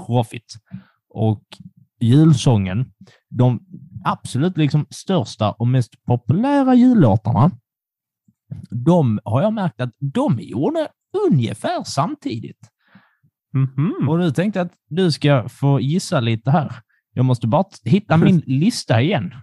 profit. 0.06 0.54
Och 1.14 1.42
julsången, 2.00 2.86
de 3.30 3.60
absolut 4.04 4.56
liksom 4.56 4.86
största 4.90 5.52
och 5.52 5.68
mest 5.68 6.04
populära 6.04 6.74
jullåtarna, 6.74 7.50
de 8.70 9.20
har 9.24 9.42
jag 9.42 9.52
märkt 9.52 9.80
att 9.80 9.92
de 9.98 10.38
är 10.38 10.42
gjorda 10.42 10.88
ungefär 11.30 11.84
samtidigt. 11.84 12.70
Mhm. 13.52 14.08
Och 14.08 14.18
nu 14.18 14.30
tänkte 14.30 14.58
jag 14.58 14.66
att 14.66 14.74
du 14.88 15.12
ska 15.12 15.48
få 15.48 15.80
gissa 15.80 16.20
lite 16.20 16.50
här. 16.50 16.72
Jag 17.12 17.24
måste 17.24 17.46
bara 17.46 17.64
hitta 17.84 18.16
min 18.16 18.42
lista 18.46 19.00
igen. 19.00 19.34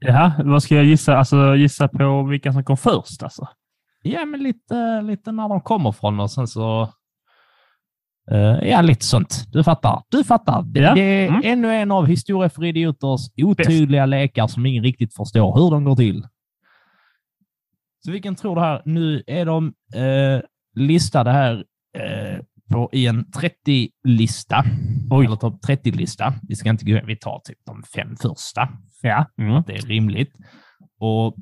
Ja, 0.00 0.32
vad 0.44 0.62
ska 0.62 0.74
jag 0.74 0.84
gissa? 0.84 1.16
Alltså 1.16 1.56
gissa 1.56 1.88
på 1.88 2.22
vilka 2.22 2.52
som 2.52 2.64
kom 2.64 2.76
först 2.76 3.22
alltså? 3.22 3.48
Ja, 4.02 4.24
men 4.24 4.42
lite, 4.42 5.02
lite 5.02 5.32
när 5.32 5.48
de 5.48 5.60
kommer 5.60 5.92
från 5.92 6.20
och 6.20 6.30
sen 6.30 6.46
så... 6.46 6.92
eh, 8.30 8.68
ja, 8.70 8.80
lite 8.82 9.04
sånt. 9.04 9.44
Du 9.52 9.64
fattar. 9.64 10.02
Du 10.08 10.24
fattar. 10.24 10.62
Det, 10.62 10.80
Ja. 10.80 10.94
det 10.94 11.00
är 11.00 11.28
Mm. 11.28 11.40
ännu 11.44 11.72
en 11.74 11.90
av 11.90 12.06
Historia 12.06 12.48
för 12.50 12.64
idioters 12.64 13.20
otydliga 13.42 14.06
lekar 14.06 14.46
som 14.46 14.66
ingen 14.66 14.84
riktigt 14.84 15.14
förstår 15.14 15.54
hur 15.54 15.70
de 15.70 15.84
går 15.84 15.96
till. 15.96 16.26
Så 18.04 18.10
vilken 18.12 18.34
tror 18.34 18.54
du 18.54 18.60
här? 18.60 18.82
Nu 18.84 19.22
är 19.26 19.46
de 19.46 19.72
eh, 19.94 20.40
listade 20.74 21.30
här 21.32 21.64
eh, 21.98 22.38
på, 22.72 22.88
i 22.92 23.06
en 23.06 23.24
30-lista. 23.26 24.64
Eller 25.24 25.36
topp 25.36 25.64
30-lista. 25.68 26.34
Vi 26.48 26.56
ska 26.56 26.70
inte 26.70 26.84
gå 26.84 27.00
Vi 27.06 27.16
tar 27.16 27.40
typ 27.44 27.58
de 27.66 27.82
fem 27.82 28.16
första. 28.16 28.68
Ja. 29.02 29.26
Mm. 29.38 29.62
Det 29.66 29.72
är 29.72 29.82
rimligt. 29.86 30.32
Och 31.00 31.34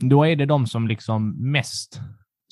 då 0.00 0.24
är 0.26 0.36
det 0.36 0.46
de 0.46 0.66
som 0.66 0.88
liksom 0.88 1.50
mest 1.52 2.00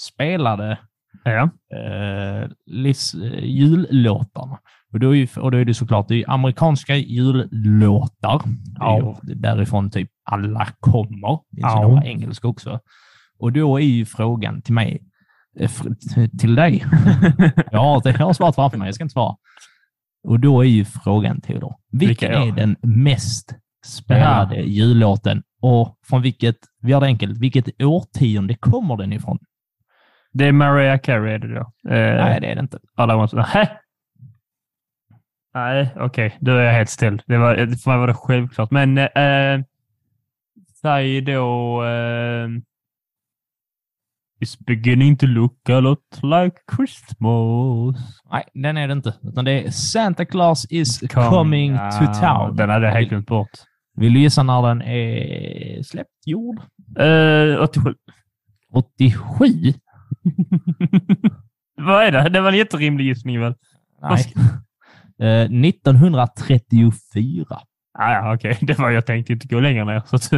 spelade 0.00 0.78
Ja. 1.24 1.42
eh, 1.76 2.48
livs, 2.66 3.14
eh, 3.14 3.44
jullåtarna. 3.44 4.58
Och 4.92 5.00
då, 5.00 5.10
är 5.10 5.14
ju, 5.14 5.28
och 5.40 5.50
då 5.50 5.58
är 5.58 5.64
det 5.64 5.74
såklart 5.74 6.08
det 6.08 6.24
amerikanska 6.28 6.96
jullåtar. 6.96 8.42
Det 8.44 8.84
är 8.84 8.98
Ja. 8.98 9.18
därifrån 9.22 9.90
typ 9.90 10.10
alla 10.30 10.66
kommer. 10.80 11.38
Det 11.50 11.56
finns 11.56 11.72
Ja. 11.74 11.82
några 11.82 12.04
engelska 12.04 12.48
också. 12.48 12.80
Och 13.38 13.52
då 13.52 13.76
är 13.80 13.84
ju 13.84 14.04
frågan 14.04 14.62
till 14.62 14.74
mig, 14.74 15.02
eh, 15.60 15.70
till 16.38 16.54
dig. 16.54 16.84
ja, 17.72 18.00
det 18.04 18.16
har 18.18 18.32
svarat 18.32 18.54
framför 18.54 18.78
mig. 18.78 18.88
Jag 18.88 18.94
ska 18.94 19.04
inte 19.04 19.12
svara. 19.12 19.36
Och 20.28 20.40
då 20.40 20.60
är 20.60 20.68
ju 20.68 20.84
frågan, 20.84 21.40
Theodor, 21.40 21.74
vilken 21.92 22.30
Vilka 22.30 22.42
är 22.44 22.52
den 22.52 22.76
mest 22.82 23.54
spelade 23.86 24.56
jullåten 24.62 25.42
och 25.62 25.98
från 26.06 26.22
vilket, 26.22 26.56
vi 26.82 26.92
har 26.92 27.00
det 27.00 27.06
enkelt, 27.06 27.38
vilket 27.38 27.82
årtionde 27.82 28.54
kommer 28.54 28.96
den 28.96 29.12
ifrån? 29.12 29.38
Det 30.34 30.44
är 30.46 30.52
Mariah 30.52 30.98
Carey 30.98 31.34
är 31.34 31.38
det 31.38 31.54
då. 31.54 31.60
Eh, 31.60 32.14
Nej, 32.24 32.40
det 32.40 32.46
är 32.46 32.54
det 32.54 32.60
inte. 32.60 32.78
Alla. 32.94 33.28
Nähä? 33.32 33.68
Nej, 35.54 35.88
okej. 35.96 36.36
Då 36.40 36.52
är 36.52 36.62
jag 36.64 36.72
helt 36.72 36.90
still. 36.90 37.22
Det 37.26 37.36
var, 37.38 37.54
för 37.56 37.90
mig 37.90 37.98
var 37.98 38.06
det 38.06 38.14
självklart. 38.14 38.70
Men 38.70 38.98
eh, 38.98 39.64
säg 40.80 41.20
då... 41.20 41.82
Eh, 41.84 42.48
It's 44.40 44.56
beginning 44.66 45.16
to 45.16 45.26
look 45.26 45.70
a 45.70 45.80
lot 45.80 46.20
like 46.22 46.56
Christmas. 46.76 47.96
Nej, 48.30 48.44
den 48.54 48.76
är 48.76 48.86
det 48.88 48.92
inte. 48.92 49.14
Utan 49.22 49.44
det 49.44 49.52
är 49.52 49.70
Santa 49.70 50.24
Claus 50.24 50.66
is 50.70 51.00
coming 51.30 51.76
to 51.76 52.20
town. 52.20 52.56
Den 52.56 52.70
hade 52.70 52.86
jag 52.86 52.94
helt 52.94 53.08
glömt 53.08 53.26
bort. 53.26 53.50
Vill 53.96 54.14
du 54.14 54.20
gissa 54.20 54.42
när 54.42 54.62
den 54.62 54.82
är 54.82 55.82
släppt? 55.82 56.10
Gjord? 56.26 56.58
Eh, 56.98 57.62
87. 57.62 57.94
87? 58.72 59.44
Vad 61.76 62.04
är 62.04 62.12
det? 62.12 62.28
Det 62.28 62.40
var 62.40 62.52
en 62.52 62.58
jätterimlig 62.58 63.04
gissning 63.04 63.40
väl? 63.40 63.54
Nej. 64.02 64.34
Eh, 65.20 65.42
1934. 65.42 67.60
Ah, 67.98 68.12
ja, 68.12 68.34
okej. 68.34 68.58
Det 68.60 68.78
var 68.78 68.90
jag 68.90 69.06
tänkte 69.06 69.32
inte 69.32 69.48
gå 69.48 69.60
längre 69.60 69.84
ner. 69.84 70.02
Så 70.06 70.16
att, 70.16 70.32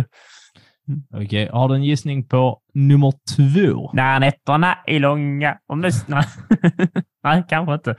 Okej, 1.14 1.49
har 1.53 1.68
du 1.68 1.75
en 1.75 1.85
gissning 1.85 2.29
på 2.29 2.61
nummer 2.75 3.12
två? 3.37 3.90
När 3.92 4.20
nätterna 4.20 4.79
är 4.87 4.99
långa. 4.99 5.59
Om 5.66 5.83
det... 5.83 5.90
Nej, 7.25 7.44
kanske 7.49 7.75
inte. 7.75 7.90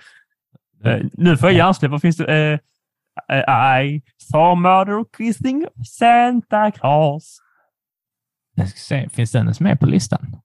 Eh, 0.84 1.00
nu 1.13 1.38
får 1.38 1.50
jag 1.50 1.58
hjärnsläpp. 1.58 1.91
Vad 1.91 2.02
finns 2.02 2.17
det? 2.17 2.60
Uh, 3.32 3.84
I 3.84 4.02
saw 4.17 4.62
murder 4.62 5.06
kissing 5.17 5.67
Santa 5.86 6.71
Claus. 6.71 7.38
Jag 8.56 8.69
ska 8.69 8.78
se, 8.78 9.10
finns 9.10 9.32
den 9.32 9.41
ens 9.41 9.60
med 9.60 9.80
på 9.80 9.86
listan? 9.86 10.41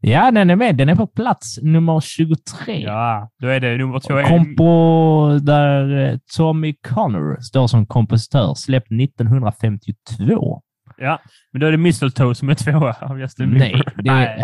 Ja, 0.00 0.30
den 0.30 0.50
är 0.50 0.56
med. 0.56 0.76
Den 0.76 0.88
är 0.88 0.94
på 0.94 1.06
plats 1.06 1.58
nummer 1.62 2.00
23. 2.00 2.80
Ja, 2.80 3.30
då 3.38 3.48
är 3.48 3.60
det 3.60 3.76
nummer 3.76 3.98
två. 4.00 4.22
Kom 4.22 4.56
på 4.56 5.38
där 5.42 6.10
eh, 6.12 6.18
Tommy 6.36 6.74
Connor 6.74 7.40
står 7.40 7.66
som 7.66 7.86
kompositör, 7.86 8.54
släppt 8.54 8.92
1952. 8.92 10.62
Ja, 10.98 11.20
men 11.52 11.60
då 11.60 11.66
är 11.66 11.70
det 11.70 11.76
Mistletoe 11.76 12.34
som 12.34 12.48
är 12.48 12.54
tvåa 12.54 12.96
av 13.00 13.20
Justin 13.20 13.50
Bieber. 13.50 13.92
Nej, 13.96 14.36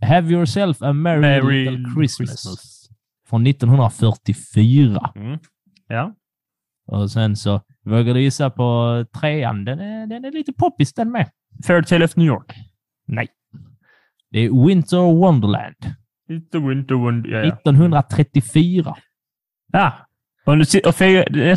det 0.00 0.04
är 0.04 0.12
Have 0.14 0.32
Yourself 0.32 0.82
a 0.82 0.92
Merry, 0.92 1.20
Merry 1.20 1.70
Little 1.70 1.94
Christmas, 1.94 2.88
från 3.28 3.46
1944. 3.46 5.12
Mm. 5.16 5.38
Ja. 5.88 6.14
Och 6.86 7.10
sen 7.10 7.36
så 7.36 7.60
vågar 7.84 8.14
du 8.14 8.22
gissa 8.22 8.50
på 8.50 9.04
trean. 9.20 9.64
Den 9.64 9.80
är, 9.80 10.06
den 10.06 10.24
är 10.24 10.32
lite 10.32 10.52
poppis 10.52 10.94
den 10.94 11.10
med. 11.12 11.30
Fairytale 11.66 12.04
of 12.04 12.16
New 12.16 12.26
York. 12.26 12.54
Nej. 13.06 13.28
Det 14.30 14.38
är 14.38 14.66
Winter 14.66 14.96
Wonderland. 14.96 15.76
Winter 16.28 16.94
Wonder. 16.94 17.30
Ja, 17.30 17.38
ja. 17.38 17.48
1934. 17.54 18.96
ja. 19.72 19.92
Och, 20.46 20.52
och 20.86 20.94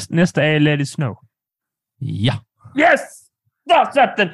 nästa, 0.09 0.43
är 0.43 0.81
it 0.81 0.89
snow. 0.89 1.17
Ja. 1.97 2.33
Yes! 2.77 3.27
Där 3.65 3.91
satt 3.91 4.17
den! 4.17 4.29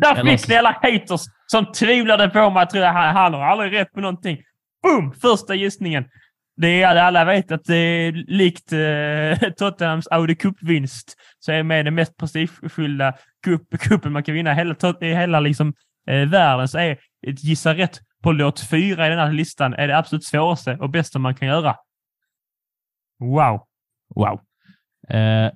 Där 0.00 0.16
Eller- 0.16 0.36
fick 0.36 0.48
ni 0.48 0.54
alla 0.54 0.78
haters 0.82 1.20
som 1.46 1.72
tvivlade 1.72 2.28
på 2.28 2.50
mig. 2.50 2.60
Jag 2.60 2.70
tror 2.70 2.84
att 2.84 2.94
han, 3.14 3.34
har 3.34 3.40
aldrig 3.40 3.72
rätt 3.72 3.92
på 3.92 4.00
någonting. 4.00 4.38
Boom! 4.82 5.12
Första 5.12 5.54
gissningen. 5.54 6.04
Det 6.56 6.82
är, 6.82 6.96
alla 6.96 7.24
vet 7.24 7.52
att 7.52 7.64
det 7.64 7.76
är 7.76 8.12
likt 8.12 8.72
eh, 8.72 9.50
Tottenhams 9.56 10.06
Audi 10.06 10.34
Cup-vinst 10.34 11.16
så 11.38 11.52
är 11.52 11.62
med 11.62 11.84
den 11.84 11.94
mest 11.94 12.16
prestigefyllda 12.16 13.14
cup, 13.44 13.62
cupen 13.80 14.12
man 14.12 14.22
kan 14.22 14.34
vinna 14.34 14.54
hela, 14.54 14.76
hela 15.00 15.40
liksom, 15.40 15.74
eh, 16.08 16.28
världen. 16.28 16.68
Så 16.68 16.78
är 16.78 16.98
gissa 17.22 17.74
rätt 17.74 18.00
på 18.22 18.32
låt 18.32 18.60
fyra 18.60 19.06
i 19.06 19.10
den 19.10 19.18
här 19.18 19.32
listan 19.32 19.74
är 19.74 19.88
det 19.88 19.98
absolut 19.98 20.24
svåraste 20.24 20.76
och 20.76 20.90
bästa 20.90 21.18
man 21.18 21.34
kan 21.34 21.48
göra. 21.48 21.76
Wow! 23.18 23.60
Wow. 24.14 24.40
Eh, 25.08 25.50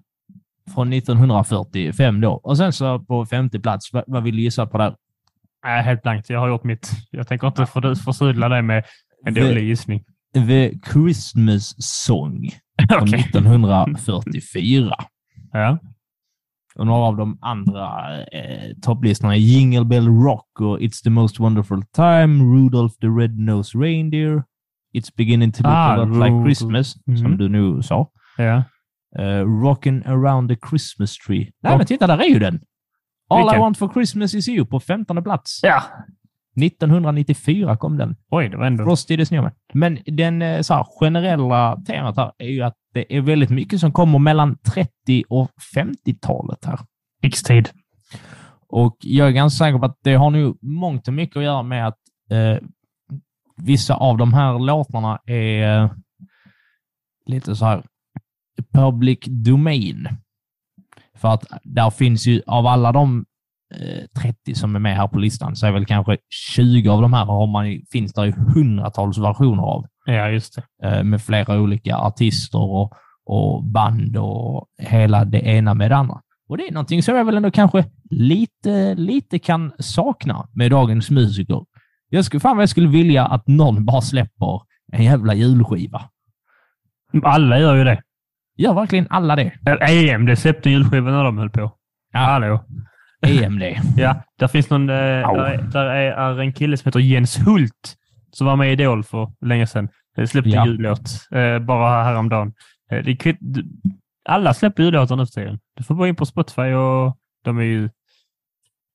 från 0.75 0.93
1945 0.93 2.21
då. 2.21 2.33
Och 2.33 2.57
sen 2.57 2.73
så 2.73 2.99
på 2.99 3.27
femte 3.27 3.61
plats, 3.61 3.93
vad, 3.93 4.05
vad 4.07 4.23
vill 4.23 4.37
du 4.37 4.43
gissa 4.43 4.67
på 4.67 4.79
där? 4.79 4.97
Nej, 5.65 5.83
helt 5.83 6.03
blankt. 6.03 6.31
Jag 6.31 6.41
har 6.41 6.49
gjort 6.49 6.65
mitt. 6.65 6.91
Jag 7.11 7.29
tänker 7.29 7.47
inte 7.47 7.67
för, 7.67 7.95
försudla 7.95 8.49
det 8.49 8.63
med 8.63 8.85
en 9.27 9.35
Det- 9.35 9.41
dålig 9.49 9.65
gissning. 9.65 10.05
The 10.35 10.73
Christmas 10.93 11.75
Song 11.79 12.51
från 12.91 13.03
Okej. 13.03 13.21
1944. 13.21 14.97
Ja. 15.53 15.79
Och 16.79 16.87
några 16.87 17.01
av 17.07 17.17
de 17.17 17.39
andra 17.41 18.19
eh, 18.23 18.71
topplistorna 18.83 19.35
är 19.35 19.39
Jingle 19.39 19.85
Bell 19.85 20.07
Rock 20.09 20.61
och 20.61 20.79
It's 20.79 21.03
the 21.05 21.11
most 21.11 21.41
wonderful 21.41 21.83
time, 21.83 22.45
Rudolph 22.57 22.95
the 23.01 23.07
Red-Nosed 23.07 23.81
Reindeer, 23.83 24.43
It's 24.95 25.11
beginning 25.17 25.53
to 25.53 25.63
look 25.63 25.73
Ah, 25.73 25.93
a 25.93 26.05
lot 26.05 26.17
like. 26.25 26.45
Christmas, 26.45 26.93
som 27.05 27.15
Mhm. 27.31 27.37
du 27.37 27.49
nu 27.49 27.83
sa. 27.83 28.11
ja. 28.39 28.63
Uh, 29.19 29.63
Rockin' 29.63 30.03
around 30.07 30.49
the 30.51 30.57
Christmas 30.69 31.17
tree. 31.19 31.53
Nej, 31.63 31.77
men 31.79 31.87
titta, 31.87 32.07
där 32.07 32.19
är 32.19 32.25
ju 32.29 32.39
den! 32.39 32.61
All 33.31 33.41
I 33.41 33.43
Vilken? 33.43 33.61
want 33.61 33.79
for 33.79 33.89
Christmas 33.93 34.35
is 34.35 34.49
you 34.49 34.67
på 34.67 34.81
15 34.81 35.23
plats. 35.25 35.61
Ja. 35.63 35.83
1994 36.57 37.77
kom 37.77 37.97
den. 37.97 38.17
Oj, 38.31 38.49
det 38.49 38.57
var 38.57 38.67
ändå... 38.67 38.85
Frosty 38.85 39.17
the 39.17 39.27
Snowman. 39.27 39.53
Men 39.73 39.99
den 40.07 40.43
eh, 40.43 40.61
så 40.61 40.75
här, 40.75 40.87
generella 41.01 41.83
temat 41.87 42.17
här 42.17 42.33
är 42.39 42.49
ju 42.49 42.63
att 42.63 42.77
det 42.95 43.17
är 43.17 43.21
väldigt 43.21 43.51
mycket 43.51 43.81
som 43.81 43.93
kommer 43.93 44.19
mellan 44.19 44.59
30 44.59 45.25
och 45.29 45.51
50-talet 45.77 46.65
här. 46.65 46.79
X-tid. 47.23 47.71
Och 48.69 48.97
jag 49.01 49.29
är 49.29 49.33
ganska 49.33 49.65
säker 49.65 49.79
på 49.79 49.85
att 49.87 49.99
det 50.03 50.15
har 50.15 50.31
nu 50.31 50.55
mångt 50.61 51.09
och 51.09 51.15
mycket 51.15 51.37
att 51.37 51.43
göra 51.43 51.63
med 51.63 51.89
att 51.89 51.99
eh, 52.31 52.59
vissa 53.57 53.95
av 53.95 54.19
de 54.19 54.35
här 54.35 54.59
låtarna 54.59 55.19
är 55.27 55.83
eh, 55.83 55.91
lite 57.27 57.57
så 57.57 57.65
här 57.65 57.83
public 58.73 59.19
domain. 59.27 60.09
För 61.15 61.29
att 61.29 61.45
där 61.63 61.91
finns 61.91 62.27
ju, 62.27 62.43
av 62.47 62.67
alla 62.67 62.93
de 62.93 63.25
30 64.23 64.55
som 64.55 64.77
är 64.77 64.81
med 64.81 64.97
här 64.97 65.09
på 65.09 65.19
listan, 65.19 65.57
så 65.57 65.67
är 65.67 65.73
väl 65.73 65.87
kanske 65.87 66.17
20 66.55 66.89
av 66.89 67.03
de 67.03 67.13
här 67.13 67.25
har 67.25 67.47
man, 67.47 67.81
finns 67.93 68.13
det 68.13 68.27
ju 68.27 68.33
hundratals 68.55 69.19
versioner 69.19 69.63
av 69.63 69.87
Ja, 70.07 70.29
just 70.29 70.59
det. 70.83 70.89
eh, 70.89 71.03
med 71.05 71.23
flera 71.23 71.61
olika 71.61 71.97
artister 71.97 72.59
och, 72.59 72.93
och 73.27 73.65
band 73.65 74.17
och 74.17 74.67
hela 74.79 75.25
det 75.25 75.41
ena 75.41 75.75
med 75.75 75.91
det 75.91 75.97
andra. 75.97 76.21
Och 76.49 76.57
det 76.59 76.69
är 76.69 76.73
någonting 76.73 77.03
som 77.03 77.17
jag 77.17 77.25
väl 77.25 77.37
ändå 77.37 77.51
kanske 77.51 77.85
lite, 78.11 78.95
lite 78.95 79.39
kan 79.39 79.73
sakna 79.79 80.49
med 80.53 80.71
dagens 80.71 81.11
musiker. 81.11 81.65
Jag 82.09 82.25
skulle, 82.25 82.41
fan 82.41 82.57
vad 82.57 82.63
jag 82.63 82.69
skulle 82.69 82.89
vilja 82.89 83.27
att 83.27 83.47
någon 83.47 83.85
bara 83.85 84.01
släpper 84.01 84.61
en 84.93 85.05
jävla 85.05 85.35
julskiva. 85.35 86.03
Alla 87.23 87.59
gör 87.59 87.75
ju 87.77 87.85
det. 87.85 88.03
Gör 88.57 88.75
verkligen 88.75 89.07
alla 89.11 89.37
det? 89.37 89.53
EM, 89.81 90.27
det 90.27 90.37
släppte 90.37 90.69
en 90.69 90.73
julskiva 90.73 91.11
när 91.11 91.25
de 91.25 91.39
höll 91.39 91.51
på. 91.51 91.73
Ja. 92.13 92.19
Hallå. 92.19 92.65
EMD. 93.29 93.63
Ja, 93.97 94.23
där 94.39 94.49
finns 94.49 94.71
någon... 94.71 94.91
Eh, 94.91 94.95
där, 94.95 95.45
är, 95.45 95.63
där 95.63 95.87
är, 95.87 96.41
en 96.41 96.53
kille 96.53 96.77
som 96.77 96.89
heter 96.89 97.01
Jens 97.01 97.39
Hult 97.47 97.97
som 98.31 98.47
var 98.47 98.57
med 98.57 98.69
i 98.69 98.73
Idol 98.73 99.05
för 99.05 99.33
länge 99.41 99.67
sedan. 99.67 99.89
Släppte 100.27 100.51
Ja. 100.51 100.67
jullåt 100.67 101.29
eh, 101.33 101.59
bara 101.59 102.05
häromdagen. 102.05 102.53
Eh, 102.91 103.05
det 103.05 103.17
kvitt, 103.17 103.39
alla 104.29 104.55
släpper 104.55 104.83
jullåtar 104.83 105.17
nu 105.17 105.27
för 105.27 105.33
tiden. 105.33 105.59
Du 105.77 105.85
får 105.85 105.95
bara 105.95 106.09
in 106.09 106.17
på 106.17 106.27
Spotify 106.27 106.73
och 106.73 107.17
de 107.45 107.59
är 107.59 107.63
ju... 107.63 107.91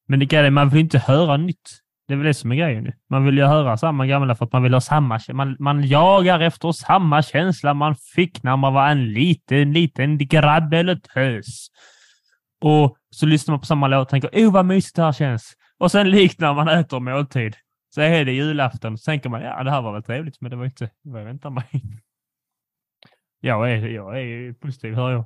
Men 0.07 0.19
det 0.19 0.33
är 0.33 0.49
man 0.49 0.69
vill 0.69 0.79
inte 0.79 0.99
höra 0.99 1.37
nytt. 1.37 1.69
Det 2.07 2.13
är 2.13 2.17
väl 2.17 2.27
det 2.27 2.33
som 2.33 2.51
är 2.51 2.55
grejen. 2.55 2.83
nu. 2.83 2.93
Man 3.09 3.25
vill 3.25 3.37
ju 3.37 3.43
höra 3.43 3.77
samma 3.77 4.05
gamla 4.05 4.35
för 4.35 4.45
att 4.45 4.53
man 4.53 4.63
vill 4.63 4.73
ha 4.73 4.81
samma... 4.81 5.19
Man, 5.33 5.55
man 5.59 5.87
jagar 5.87 6.39
efter 6.39 6.71
samma 6.71 7.21
känsla 7.21 7.73
man 7.73 7.95
fick 8.15 8.43
när 8.43 8.57
man 8.57 8.73
var 8.73 8.87
en 8.87 9.13
liten, 9.13 9.73
liten 9.73 10.17
grabb 10.17 10.73
eller 10.73 10.95
tös. 10.95 11.67
Och 12.61 12.97
så 13.09 13.25
lyssnar 13.25 13.53
man 13.53 13.59
på 13.59 13.65
samma 13.65 13.87
låt 13.87 14.01
och 14.01 14.09
tänker 14.09 14.29
oh 14.29 14.51
vad 14.51 14.65
mysigt 14.65 14.95
det 14.95 15.03
här 15.03 15.11
känns. 15.11 15.53
Och 15.77 15.91
sen 15.91 16.09
likt 16.09 16.39
när 16.39 16.53
man 16.53 16.67
äter 16.67 16.99
måltid 16.99 17.55
så 17.89 18.01
är 18.01 18.25
det 18.25 18.31
julafton. 18.31 18.97
Så 18.97 19.03
tänker 19.05 19.29
man 19.29 19.41
ja 19.41 19.63
det 19.63 19.71
här 19.71 19.81
var 19.81 19.93
väl 19.93 20.03
trevligt 20.03 20.41
men 20.41 20.51
det 20.51 20.57
var 20.57 20.65
inte 20.65 20.89
vad 21.01 21.21
jag 21.21 21.25
väntade 21.25 21.55
mig. 21.55 21.83
Jag 23.39 23.71
är, 23.71 23.87
jag 23.87 24.21
är 24.21 24.53
positiv 24.53 24.95
hör 24.95 25.11
jag. 25.11 25.25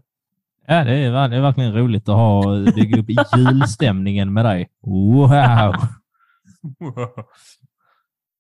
Ja, 0.68 0.84
det 0.84 0.94
är, 0.94 1.30
det 1.30 1.36
är 1.36 1.42
verkligen 1.42 1.74
roligt 1.74 2.10
att 2.10 2.16
ha, 2.16 2.44
bygga 2.76 3.00
upp 3.00 3.10
julstämningen 3.38 4.34
med 4.34 4.46
dig. 4.46 4.70
Wow! 4.82 5.30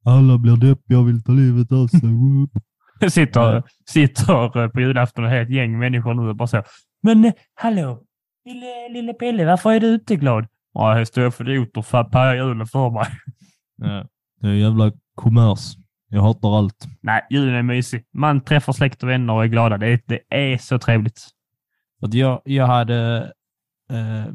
Alla 0.05 0.37
blir 0.37 0.55
deppiga 0.55 0.99
och 0.99 1.07
vill 1.07 1.23
ta 1.23 1.31
livet 1.31 1.71
av 1.71 1.87
sig. 1.87 2.09
Sitter, 3.09 3.63
sitter 3.85 4.69
på 4.69 4.81
julafton 4.81 5.25
och 5.25 5.31
ett 5.31 5.49
gäng 5.49 5.79
människor 5.79 6.13
nu 6.13 6.29
och 6.29 6.35
bara 6.35 6.47
så. 6.47 6.63
Men 7.03 7.25
eh, 7.25 7.33
hallå, 7.55 8.03
lille, 8.45 8.89
lille 8.89 9.13
Pelle, 9.13 9.45
varför 9.45 9.71
är 9.71 9.79
du 9.79 9.93
inte 9.93 10.15
glad? 10.15 10.47
Ja, 10.73 10.93
här 10.93 11.05
står 11.05 11.23
jag 11.23 11.33
för 11.33 11.49
idioter 11.49 11.81
för 11.81 11.97
att 11.97 12.11
paja 12.11 12.35
julen 12.35 12.67
för 12.67 12.89
mig. 12.89 13.05
Ja, 13.77 14.05
det 14.41 14.47
är 14.47 14.53
jävla 14.53 14.91
kommers. 15.15 15.75
Jag 16.09 16.21
hatar 16.21 16.57
allt. 16.57 16.85
Nej, 17.01 17.21
julen 17.29 17.55
är 17.55 17.63
mysig. 17.63 18.05
Man 18.13 18.41
träffar 18.41 18.73
släkt 18.73 19.03
och 19.03 19.09
vänner 19.09 19.33
och 19.33 19.43
är 19.43 19.47
glada. 19.47 19.77
Det, 19.77 20.01
det 20.07 20.19
är 20.29 20.57
så 20.57 20.79
trevligt. 20.79 21.27
Att 22.01 22.13
jag, 22.13 22.41
jag 22.45 22.67
hade... 22.67 23.31
Eh, 23.91 24.25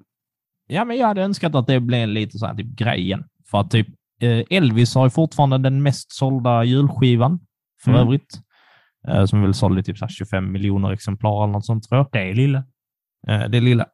ja, 0.67 0.85
men 0.85 0.97
jag 0.97 1.07
hade 1.07 1.23
önskat 1.23 1.55
att 1.55 1.67
det 1.67 1.81
blev 1.81 2.09
lite 2.09 2.39
så 2.39 2.47
här 2.47 2.55
typ 2.55 2.67
grejen. 2.67 3.25
För 3.51 3.61
att 3.61 3.71
typ 3.71 3.89
eh, 4.21 4.43
Elvis 4.51 4.95
har 4.95 5.07
ju 5.07 5.11
fortfarande 5.11 5.59
den 5.59 5.83
mest 5.83 6.13
sålda 6.13 6.65
julskivan 6.65 7.41
för 7.85 7.91
Mm. 7.91 8.03
övrigt. 8.03 8.41
Eh, 9.09 9.25
som 9.25 9.43
väl 9.43 9.55
sålde 9.55 9.83
typ 9.83 9.99
så 9.99 10.05
här 10.05 10.13
25 10.13 10.53
miljoner 10.53 10.91
exemplar 10.93 11.45
eller 11.45 11.53
något 11.53 11.67
sånt 11.67 11.85
tror 11.89 11.99
jag. 11.99 12.09
Det 12.13 12.31
är 12.31 12.35
lilla. 12.35 12.59
Eh, 13.29 13.45
det 13.49 13.61
lilla. 13.61 13.87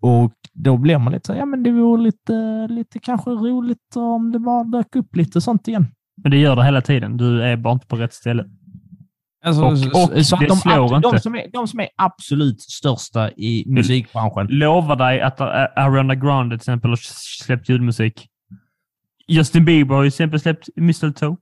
Och 0.00 0.32
då 0.52 0.76
blir 0.76 0.98
man 0.98 1.12
lite 1.12 1.26
så 1.26 1.34
ja 1.34 1.44
men 1.44 1.62
det 1.62 1.70
vore 1.72 2.02
lite, 2.02 2.66
lite 2.70 2.98
kanske 2.98 3.30
roligt 3.30 3.96
om 3.96 4.32
det 4.32 4.38
bara 4.38 4.64
dök 4.64 4.96
upp 4.96 5.16
lite 5.16 5.40
sånt 5.40 5.68
igen. 5.68 5.86
Men 6.22 6.30
det 6.30 6.38
gör 6.38 6.56
det 6.56 6.64
hela 6.64 6.80
tiden. 6.80 7.16
Du 7.16 7.42
är 7.42 7.56
bara 7.56 7.72
inte 7.72 7.86
på 7.86 7.96
rätt 7.96 8.12
ställe. 8.14 8.44
Alltså, 9.44 9.62
Och- 9.64 9.72
och 9.72 10.26
så 10.26 10.34
att 10.34 10.40
det 10.40 10.46
de, 10.46 10.56
slår 10.56 10.88
de, 10.88 10.96
inte. 11.08 11.20
som 11.20 11.34
är, 11.34 11.46
de 11.52 11.68
som 11.68 11.80
är 11.80 11.88
absolut 11.96 12.60
största 12.60 13.30
i 13.30 13.64
musikbranschen. 13.66 14.46
Lovar 14.50 14.96
dig 14.96 15.20
att 15.20 15.40
Ä- 15.40 15.68
Ariana 15.76 16.14
Grande 16.14 16.54
till 16.56 16.60
exempel 16.62 16.90
har 16.90 16.98
släppt 17.44 17.68
julmusik. 17.68 18.26
Justin 19.28 19.64
Bieber 19.64 19.94
har 19.94 20.02
ju 20.02 20.10
till 20.10 20.14
exempel 20.14 20.40
släppt 20.40 20.68
Mistletoe. 20.76 21.36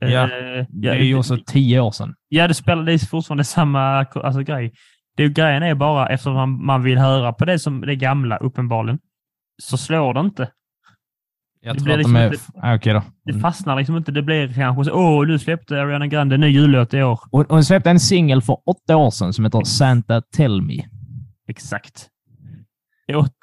Ja, 0.00 0.08
Eh, 0.22 0.66
Det 0.68 0.88
är 0.88 0.94
ju 1.02 1.14
också 1.14 1.38
tio 1.46 1.80
år 1.80 1.90
sedan. 1.90 2.14
Ja, 2.28 2.48
det 2.48 2.54
spelar 2.54 2.82
det 2.84 2.92
är 2.92 2.98
fortfarande 2.98 3.44
samma 3.44 3.80
alltså, 4.14 4.42
grej. 4.42 4.72
Det, 5.16 5.28
grejen 5.28 5.62
är 5.62 5.74
bara, 5.74 6.06
eftersom 6.08 6.34
man, 6.34 6.64
man 6.64 6.82
vill 6.82 6.98
höra 6.98 7.32
på 7.32 7.44
det 7.44 7.58
som 7.58 7.80
det 7.80 7.96
gamla, 7.96 8.36
uppenbarligen, 8.36 8.98
så 9.62 9.76
slår 9.76 10.14
det 10.14 10.20
inte. 10.20 10.50
Jag 11.62 11.74
Det 11.74 11.78
tror 11.78 11.84
blir 11.84 11.94
att 11.94 11.98
liksom 11.98 12.14
de 12.14 12.20
är... 12.20 12.26
inte- 12.32 12.44
Ah, 12.62 12.74
Okej 12.74 12.92
då. 12.94 13.02
Det 13.24 13.30
Mm. 13.30 13.42
fastnar 13.42 13.76
liksom 13.76 13.96
inte. 13.96 14.12
Det 14.12 14.22
blir 14.22 14.54
kanske 14.54 14.84
så 14.84 14.92
åh, 14.94 15.26
nu 15.26 15.38
släppte 15.38 15.80
Ariana 15.82 16.06
Grande 16.06 16.34
en 16.34 16.40
ny 16.40 16.46
jullåt 16.48 16.94
i 16.94 17.02
år. 17.02 17.20
Och 17.30 17.46
hon 17.48 17.64
släppte 17.64 17.90
en 17.90 18.00
singel 18.00 18.42
för 18.42 18.58
åtta 18.66 18.96
år 18.96 19.10
sedan 19.10 19.32
som 19.32 19.44
heter 19.44 19.64
Santa 19.64 20.22
Tell 20.36 20.62
Me. 20.62 20.82
Exakt. 21.48 22.08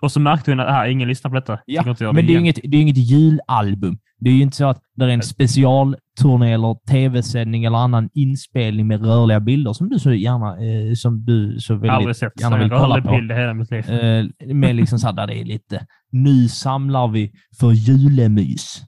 Och, 0.02 0.12
så 0.12 0.20
märkte 0.20 0.52
hon 0.52 0.60
att 0.60 0.68
ah, 0.70 0.88
ingen 0.88 1.08
lyssnar 1.08 1.32
på 1.32 1.36
detta. 1.36 1.60
Ja, 1.66 1.96
Men 2.00 2.28
det 2.28 2.36
är 2.36 2.40
inget, 2.40 2.60
det 2.64 2.78
är 2.78 2.82
inget 2.82 2.98
julalbum. 2.98 3.98
Det 4.20 4.30
är 4.30 4.34
ju 4.34 4.42
inte 4.42 4.58
så 4.58 4.66
att 4.66 4.82
det 4.96 5.06
är 5.06 5.10
en 5.10 5.22
specialturné 5.22 6.54
eller 6.54 6.86
tv-sändning 6.90 7.64
eller 7.64 7.78
annan 7.78 8.10
inspelning 8.14 8.88
med 8.88 9.06
rörliga 9.06 9.40
bilder 9.40 9.74
som 9.74 9.90
du 9.90 10.00
så 10.00 10.14
gärna, 10.14 10.58
eh, 10.66 10.94
som 10.94 11.26
du 11.26 11.60
så 11.60 11.74
Aldrig 11.74 11.92
väldigt 11.92 12.18
sett 12.18 12.42
gärna 12.42 12.58
vill 12.58 12.70
kolla 12.70 13.02
på. 13.02 13.12
bild 13.12 13.32
hela 13.32 13.54
mitt 13.54 13.72
liv. 13.72 13.90
Eh, 13.90 14.26
med 14.56 14.76
liksom 14.76 15.00
så 15.00 15.08
här, 15.08 15.14
där 15.14 15.28
det 15.28 15.40
är 15.40 15.46
lite, 15.46 15.86
nu 16.12 16.48
samlar 16.48 17.08
vi 17.08 17.32
för 17.60 17.72
julemys. 17.72 18.82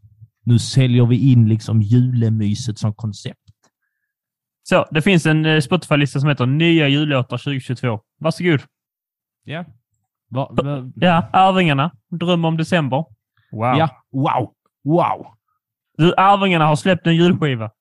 Nu 0.45 0.59
säljer 0.59 1.05
vi 1.05 1.31
in 1.31 1.49
liksom 1.49 1.81
julemyset 1.81 2.77
som 2.77 2.93
koncept. 2.93 3.39
Så, 4.63 4.85
det 4.91 5.01
finns 5.01 5.25
en 5.25 5.45
eh, 5.45 5.59
Spotify-lista 5.59 6.19
som 6.19 6.29
heter 6.29 6.45
Nya 6.45 6.87
jullåtar 6.87 7.37
2022. 7.37 7.99
Varsågod. 8.19 8.61
Ja. 9.43 9.65
Va, 10.29 10.49
va, 10.51 10.83
Ja, 10.95 11.29
Arvingarna. 11.33 11.91
Dröm 12.19 12.45
om 12.45 12.57
december. 12.57 13.05
Wow. 13.51 13.77
ja. 13.77 13.89
Wow. 14.11 14.53
Wow. 14.83 15.27
Du, 15.97 16.13
Arvingarna 16.17 16.65
har 16.65 16.75
släppt 16.75 17.07
en 17.07 17.15
julskiva. 17.15 17.71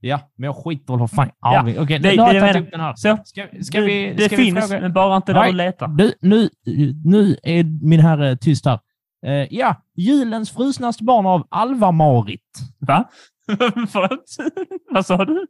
Ja, 0.00 0.20
men 0.36 0.46
jag 0.46 0.56
skiter 0.56 0.96
väl 0.96 1.08
fan 1.08 1.30
Ja, 1.40 1.58
Arving. 1.60 1.78
Okej, 1.78 1.98
det- 1.98 2.16
nu 2.16 2.22
har 2.22 2.28
det 2.32 2.38
jag 2.38 2.52
tagit 2.52 2.66
upp 2.66 2.70
den 2.72 2.80
här. 2.80 2.94
Så, 2.96 3.18
Ska, 3.24 3.46
ska 3.62 3.80
det, 3.80 3.86
vi, 3.86 4.14
det 4.16 4.22
ska 4.24 4.36
vi 4.36 4.42
finns, 4.44 4.68
fråga? 4.68 4.80
men 4.80 4.92
bara 4.92 5.16
inte 5.16 5.32
där 5.32 5.46
du 5.46 5.52
letar. 5.52 5.88
Du, 5.88 6.14
nu, 6.20 6.48
nu 7.04 7.36
är 7.42 7.64
min 7.88 8.00
herre 8.00 8.36
tyst 8.36 8.66
här. 8.66 8.80
Eh, 9.26 9.46
ja, 9.50 9.74
julens 9.96 10.50
frusnaste 10.50 11.04
barn 11.04 11.26
av 11.26 11.46
Alva-Marit. 11.50 12.40
Va? 12.80 13.04
Vad 14.90 15.06
sa 15.06 15.24
du? 15.24 15.46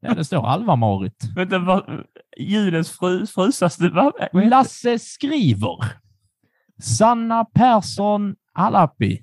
Ja, 0.00 0.14
det 0.14 0.24
står 0.24 0.46
Alva-Marit. 0.46 1.24
Vänta, 1.36 1.58
vad? 1.58 2.04
Julens 2.38 2.90
fru, 2.98 3.26
frusaste... 3.26 3.88
Va? 3.88 4.12
Vad 4.32 4.48
Lasse 4.48 4.98
skriver. 4.98 5.76
Sanna 6.82 7.44
Persson 7.44 8.34
Alapi. 8.54 9.22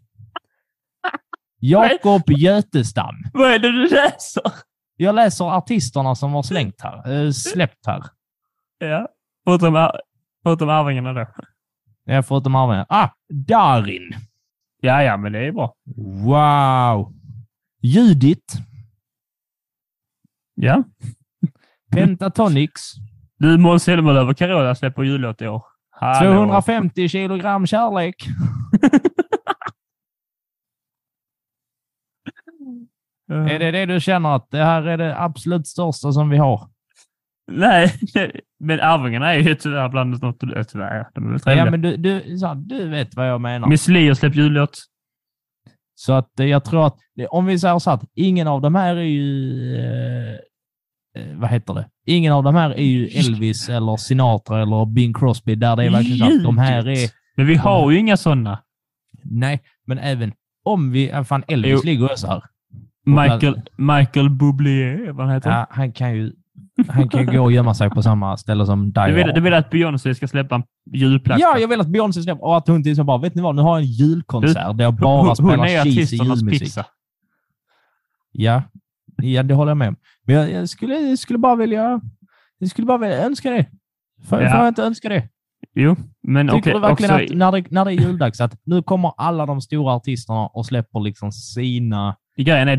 Jakob 1.59 2.21
Götestam. 2.27 3.15
Vad 3.33 3.51
är 3.51 3.59
det 3.59 3.71
du 3.71 3.89
läser? 3.89 4.43
Jag 4.95 5.15
läser 5.15 5.45
artisterna 5.45 6.15
som 6.15 6.33
har 6.33 6.43
slängt 6.43 6.81
här, 6.81 7.11
eh, 7.25 7.31
släppt 7.31 7.85
här. 7.87 8.03
Ja. 8.77 9.07
Förutom, 9.45 9.89
förutom 10.43 10.69
Arvingarna 10.69 11.13
då. 11.13 11.27
Jag 12.05 12.27
förutom 12.27 12.55
Arvin. 12.55 12.85
Ah, 12.89 13.09
Darin. 13.47 14.15
Ja, 14.81 15.03
ja, 15.03 15.17
men 15.17 15.31
det 15.31 15.47
är 15.47 15.51
bra. 15.51 15.75
Wow. 16.25 17.13
Judit. 17.81 18.53
Ja. 20.55 20.83
Pentatonix. 21.91 22.81
Du, 23.37 23.57
Måns 23.57 23.83
Zelmerlöw 23.83 24.29
och 24.29 24.37
Carola 24.37 24.75
släpper 24.75 25.03
jullåt 25.03 25.41
i 25.41 25.47
år. 25.47 25.63
Hallå. 25.89 26.33
250 26.33 27.09
kilogram 27.09 27.67
kärlek. 27.67 28.15
Är 33.31 33.59
det 33.59 33.71
det 33.71 33.85
du 33.85 33.99
känner 33.99 34.35
att 34.35 34.51
det 34.51 34.63
här 34.63 34.83
är 34.83 34.97
det 34.97 35.21
absolut 35.21 35.67
största 35.67 36.11
som 36.11 36.29
vi 36.29 36.37
har? 36.37 36.69
Nej, 37.51 37.93
men 38.59 38.79
Arvingarna 38.79 39.33
är 39.33 39.39
ju 39.39 39.55
tyvärr 39.55 39.89
bland 39.89 40.21
något... 40.23 40.39
Tyvärr, 40.39 41.07
de 41.13 41.27
är 41.27 41.31
väl 41.31 41.39
trevliga. 41.39 41.65
Ja, 41.65 41.71
men 41.71 41.81
du, 41.81 41.97
du, 41.97 42.37
så, 42.37 42.53
du 42.53 42.89
vet 42.89 43.15
vad 43.15 43.29
jag 43.29 43.41
menar. 43.41 43.67
Miss 43.67 43.87
Li 43.87 44.07
har 44.07 44.15
släppt 44.15 44.35
jullåt. 44.35 44.79
Så 46.05 46.13
att 46.13 46.39
eh, 46.39 46.45
jag 46.45 46.63
tror 46.63 46.87
att, 46.87 46.95
om 47.29 47.45
vi 47.45 47.59
säger 47.59 47.79
så 47.79 47.91
att 47.91 48.03
ingen 48.15 48.47
av 48.47 48.61
de 48.61 48.75
här 48.75 48.95
är 48.95 49.01
ju, 49.01 49.75
eh, 49.77 50.33
eh, 51.21 51.37
vad 51.37 51.49
heter 51.49 51.73
det? 51.73 51.85
Ingen 52.05 52.33
av 52.33 52.43
de 52.43 52.55
här 52.55 52.69
är 52.69 52.83
ju 52.83 53.07
Elvis 53.07 53.69
eller 53.69 53.97
Sinatra 53.97 54.61
eller 54.61 54.85
Bing 54.85 55.13
Crosby 55.13 55.55
där 55.55 55.75
det 55.75 55.83
är 55.83 55.89
verkligen 55.89 56.17
så 56.29 56.37
att 56.37 56.43
de 56.43 56.57
här 56.57 56.87
är, 56.87 57.09
Men 57.37 57.47
vi 57.47 57.55
har 57.55 57.91
ju 57.91 57.97
inga 57.97 58.17
sådana. 58.17 58.59
nej, 59.23 59.61
men 59.85 59.97
även 59.97 60.33
om 60.63 60.91
vi, 60.91 61.23
fan 61.25 61.43
Elvis 61.47 61.71
Jo. 61.71 61.81
ligger 61.83 62.09
ju 62.09 62.17
så 62.17 62.27
här. 62.27 62.43
Michael, 63.05 63.61
Michael 63.77 64.29
Bublé, 64.29 65.11
vad 65.11 65.25
han 65.25 65.35
heter. 65.35 65.49
Ja, 65.49 65.67
han 65.69 65.91
kan 65.91 66.15
ju, 66.15 66.33
han 66.89 67.09
kan 67.09 67.19
ju 67.21 67.31
gå 67.37 67.43
och 67.43 67.51
gömma 67.51 67.73
sig 67.73 67.89
på 67.89 68.03
samma 68.03 68.37
ställe 68.37 68.65
som 68.65 68.91
Du 68.91 68.91
Dio. 69.05 69.15
vill, 69.15 69.31
du 69.35 69.41
vill 69.41 69.53
att 69.53 69.69
Beyoncé 69.69 70.15
ska 70.15 70.27
släppa 70.27 70.55
en 70.55 70.63
julplatta? 70.93 71.41
Ja, 71.41 71.57
jag 71.57 71.67
vill 71.67 71.81
att 71.81 71.87
Beyoncé 71.87 72.21
släpper 72.21 72.43
och 72.43 72.57
att 72.57 72.67
hon 72.67 72.79
exempel 72.79 73.05
bara, 73.05 73.17
vet 73.17 73.35
ni 73.35 73.41
vad, 73.41 73.55
nu 73.55 73.61
har 73.61 73.77
jag 73.77 73.85
en 73.85 73.91
julkonsert 73.91 74.77
där 74.77 74.83
jag 74.83 74.93
bara 74.93 75.17
Hon- 75.17 75.27
Hon 75.27 75.35
spelar 75.35 75.65
är 75.65 75.83
cheesy 75.83 76.15
julmusik. 76.15 76.59
pizza. 76.61 76.85
Ja, 78.31 78.63
ja, 79.21 79.43
det 79.43 79.53
håller 79.53 79.69
jag 79.71 79.77
med 79.77 79.87
om. 79.87 79.95
Men 80.27 80.35
jag, 80.35 80.51
jag, 80.51 80.69
skulle, 80.69 80.95
jag 80.95 81.19
skulle 81.19 81.39
bara 81.39 81.55
vilja, 81.55 82.01
jag 82.57 82.69
skulle 82.69 82.85
bara 82.87 82.97
vilja 82.97 83.25
önska 83.25 83.49
det. 83.51 83.65
Får, 84.29 84.41
Ja. 84.41 84.49
får 84.49 84.59
jag 84.59 84.67
inte 84.67 84.83
önska 84.83 85.09
det? 85.09 85.29
Jo, 85.75 85.95
men 86.23 86.47
Tycker 86.47 86.59
okej. 86.59 86.73
du 86.73 86.79
verkligen 86.79 87.13
också- 87.15 87.23
att 87.33 87.37
när 87.37 87.51
det, 87.51 87.71
när 87.71 87.85
det 87.85 87.91
är 87.91 88.07
juldags, 88.07 88.41
att 88.41 88.57
nu 88.65 88.81
kommer 88.83 89.11
alla 89.17 89.45
de 89.45 89.61
stora 89.61 89.93
artisterna 89.93 90.47
och 90.47 90.65
släpper 90.65 90.99
liksom 90.99 91.31
sina... 91.31 92.15
Grejen 92.37 92.67
är, 92.67 92.75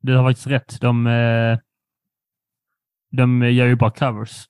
du 0.00 0.16
har 0.16 0.28
faktiskt 0.28 0.46
rätt. 0.46 0.80
De, 0.80 1.06
eh, 1.06 1.58
de 3.12 3.42
gör 3.42 3.66
ju 3.66 3.76
bara 3.76 3.90
covers. 3.90 4.46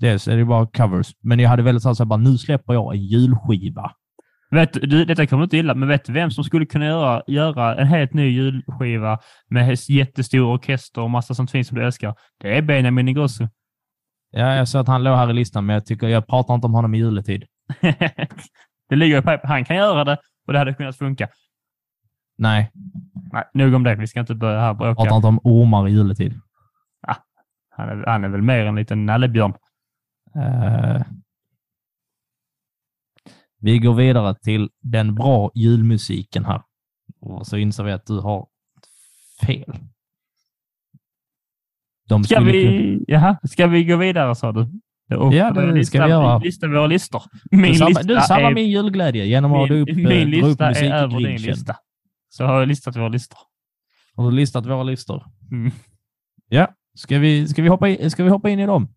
Dels 0.00 0.28
är 0.28 0.36
det 0.36 0.44
bara 0.44 0.66
covers, 0.66 1.12
men 1.20 1.38
jag 1.38 1.48
hade 1.48 1.62
velat 1.62 1.82
säga 1.82 1.94
så 1.94 2.02
här, 2.02 2.08
bara, 2.08 2.16
nu 2.16 2.38
släpper 2.38 2.72
jag 2.72 2.94
en 2.94 3.02
julskiva. 3.02 3.92
Vet, 4.50 4.72
du, 4.72 5.04
detta 5.04 5.26
kommer 5.26 5.44
inte 5.44 5.56
illa, 5.56 5.74
men 5.74 5.88
vet 5.88 6.04
du 6.04 6.12
vem 6.12 6.30
som 6.30 6.44
skulle 6.44 6.66
kunna 6.66 6.86
göra, 6.86 7.22
göra 7.26 7.76
en 7.76 7.86
helt 7.86 8.12
ny 8.12 8.28
julskiva 8.28 9.18
med 9.48 9.78
jättestor 9.88 10.40
orkester 10.40 11.00
och 11.00 11.10
massa 11.10 11.34
sånt 11.34 11.50
fint 11.50 11.66
som 11.66 11.78
du 11.78 11.84
älskar? 11.84 12.14
Det 12.40 12.56
är 12.56 12.62
Benjamin 12.62 13.08
Ingrosso. 13.08 13.48
Ja, 14.30 14.54
jag 14.54 14.68
ser 14.68 14.78
att 14.78 14.88
han 14.88 15.04
låg 15.04 15.16
här 15.16 15.30
i 15.30 15.32
listan, 15.32 15.66
men 15.66 15.74
jag 15.74 15.86
tycker 15.86 16.08
jag 16.08 16.26
pratar 16.26 16.54
inte 16.54 16.66
om 16.66 16.74
honom 16.74 16.94
i 16.94 16.98
juletid. 16.98 17.44
det 18.88 18.96
ligger 18.96 19.18
i 19.18 19.22
pipe. 19.22 19.40
Han 19.44 19.64
kan 19.64 19.76
göra 19.76 20.04
det 20.04 20.18
och 20.46 20.52
det 20.52 20.58
hade 20.58 20.74
kunnat 20.74 20.96
funka. 20.96 21.28
Nej, 22.38 22.70
Nej, 23.32 23.44
nog 23.54 23.74
om 23.74 23.82
det. 23.82 23.94
Vi 23.94 24.06
ska 24.06 24.20
inte 24.20 24.34
börja 24.34 24.60
här 24.60 24.66
jag 24.66 24.78
pratar 24.78 24.94
bråka. 24.94 25.16
inte 25.16 25.26
om 25.26 25.40
ormar 25.44 25.88
i 25.88 25.92
juletid. 25.92 26.40
Han 27.76 27.88
är, 27.88 28.06
han 28.06 28.24
är 28.24 28.28
väl 28.28 28.42
mer 28.42 28.66
en 28.66 28.74
liten 28.74 29.06
nallebjörn. 29.06 29.54
Eh, 30.36 31.02
vi 33.60 33.78
går 33.78 33.94
vidare 33.94 34.34
till 34.34 34.70
den 34.80 35.14
bra 35.14 35.50
julmusiken 35.54 36.44
här. 36.44 36.62
Och 37.20 37.46
så 37.46 37.56
inser 37.56 37.84
vi 37.84 37.92
att 37.92 38.06
du 38.06 38.20
har 38.20 38.46
fel. 39.46 39.74
De 42.08 42.24
Ska 42.24 42.34
skulle 42.34 42.52
vi, 42.52 43.04
jaha, 43.08 43.38
ska 43.42 43.66
vi 43.66 43.84
gå 43.84 43.96
vidare 43.96 44.34
sa 44.34 44.52
du? 44.52 44.60
Och 45.16 45.34
Ja, 45.34 45.50
det 45.50 45.72
lista, 45.72 45.90
ska 45.90 46.04
vi 46.04 46.10
göra. 46.10 46.38
Lista 46.38 46.68
våra 46.68 46.86
listor. 46.86 47.22
Min 47.50 47.62
Du 47.62 47.74
sabbar, 47.74 47.88
lista 47.88 48.02
du 48.02 48.20
sabbar 48.20 48.50
är, 48.50 48.54
min 48.54 48.70
julglädje 48.70 49.26
genom 49.26 49.52
att 49.54 49.68
dra 49.68 49.74
upp, 49.74 49.88
min, 49.88 50.06
eh, 50.06 50.12
min 50.12 50.30
dra 50.30 50.38
upp 50.38 50.48
lista 50.48 50.68
musik 50.68 50.82
är 50.82 50.94
över 50.94 51.18
din 51.18 51.42
lista. 51.42 51.76
Så 52.28 52.44
har 52.44 52.58
jag 52.58 52.68
listat 52.68 52.96
våra 52.96 53.08
listor. 53.08 53.38
Har 54.16 54.30
du 54.30 54.36
listat 54.36 54.66
våra 54.66 54.82
listor? 54.82 55.24
Mm. 55.50 55.72
Ja. 56.48 56.74
Ska 56.94 57.18
vi, 57.18 57.48
ska, 57.48 57.62
vi 57.62 57.68
hoppa 57.68 57.88
in, 57.88 58.10
ska 58.10 58.24
vi 58.24 58.30
hoppa 58.30 58.50
in 58.50 58.60
i 58.60 58.66
dem? 58.66 58.88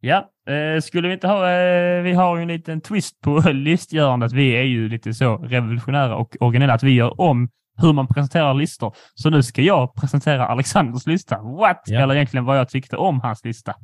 Ja, 0.00 0.30
eh, 0.48 0.80
skulle 0.80 1.08
vi 1.08 1.14
inte 1.14 1.28
ha... 1.28 1.50
Eh, 1.50 2.02
vi 2.02 2.12
har 2.12 2.36
ju 2.36 2.42
en 2.42 2.48
liten 2.48 2.80
twist 2.80 3.20
på 3.20 3.38
listgörandet. 3.52 4.32
Vi 4.32 4.50
är 4.50 4.62
ju 4.62 4.88
lite 4.88 5.14
så 5.14 5.36
revolutionära 5.36 6.16
och 6.16 6.36
originella 6.40 6.74
att 6.74 6.82
vi 6.82 6.90
gör 6.90 7.20
om 7.20 7.48
hur 7.76 7.92
man 7.92 8.06
presenterar 8.06 8.54
listor. 8.54 8.96
Så 9.14 9.30
nu 9.30 9.42
ska 9.42 9.62
jag 9.62 9.94
presentera 9.94 10.46
Alexanders 10.46 11.06
lista. 11.06 11.42
What? 11.42 11.82
Ja. 11.86 12.00
Eller 12.00 12.14
egentligen 12.14 12.44
vad 12.44 12.58
jag 12.58 12.68
tyckte 12.68 12.96
om 12.96 13.20
hans 13.20 13.44
lista. 13.44 13.74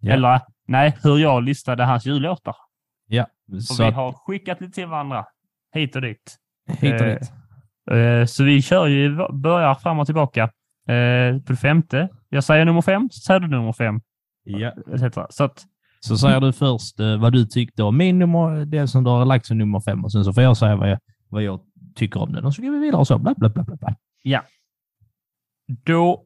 Ja. 0.00 0.12
Eller 0.12 0.40
nej, 0.66 0.96
hur 1.02 1.18
jag 1.18 1.42
listade 1.42 1.84
hans 1.84 2.06
jullåtar. 2.06 2.56
Ja. 3.06 3.26
Och 3.52 3.62
Så 3.62 3.82
vi 3.82 3.88
att, 3.88 3.94
har 3.94 4.12
skickat 4.12 4.60
lite 4.60 4.72
till 4.72 4.86
varandra. 4.86 5.24
Hit 5.74 5.96
och 5.96 6.02
dit. 6.02 6.36
hit 6.68 7.00
och 7.00 7.06
eh, 7.06 7.18
dit. 7.18 7.32
Eh, 7.90 8.24
Så 8.26 8.44
vi 8.44 8.62
kör 8.62 8.86
ju, 8.86 9.16
börjar 9.32 9.74
fram 9.74 9.98
och 9.98 10.06
tillbaka. 10.06 10.50
Eh, 10.88 11.38
På 11.42 11.52
det 11.52 11.56
femte. 11.56 12.08
Jag 12.28 12.44
säger 12.44 12.64
nummer 12.64 12.82
fem, 12.82 13.08
så 13.12 13.20
säger 13.20 13.40
du 13.40 13.48
nummer 13.48 13.72
fem. 13.72 14.00
Ja. 14.44 14.72
etc. 14.94 15.18
Så 15.30 15.44
att, 15.44 15.66
Så 16.00 16.18
säger 16.18 16.40
du 16.40 16.52
först 16.52 17.00
eh, 17.00 17.16
vad 17.20 17.32
du 17.32 17.44
tyckte 17.44 17.82
om 17.82 17.96
min 17.96 18.18
nummer, 18.18 18.64
det 18.64 18.88
som 18.88 19.04
du 19.04 19.10
har 19.10 19.24
lagt 19.24 19.46
som 19.46 19.58
nummer 19.58 19.80
fem 19.80 20.04
och 20.04 20.12
sen 20.12 20.24
så 20.24 20.32
får 20.32 20.42
jag 20.42 20.56
säga 20.56 20.76
vad 20.76 20.90
jag, 20.90 20.98
vad 21.28 21.42
jag 21.42 21.60
tycker 21.94 22.20
om 22.22 22.32
den 22.32 22.44
och 22.44 22.54
så 22.54 22.62
går 22.62 22.70
vi 22.70 22.78
vidare 22.78 23.00
och 23.00 23.06
så 23.06 23.18
bla 23.18 23.34
bla 23.36 23.48
bla 23.48 23.62
bla. 23.62 23.76
bla. 23.76 23.94
då 25.84 26.24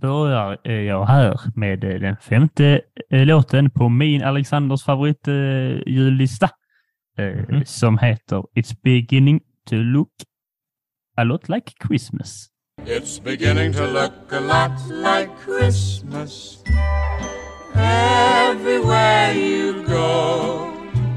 börjar 0.00 0.68
jag 0.70 1.06
här 1.06 1.40
med 1.54 1.84
eh, 1.84 2.00
den 2.00 2.16
femte 2.16 2.80
eh, 3.10 3.26
låten 3.26 3.70
på 3.70 3.88
min 3.88 4.22
Alexanders 4.22 4.84
favorit 4.84 5.28
eh, 5.28 5.34
Mhm. 7.18 7.64
Som 7.64 7.98
heter 7.98 8.36
It's 8.54 8.76
beginning 8.82 9.40
to 9.66 9.74
look 9.76 10.12
a 11.16 11.24
lot 11.24 11.48
like 11.48 11.72
Christmas. 11.86 12.48
It's 12.86 13.18
beginning 13.18 13.72
to 13.74 13.86
look 13.86 14.32
a 14.32 14.40
lot 14.40 14.70
like 14.90 15.30
Christmas 15.44 16.62
everywhere 17.74 19.32
you 19.34 19.84
go. 19.86 20.72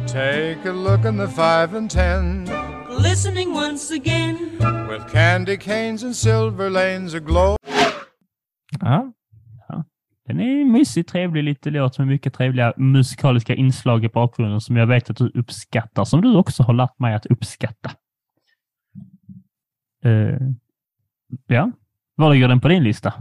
Take 0.08 0.66
a 0.66 0.74
look 0.74 1.06
in 1.06 1.18
the 1.18 1.28
five 1.28 1.78
and 1.78 1.90
ten 1.92 2.46
Listening 3.00 3.54
once 3.54 3.92
again. 3.92 4.38
with 4.90 5.12
candy 5.12 5.58
canes 5.58 6.04
and 6.04 6.16
silver 6.16 6.70
lanes 6.70 7.14
aglow. 7.16 7.56
Ja. 8.82 9.14
Den 10.28 10.40
är 10.40 10.66
mysig, 10.66 11.08
trevlig, 11.08 11.44
lite 11.44 11.70
låt 11.70 11.98
med 11.98 12.08
mycket 12.08 12.34
trevliga 12.34 12.74
musikaliska 12.78 13.56
inslag 13.56 14.06
i 14.06 14.10
bakgrunden 14.10 14.62
som 14.62 14.76
jag 14.78 14.88
vet 14.88 15.10
att 15.10 15.18
du 15.18 15.32
uppskattar, 15.36 16.06
som 16.06 16.22
du 16.22 16.36
också 16.38 16.64
har 16.64 16.74
lärt 16.74 17.00
mig 17.00 17.14
att 17.14 17.26
uppskatta. 17.26 17.92
Eh, 20.06 20.38
ja, 21.48 21.72
var 22.16 22.34
ligger 22.34 22.48
den 22.48 22.60
på 22.62 22.68
din 22.68 22.84
lista? 22.84 23.14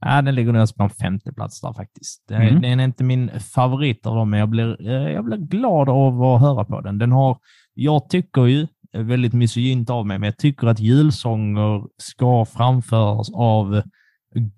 Ja, 0.00 0.22
den 0.22 0.34
ligger 0.34 0.52
nog 0.52 0.76
på 0.76 0.82
en 0.82 0.90
femte 0.90 1.32
plats 1.32 1.60
där 1.60 1.72
faktiskt. 1.72 2.24
Den, 2.28 2.42
Mm. 2.42 2.62
den 2.62 2.80
är 2.80 2.84
inte 2.84 3.04
min 3.04 3.30
favorit 3.54 4.06
av 4.06 4.16
dem, 4.16 4.30
men 4.30 4.40
jag 4.40 4.48
blir, 4.48 4.88
eh, 4.88 5.12
jag 5.12 5.24
blir 5.24 5.36
glad 5.36 5.88
av 5.88 6.22
att 6.22 6.40
höra 6.40 6.64
på 6.64 6.80
den. 6.80 6.98
den 6.98 7.12
har, 7.12 7.38
jag 7.74 8.08
tycker 8.08 8.44
ju, 8.46 8.66
eh, 8.94 9.02
väldigt 9.02 9.32
misogynt 9.32 9.90
av 9.90 10.06
mig, 10.06 10.18
men 10.18 10.26
jag 10.26 10.36
tycker 10.38 10.66
att 10.66 10.80
julsånger 10.80 11.82
ska 11.98 12.44
framföras 12.44 13.30
av 13.34 13.82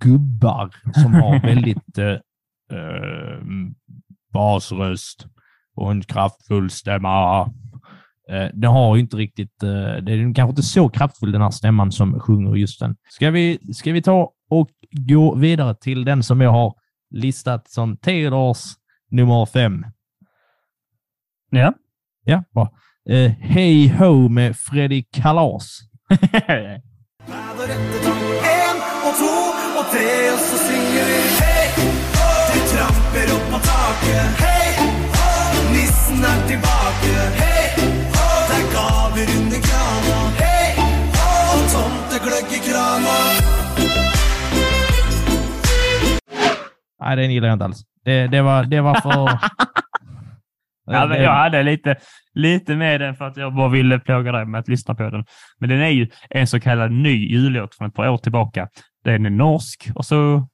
gubbar 0.01 0.71
som 1.03 1.15
har 1.15 1.41
väldigt 1.47 1.99
eh, 1.99 2.19
eh, 2.79 3.41
basröst 4.33 5.27
och 5.77 5.91
en 5.91 6.03
kraftfull 6.03 6.71
stämma. 6.71 7.47
Eh, 8.31 8.49
Den 8.55 8.71
har 8.71 8.97
ju 8.97 9.01
inte 9.03 9.17
riktigt, 9.17 9.63
eh, 9.63 9.69
det 10.03 10.13
är 10.13 10.35
kanske 10.35 10.51
inte 10.51 10.63
så 10.63 10.89
kraftfull 10.89 11.33
den 11.33 11.43
här 11.43 11.51
stämman 11.51 11.93
som 11.93 12.21
sjunger 12.21 12.57
just 12.57 12.81
den. 12.81 12.97
Ska 13.09 13.31
vi, 13.31 13.59
ska 13.75 13.93
vi 13.93 14.03
ta 14.03 14.33
och 14.51 14.69
gå 14.91 15.35
vidare 15.35 15.75
till 15.75 16.05
den 16.05 16.23
som 16.23 16.41
jag 16.41 16.51
har 16.51 16.75
listat 17.11 17.71
som 17.71 17.97
Theodors 17.97 18.65
nummer 19.11 19.47
fem? 19.47 19.87
Ja. 21.51 21.73
Ja, 22.25 22.43
bra. 22.55 22.73
Eh, 23.09 23.31
Hey 23.31 23.89
Ho 23.89 24.29
med 24.29 24.57
Freddy 24.57 25.03
Kalas. 25.03 25.81
En 26.11 26.19
tre, 29.93 30.31
så 30.39 30.57
vi 30.59 30.77
hå. 31.77 31.89
Det 32.55 32.61
tramper 32.69 33.35
opp 33.37 33.53
på 33.53 33.59
taket. 33.59 34.41
Hå. 34.41 35.73
Nissen. 35.73 37.46
Nej, 47.01 47.17
den 47.17 47.33
gillar 47.33 47.49
jag 47.49 47.55
inte 47.55 47.65
alls. 47.65 47.83
Det, 48.05 48.27
det, 48.27 48.43
var, 48.43 48.65
det 48.65 48.81
var 48.81 48.95
för... 48.95 49.39
Ja, 50.89 51.07
men 51.07 51.23
jag 51.23 51.33
hade 51.33 51.63
lite, 51.63 51.97
lite 52.35 52.77
med 52.77 53.01
den 53.01 53.17
för 53.17 53.25
att 53.25 53.37
jag 53.37 53.55
bara 53.55 53.69
ville 53.69 53.99
plåga 53.99 54.33
dig 54.33 54.47
med 54.47 54.61
att 54.61 54.69
lyssna 54.69 54.95
på 54.95 55.11
den. 55.11 55.25
Men 55.59 55.69
den 55.69 55.81
är 55.81 55.89
ju 55.89 56.09
en 56.31 56.47
så 56.47 56.61
kallad 56.61 56.93
ny 56.93 57.29
jullåt 57.31 57.75
från 57.75 57.89
ett 57.89 57.95
par 57.95 58.09
år 58.09 58.19
tillbaka. 58.19 58.69
Den 59.05 59.27
är 59.27 59.31
norsk 59.31 59.91
och 59.95 60.05
så, 60.05 60.49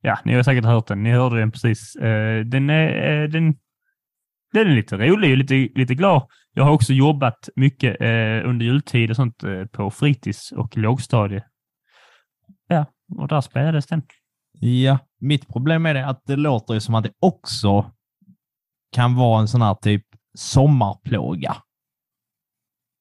ja, 0.00 0.18
ni 0.24 0.34
har 0.34 0.42
säkert 0.42 0.64
hört 0.64 0.86
den. 0.86 1.02
Ni 1.02 1.10
hörde 1.10 1.38
den 1.38 1.50
precis. 1.50 1.96
Eh, 1.96 2.40
Den 2.44 2.70
är, 2.70 3.22
eh, 3.22 3.28
den, 3.28 3.54
den 4.52 4.66
är 4.66 4.74
lite 4.74 4.96
rolig 4.96 5.30
och 5.30 5.36
lite, 5.36 5.54
lite 5.54 5.94
glad. 5.94 6.22
Jag 6.54 6.64
har 6.64 6.72
också 6.72 6.92
jobbat 6.92 7.48
mycket 7.56 8.00
eh, 8.00 8.48
under 8.48 8.64
jultid 8.64 9.10
och 9.10 9.16
sånt 9.16 9.44
på 9.72 9.90
fritids 9.90 10.52
och 10.52 10.76
lågstadie. 10.76 11.42
Och 13.16 13.28
där 13.28 13.40
spelades 13.40 13.86
den. 13.86 14.02
Ja, 14.60 14.98
mitt 15.20 15.48
problem 15.48 15.86
är 15.86 15.94
det 15.94 16.06
att 16.06 16.22
det 16.24 16.36
låter 16.36 16.74
ju 16.74 16.80
som 16.80 16.94
att 16.94 17.04
det 17.04 17.12
också 17.20 17.90
kan 18.92 19.16
vara 19.16 19.40
en 19.40 19.48
sån 19.48 19.62
här 19.62 19.74
typ 19.74 20.06
sommarplåga. 20.38 21.56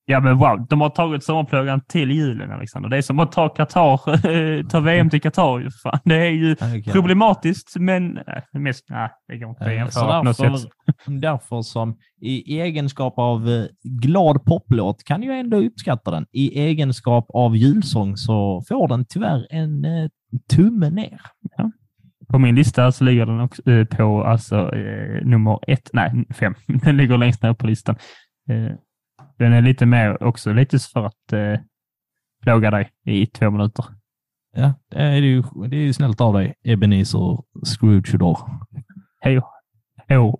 Ja 0.05 0.19
men 0.19 0.37
wow, 0.37 0.65
de 0.69 0.81
har 0.81 0.89
tagit 0.89 1.23
sommarplågan 1.23 1.81
till 1.81 2.11
julen 2.11 2.51
Alexander. 2.51 2.89
Det 2.89 2.97
är 2.97 3.01
som 3.01 3.19
att 3.19 3.31
ta 3.31 3.49
Qatar, 3.49 4.69
ta 4.69 4.79
VM 4.79 5.09
till 5.09 5.21
Qatar. 5.21 5.59
ju, 5.59 5.69
Fan, 5.71 5.99
det 6.03 6.15
är 6.15 6.29
ju 6.29 6.53
Okej. 6.53 6.83
problematiskt, 6.83 7.75
men 7.79 8.17
äh, 8.17 8.23
mest, 8.59 8.85
nej, 8.89 9.09
det 9.27 9.37
går 9.37 9.49
inte 9.49 9.63
att 9.63 9.69
Eh, 9.69 9.75
jämföra 9.75 10.19
på 10.19 10.23
något 10.23 10.35
sätt. 10.35 10.71
därför 11.05 11.61
som 11.61 11.97
i 12.21 12.59
egenskap 12.59 13.13
av 13.17 13.49
eh, 13.49 13.65
glad 13.83 14.45
poplåt 14.45 15.03
kan 15.03 15.23
jag 15.23 15.39
ändå 15.39 15.57
uppskatta 15.57 16.11
den. 16.11 16.25
I 16.31 16.59
egenskap 16.59 17.25
av 17.33 17.55
julsång 17.55 18.17
så 18.17 18.63
får 18.67 18.87
den 18.87 19.05
tyvärr 19.05 19.47
en 19.49 19.85
eh, 19.85 20.09
tumme 20.55 20.89
ner. 20.89 21.21
På 22.29 22.39
min 22.39 22.55
lista 22.55 22.91
så 22.91 23.03
ligger 23.03 23.25
den 23.25 23.39
också 23.39 23.71
eh, 23.71 23.85
på 23.85 24.23
alltså, 24.23 24.75
eh, 24.75 25.25
nummer 25.25 25.59
ett, 25.67 25.89
nej 25.93 26.25
fem. 26.39 26.53
Den 26.67 26.97
ligger 26.97 27.17
längst 27.17 27.43
ner 27.43 27.53
på 27.53 27.67
listan. 27.67 27.95
Den 29.37 29.53
är 29.53 29.61
lite 29.61 29.85
mer 29.85 30.23
också, 30.23 30.53
lite 30.53 30.79
för 30.79 31.05
att 31.05 31.33
eh, 31.33 31.59
plåga 32.41 32.71
dig 32.71 32.91
i 33.05 33.25
två 33.25 33.51
minuter. 33.51 33.85
Ja, 34.55 34.73
det 34.89 34.97
är 34.97 35.15
ju, 35.15 35.41
det 35.41 35.75
är 35.75 35.81
ju 35.81 35.93
snällt 35.93 36.21
av 36.21 36.33
dig, 36.33 36.53
Ebenezer 36.63 37.43
Scrooge 37.65 38.17
då. 38.17 38.49
Hej 39.19 39.41
Hej. 40.07 40.33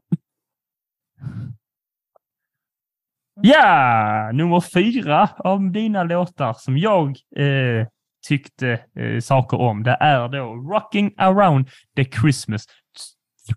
Ja, 3.42 4.32
nummer 4.34 4.62
fyra 4.62 5.30
av 5.38 5.72
dina 5.72 6.04
låtar 6.04 6.54
som 6.54 6.78
jag 6.78 7.10
eh, 7.36 7.88
tyckte 8.28 8.80
eh, 8.96 9.20
saker 9.20 9.58
om, 9.58 9.84
det 9.84 9.98
är 10.00 10.28
då 10.28 10.56
Rocking 10.56 11.14
around 11.18 11.70
the 11.96 12.06
Christmas 12.06 12.66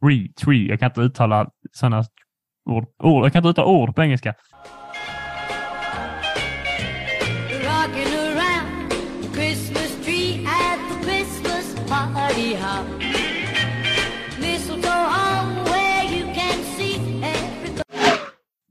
tree. 0.00 0.32
tree. 0.32 0.68
Jag 0.68 0.80
kan 0.80 0.90
inte 0.90 1.00
uttala 1.00 1.50
sådana 1.72 2.04
ord, 2.70 2.86
ord. 2.98 3.24
Jag 3.24 3.32
kan 3.32 3.40
inte 3.40 3.48
uttala 3.48 3.68
ord 3.68 3.96
på 3.96 4.02
engelska. 4.02 4.34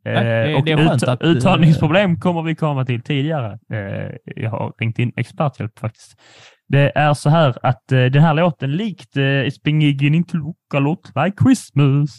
Eh, 0.06 0.14
det- 0.24 0.56
och 0.56 0.66
det 0.66 0.72
ut, 0.72 1.04
att, 1.04 1.22
uttalningsproblem 1.22 2.20
kommer 2.20 2.42
vi 2.42 2.56
komma 2.56 2.86
till 2.86 3.02
tidigare. 3.02 3.60
Eh, 3.74 4.16
jag 4.36 4.50
har 4.52 4.74
ringt 4.78 5.00
in 5.00 5.12
experthjälp 5.16 5.80
faktiskt. 5.80 6.20
Det 6.68 6.92
är 6.98 7.14
så 7.14 7.30
här 7.30 7.56
att 7.64 7.92
eh, 7.92 8.06
den 8.06 8.22
här 8.22 8.34
låten, 8.34 8.72
likt 8.72 9.16
It's 9.16 9.64
been 9.64 9.80
beginning 9.80 10.24
to 10.24 10.38
look 10.38 10.58
a 10.76 10.80
lot 10.80 11.12
like 11.26 11.44
Christmas, 11.44 12.10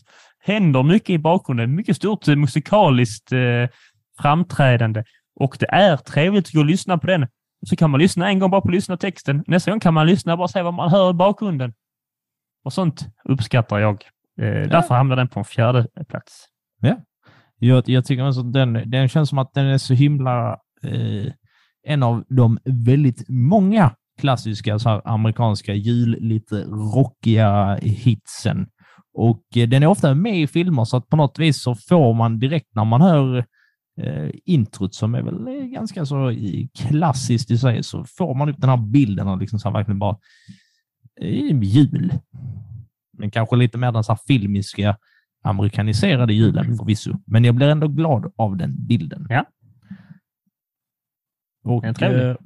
händer 0.44 0.82
mycket 0.82 1.10
i 1.10 1.18
bakgrunden. 1.18 1.74
Mycket 1.74 1.96
stort 1.96 2.26
musikaliskt 2.26 3.32
framträdande 4.22 5.04
och 5.40 5.56
det 5.60 5.66
är 5.70 5.96
trevligt 5.96 6.46
att 6.46 6.52
gå 6.52 6.60
och 6.60 6.66
lyssna 6.66 6.98
på 6.98 7.06
den. 7.06 7.26
Så 7.66 7.76
kan 7.76 7.90
man 7.90 8.00
lyssna 8.00 8.28
en 8.28 8.38
gång 8.38 8.50
bara 8.50 8.60
på 8.60 8.68
lyssna 8.70 8.96
texten. 8.96 9.44
Nästa 9.46 9.70
gång 9.70 9.80
kan 9.80 9.94
man 9.94 10.06
lyssna 10.06 10.32
och 10.32 10.38
bara 10.38 10.48
se 10.48 10.62
vad 10.62 10.74
man 10.74 10.90
hör 10.90 11.10
i 11.10 11.14
bakgrunden. 11.14 11.74
Och 12.64 12.72
sånt 12.72 13.06
uppskattar 13.24 13.78
jag. 13.78 14.04
Därför 14.70 14.94
hamnar 14.94 15.16
den 15.16 15.28
på 15.28 15.40
en 15.40 15.44
fjärde 15.44 15.86
plats. 16.08 16.46
Jag, 17.58 17.88
jag 17.88 18.04
tycker 18.04 18.22
alltså 18.22 18.40
att 18.40 18.52
den, 18.52 18.90
den 18.90 19.08
känns 19.08 19.28
som 19.28 19.38
att 19.38 19.54
den 19.54 19.66
är 19.66 19.78
så 19.78 19.94
himla 19.94 20.52
eh, 20.82 21.32
en 21.86 22.02
av 22.02 22.24
de 22.28 22.58
väldigt 22.64 23.28
många 23.28 23.92
klassiska 24.20 24.78
så 24.78 24.88
här, 24.88 25.02
amerikanska 25.04 25.74
jul, 25.74 26.16
lite 26.20 26.64
rockiga 26.94 27.78
hitsen. 27.82 28.66
Och 29.14 29.42
eh, 29.56 29.68
den 29.68 29.82
är 29.82 29.86
ofta 29.86 30.14
med 30.14 30.40
i 30.40 30.46
filmer 30.46 30.84
så 30.84 30.96
att 30.96 31.08
på 31.08 31.16
något 31.16 31.38
vis 31.38 31.62
så 31.62 31.74
får 31.74 32.14
man 32.14 32.38
direkt 32.38 32.74
när 32.74 32.84
man 32.84 33.00
hör 33.00 33.44
eh, 34.00 34.30
introt 34.44 34.94
som 34.94 35.14
är 35.14 35.22
väl 35.22 35.46
eh, 35.46 35.64
ganska 35.64 36.06
så 36.06 36.30
eh, 36.30 36.66
klassiskt 36.78 37.50
i 37.50 37.58
sig 37.58 37.82
så 37.82 38.04
får 38.18 38.34
man 38.34 38.48
upp 38.48 38.56
den 38.58 38.70
här 38.70 38.90
bilden 38.92 39.28
av 39.28 39.40
liksom 39.40 39.58
så 39.58 39.68
här, 39.68 39.74
verkligen 39.74 39.98
bara 39.98 40.16
eh, 41.20 41.62
jul. 41.62 42.12
Men 43.18 43.30
kanske 43.30 43.56
lite 43.56 43.78
mer 43.78 43.92
den 43.92 44.04
så 44.04 44.12
här 44.12 44.20
filmiska 44.26 44.96
amerikaniserade 45.46 46.34
julen 46.34 46.76
förvisso, 46.76 47.12
men 47.26 47.44
jag 47.44 47.54
blir 47.54 47.68
ändå 47.68 47.88
glad 47.88 48.32
av 48.36 48.56
den 48.56 48.86
bilden. 48.86 49.26
Ja. 49.28 49.44
Och, 51.64 51.84
är 51.84 52.30
eh, 52.30 52.36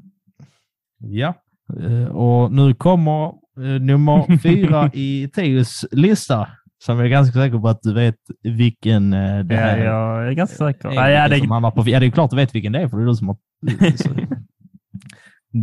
ja, 0.99 1.35
eh, 1.81 2.05
och 2.05 2.53
nu 2.53 2.75
kommer 2.75 3.27
eh, 3.59 3.81
nummer 3.81 4.39
fyra 4.43 4.91
i 4.95 5.29
Teos 5.35 5.85
lista, 5.91 6.49
som 6.85 6.97
jag 6.97 7.07
är 7.07 7.11
ganska 7.11 7.33
säker 7.41 7.59
på 7.59 7.69
att 7.69 7.83
du 7.83 7.95
vet 7.95 8.17
vilken 8.43 9.13
eh, 9.13 9.39
det 9.45 9.55
Ja, 9.55 9.61
här 9.61 9.79
jag 9.79 10.29
är 10.29 10.33
ganska 10.33 10.57
säker. 10.57 10.89
är. 10.89 10.93
Ja, 10.95 11.11
ja, 11.11 11.29
det, 11.29 11.39
som 11.39 11.51
hamnar 11.51 11.71
på, 11.71 11.89
ja, 11.89 12.01
det 12.01 12.07
är 12.07 12.11
klart 12.11 12.31
du 12.31 12.37
vet 12.37 12.55
vilken 12.55 12.73
det 12.73 12.81
är, 12.83 12.89
för 12.89 12.97
det 12.97 13.03
är 13.05 13.07
du 13.07 13.15
som 13.15 13.29
har... 13.29 13.37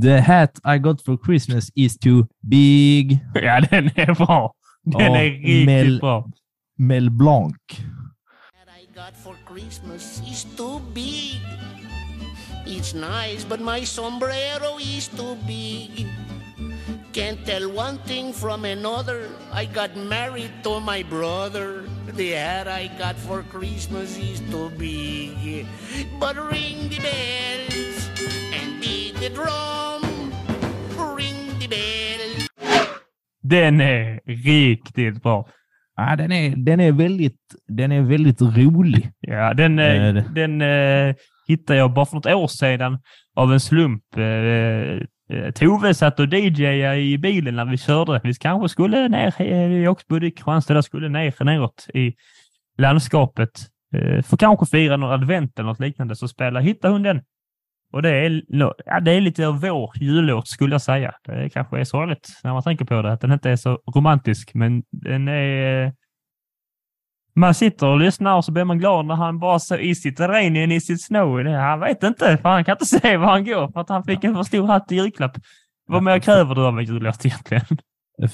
The 0.02 0.20
hat 0.20 0.60
I 0.76 0.78
got 0.80 1.02
for 1.06 1.18
Christmas 1.26 1.72
is 1.76 1.98
too 2.00 2.28
big. 2.42 3.20
ja, 3.34 3.62
den 3.72 3.86
är 3.96 4.26
bra. 4.26 4.54
Den 4.84 5.02
Ja, 5.02 5.18
är 5.18 5.24
riktigt 5.32 5.66
Mel- 5.66 6.00
bra. 6.00 6.30
Mel 6.80 7.10
Blanc. 7.10 7.58
got 8.94 9.16
for 9.18 9.36
Christmas 9.46 10.22
is 10.30 10.46
too 10.56 10.80
big. 10.94 11.42
It's 12.66 12.94
nice, 12.94 13.44
but 13.44 13.60
my 13.60 13.84
sombrero 13.84 14.78
is 14.78 15.08
too 15.08 15.38
big. 15.48 16.06
Can't 17.14 17.44
tell 17.46 17.70
one 17.72 17.98
thing 18.06 18.32
from 18.32 18.66
another. 18.66 19.28
I 19.52 19.66
got 19.66 19.96
married 19.98 20.52
to 20.64 20.80
my 20.80 21.02
brother. 21.02 21.90
The 22.14 22.38
hat 22.38 22.68
I 22.68 22.94
got 23.00 23.16
for 23.18 23.42
Christmas 23.42 24.18
is 24.18 24.40
too 24.52 24.70
big. 24.78 25.66
But 26.20 26.38
ring 26.38 26.90
the 26.90 27.02
bells 27.02 28.06
and 28.54 28.80
beat 28.80 29.16
the 29.18 29.30
drum. 29.30 30.06
Ring 30.94 31.58
the 31.58 31.68
bells. 31.68 32.48
Den 33.42 33.82
är 33.82 34.22
riktigt 34.26 35.24
bra. 35.24 35.48
Ja, 35.98 36.16
den, 36.16 36.32
är, 36.32 36.56
den, 36.56 36.80
är 36.80 36.92
väldigt, 36.92 37.40
den 37.68 37.92
är 37.92 38.02
väldigt 38.02 38.42
rolig. 38.42 39.12
Ja, 39.20 39.54
den, 39.54 39.80
eh, 39.80 40.18
Eh, 40.18 40.24
den 40.34 40.62
eh, 40.62 41.16
hittade 41.48 41.80
jag 41.80 41.94
bara 41.94 42.06
för 42.06 42.16
något 42.16 42.26
år 42.26 42.48
sedan 42.48 43.00
av 43.36 43.54
en 43.54 43.60
slump. 43.60 44.18
Eh, 44.18 44.24
eh, 45.38 45.52
Tove 45.56 45.94
satt 45.94 46.20
och 46.20 46.34
DJade 46.34 46.98
i 46.98 47.18
bilen 47.18 47.56
när 47.56 47.66
vi 47.66 47.78
körde. 47.78 48.22
Vi 48.24 48.34
kanske 48.34 48.70
skulle 48.70 49.08
ner, 49.08 49.68
vi 49.68 49.88
också 49.88 50.06
bodde 50.10 50.28
i 50.28 50.32
Kristianstad, 50.32 50.82
skulle 50.82 51.10
ner 51.10 51.44
neråt 51.44 51.88
i 51.94 52.14
landskapet. 52.78 53.52
Eh, 53.96 54.22
för 54.22 54.38
kanske 54.38 54.66
fira 54.66 54.98
någon 54.98 55.12
advent 55.12 55.60
eller 55.60 55.70
något 55.70 55.80
liknande, 55.80 56.16
så 56.16 56.28
spela 56.28 56.60
hittade 56.60 56.94
hon 56.94 57.04
den. 57.04 57.22
Och 57.94 58.02
det 58.02 58.10
är, 58.10 58.42
ja, 58.86 59.00
det 59.02 59.12
är 59.12 59.22
lite 59.22 59.48
av 59.48 59.62
vår 59.62 59.92
jullåt 59.96 60.48
skulle 60.48 60.74
jag 60.74 60.82
säga. 60.82 61.14
Det 61.26 61.50
kanske 61.50 61.80
är 61.80 61.84
sorgligt 61.84 62.30
när 62.44 62.54
man 62.54 62.64
tänker 62.64 62.86
på 62.86 63.02
det, 63.02 63.12
att 63.12 63.22
den 63.22 63.32
inte 63.32 63.50
är 63.50 63.56
så 63.56 63.80
romantisk, 63.96 64.54
men 64.54 64.84
den 64.92 65.28
är 65.28 65.86
eh, 65.86 65.92
man 67.36 67.54
sitter 67.54 67.88
och 67.88 68.00
lyssnar 68.00 68.36
och 68.36 68.46
så 68.46 68.52
blir 68.52 68.64
man 68.64 68.80
glad 68.80 69.06
när 69.06 69.16
han 69.16 69.40
bara 69.40 69.60
så 69.60 69.78
is 69.78 70.06
it 70.06 70.20
rain 70.20 70.64
and 70.64 70.74
is 70.74 70.90
it 70.90 71.02
snow. 71.02 71.46
Han 71.46 71.80
vet 71.80 72.04
inte, 72.04 72.38
för 72.38 72.50
han 72.50 72.66
kan 72.66 72.74
inte 72.74 72.86
se 73.00 73.18
var 73.18 73.28
han 73.28 73.46
går 73.46 73.72
för 73.72 73.80
att 73.80 73.90
han 73.90 74.04
fick 74.04 74.24
en 74.24 74.36
för 74.36 74.44
stor 74.44 74.68
hatt 74.68 74.92
i 74.92 74.96
julklapp. 74.96 75.38
Vad 75.88 76.04
mer 76.04 76.20
kräver 76.20 76.56
du 76.56 76.66
av 76.66 76.80
en 76.80 76.86
jullåt 76.86 77.26
egentligen? 77.26 77.78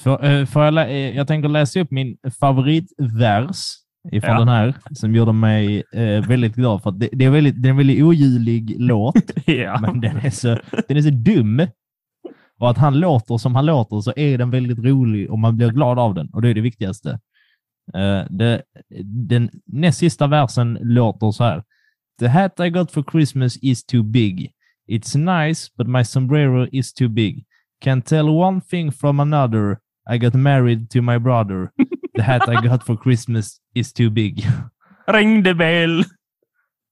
För, 0.02 0.24
eh, 0.24 0.46
för 0.46 0.64
jag, 0.64 0.78
eh, 0.78 1.16
jag 1.16 1.28
tänker 1.28 1.48
läsa 1.48 1.80
upp 1.80 1.90
min 1.90 2.16
favoritvers 2.40 3.83
ifrån 4.12 4.30
Ja. 4.30 4.38
den 4.38 4.48
här, 4.48 4.74
som 4.92 5.14
gjorde 5.14 5.32
mig 5.32 5.82
eh, 5.92 6.26
väldigt 6.28 6.54
glad. 6.54 6.82
För 6.82 6.90
att 6.90 7.00
det, 7.00 7.08
det, 7.12 7.24
är 7.24 7.30
väldigt, 7.30 7.62
det 7.62 7.68
är 7.68 7.70
en 7.70 7.76
väldigt 7.76 8.02
ojulig 8.04 8.76
låt, 8.78 9.46
ja. 9.46 9.78
men 9.80 10.00
den 10.00 10.16
är, 10.16 10.30
så, 10.30 10.58
den 10.88 10.96
är 10.96 11.02
så 11.02 11.10
dum. 11.10 11.66
Och 12.58 12.70
att 12.70 12.78
han 12.78 13.00
låter 13.00 13.36
som 13.36 13.54
han 13.54 13.66
låter 13.66 14.00
så 14.00 14.12
är 14.16 14.38
den 14.38 14.50
väldigt 14.50 14.78
rolig 14.78 15.30
och 15.30 15.38
man 15.38 15.56
blir 15.56 15.70
glad 15.70 15.98
av 15.98 16.14
den. 16.14 16.28
Och 16.28 16.42
det 16.42 16.48
är 16.48 16.54
det 16.54 16.60
viktigaste. 16.60 17.10
Eh, 17.94 18.22
det, 18.30 18.62
den 19.04 19.50
näst 19.66 19.98
sista 19.98 20.26
versen 20.26 20.78
låter 20.80 21.30
så 21.30 21.44
här. 21.44 21.62
The 22.20 22.28
hat 22.28 22.60
I 22.60 22.70
got 22.70 22.90
for 22.90 23.04
Christmas 23.12 23.56
is 23.62 23.84
too 23.86 24.02
big. 24.02 24.50
It's 24.88 25.16
nice, 25.46 25.70
but 25.78 25.88
my 25.88 26.04
sombrero 26.04 26.66
is 26.72 26.94
too 26.94 27.08
big. 27.08 27.44
Can 27.80 28.02
tell 28.02 28.28
one 28.28 28.60
thing 28.60 28.92
from 28.92 29.20
another. 29.20 29.78
I 30.10 30.18
got 30.18 30.34
married 30.34 30.90
to 30.90 31.02
my 31.02 31.18
brother. 31.18 31.70
The 32.16 32.22
hat 32.22 32.48
I 32.48 32.68
got 32.68 32.86
for 32.86 32.96
Christmas 32.96 33.56
is 33.74 33.92
too 33.92 34.10
big. 34.10 34.46
Ringde 35.06 35.54
bell. 35.54 36.04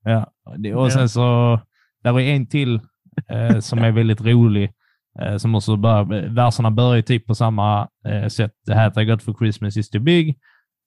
Ja, 0.05 0.33
och 0.75 0.93
sen 0.93 1.09
så, 1.09 1.61
där 2.05 2.21
är 2.21 2.35
en 2.35 2.47
till 2.47 2.81
eh, 3.29 3.59
som 3.59 3.79
är 3.79 3.91
väldigt 3.93 4.21
rolig. 4.21 4.73
Eh, 5.21 5.37
som 5.37 5.55
också 5.55 5.77
bör, 5.77 6.29
verserna 6.35 6.71
börjar 6.71 7.03
typ 7.03 7.27
på 7.27 7.35
samma 7.35 7.89
eh, 8.07 8.29
sätt. 8.29 8.53
The 8.67 8.75
hat 8.75 8.97
I 8.97 9.05
got 9.05 9.23
for 9.23 9.35
Christmas 9.35 9.77
is 9.77 9.91
too 9.91 10.01
big. 10.01 10.39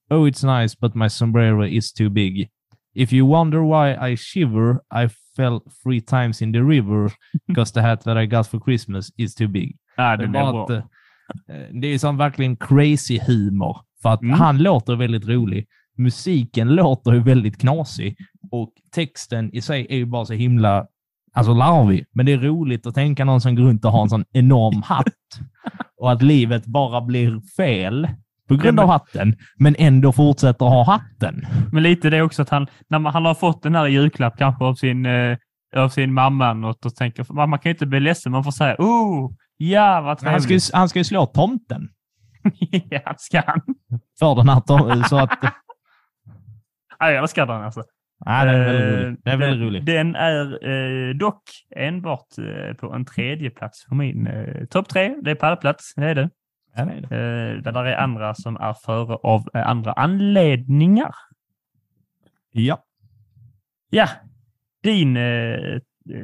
Oh, 0.10 0.28
it's 0.30 0.62
nice, 0.62 0.78
but 0.82 0.96
my 0.96 1.10
sombrero 1.10 1.66
is 1.66 1.94
too 1.94 2.10
big. 2.10 2.50
If 2.96 3.14
you 3.14 3.28
wonder 3.28 3.60
why 3.60 4.12
I 4.12 4.18
shiver, 4.18 4.80
I 5.06 5.10
fell 5.36 5.60
three 5.84 6.02
times 6.02 6.42
in 6.42 6.54
the 6.54 6.62
river 6.62 7.12
because 7.48 7.74
the 7.74 7.82
hat 7.82 8.04
that 8.04 8.18
I 8.18 8.26
got 8.26 8.48
for 8.48 8.60
Christmas 8.60 9.12
is 9.18 9.36
too 9.36 9.48
big. 9.48 9.78
Ja, 9.98 10.18
Det 10.18 10.24
är, 10.24 10.28
bara 10.28 10.64
att, 10.64 10.70
eh, 10.70 10.84
det 11.82 11.88
är 11.88 11.98
som 11.98 12.18
verkligen 12.18 12.56
crazy 12.58 13.20
humor. 13.28 13.78
För 14.06 14.14
att 14.14 14.22
Mm. 14.22 14.40
han 14.40 14.58
låter 14.58 14.96
väldigt 14.96 15.28
rolig. 15.28 15.66
Musiken 15.98 16.76
låter 16.76 17.14
ju 17.14 17.20
väldigt 17.20 17.62
knasig 17.62 18.16
och 18.52 18.72
texten 18.96 19.50
i 19.56 19.62
sig 19.62 19.88
är 19.90 19.96
ju 19.98 20.06
bara 20.06 20.26
så 20.26 20.34
himla 20.34 20.86
alltså 21.34 21.54
larvig. 21.54 22.06
Men 22.14 22.26
det 22.26 22.32
är 22.34 22.38
roligt 22.38 22.86
att 22.88 22.96
tänka 22.96 23.26
någon 23.26 23.42
som 23.42 23.56
går 23.56 23.64
runt 23.64 23.86
och 23.86 23.92
har 23.92 24.02
en 24.02 24.10
sån 24.10 24.26
enorm 24.34 24.82
hatt 24.82 25.06
och 26.02 26.12
att 26.12 26.22
livet 26.22 26.66
bara 26.66 27.02
blir 27.02 27.42
fel 27.58 28.08
på 28.48 28.56
grund 28.56 28.80
av 28.80 28.88
hatten, 28.88 29.36
men 29.58 29.76
ändå 29.80 30.12
fortsätter 30.12 30.66
ha 30.66 30.84
hatten. 30.86 31.46
Men 31.72 31.84
lite 31.84 32.10
det 32.10 32.22
också 32.22 32.42
att 32.42 32.50
han, 32.50 32.68
när 32.90 33.00
man, 33.00 33.14
han 33.14 33.26
har 33.26 33.34
fått 33.36 33.64
den 33.64 33.76
här 33.76 33.88
julklapp 33.88 34.38
kanske 34.38 34.64
av 34.64 34.76
sin, 34.76 35.06
eh, 35.06 35.38
av 35.76 35.90
sin 35.90 36.14
mamma 36.14 36.54
något 36.54 36.86
och 36.86 36.96
tänker, 36.96 37.34
man 37.34 37.50
man 37.50 37.60
kan 37.60 37.70
ju 37.70 37.74
inte 37.74 37.86
bli 37.86 38.00
ledsen, 38.00 38.32
man 38.32 38.44
får 38.44 38.52
säga 38.52 38.76
oh, 38.80 39.32
ja 39.58 40.02
vad 40.02 40.24
Men 40.24 40.32
Han 40.32 40.42
ska, 40.42 40.48
trevligt. 40.48 40.70
han 40.74 40.90
ska 40.90 41.00
ju 41.00 41.04
slå 41.04 41.26
tomten 41.26 41.90
ja, 42.90 43.16
ska 43.18 43.42
han. 43.46 43.62
för 44.20 44.36
den 44.36 44.50
här 44.50 44.60
så 45.10 45.18
att... 45.18 45.40
Ja, 47.00 47.12
jag 47.12 47.22
älskar 47.22 47.46
den 47.46 47.62
alltså. 47.62 47.84
Nej, 48.26 48.46
den 48.46 48.56
är 48.56 48.68
väldigt 48.68 48.82
rolig. 48.88 49.10
Eh, 49.10 49.16
Den 49.24 49.34
är 49.34 49.38
väldigt 49.38 49.60
den, 49.60 49.68
rolig. 49.68 49.86
Den 49.86 50.16
är 50.16 50.68
eh, 51.10 51.16
dock 51.16 51.44
enbart 51.76 52.38
eh, 52.38 52.76
på 52.76 52.94
en 52.94 53.06
tredje 53.06 53.50
plats 53.50 53.86
på 53.86 53.96
min 53.96 54.28
eh, 54.28 54.66
topp 54.66 54.90
tre. 54.90 55.16
Det 55.22 55.32
är 55.32 55.36
pallplats, 55.36 55.94
det 55.96 56.06
är 56.06 56.16
det. 56.16 56.30
Ja, 56.76 56.86
det 56.86 56.92
är 56.92 57.02
det. 57.62 57.72
Där 57.72 57.86
är 57.86 57.98
andra 57.98 58.36
som 58.36 58.58
är 58.58 58.74
före 58.74 59.16
av 59.16 59.50
andra 59.54 59.94
anledningar. 59.94 61.16
Ja. 62.52 62.84
Ja, 63.90 64.10
din, 64.84 65.14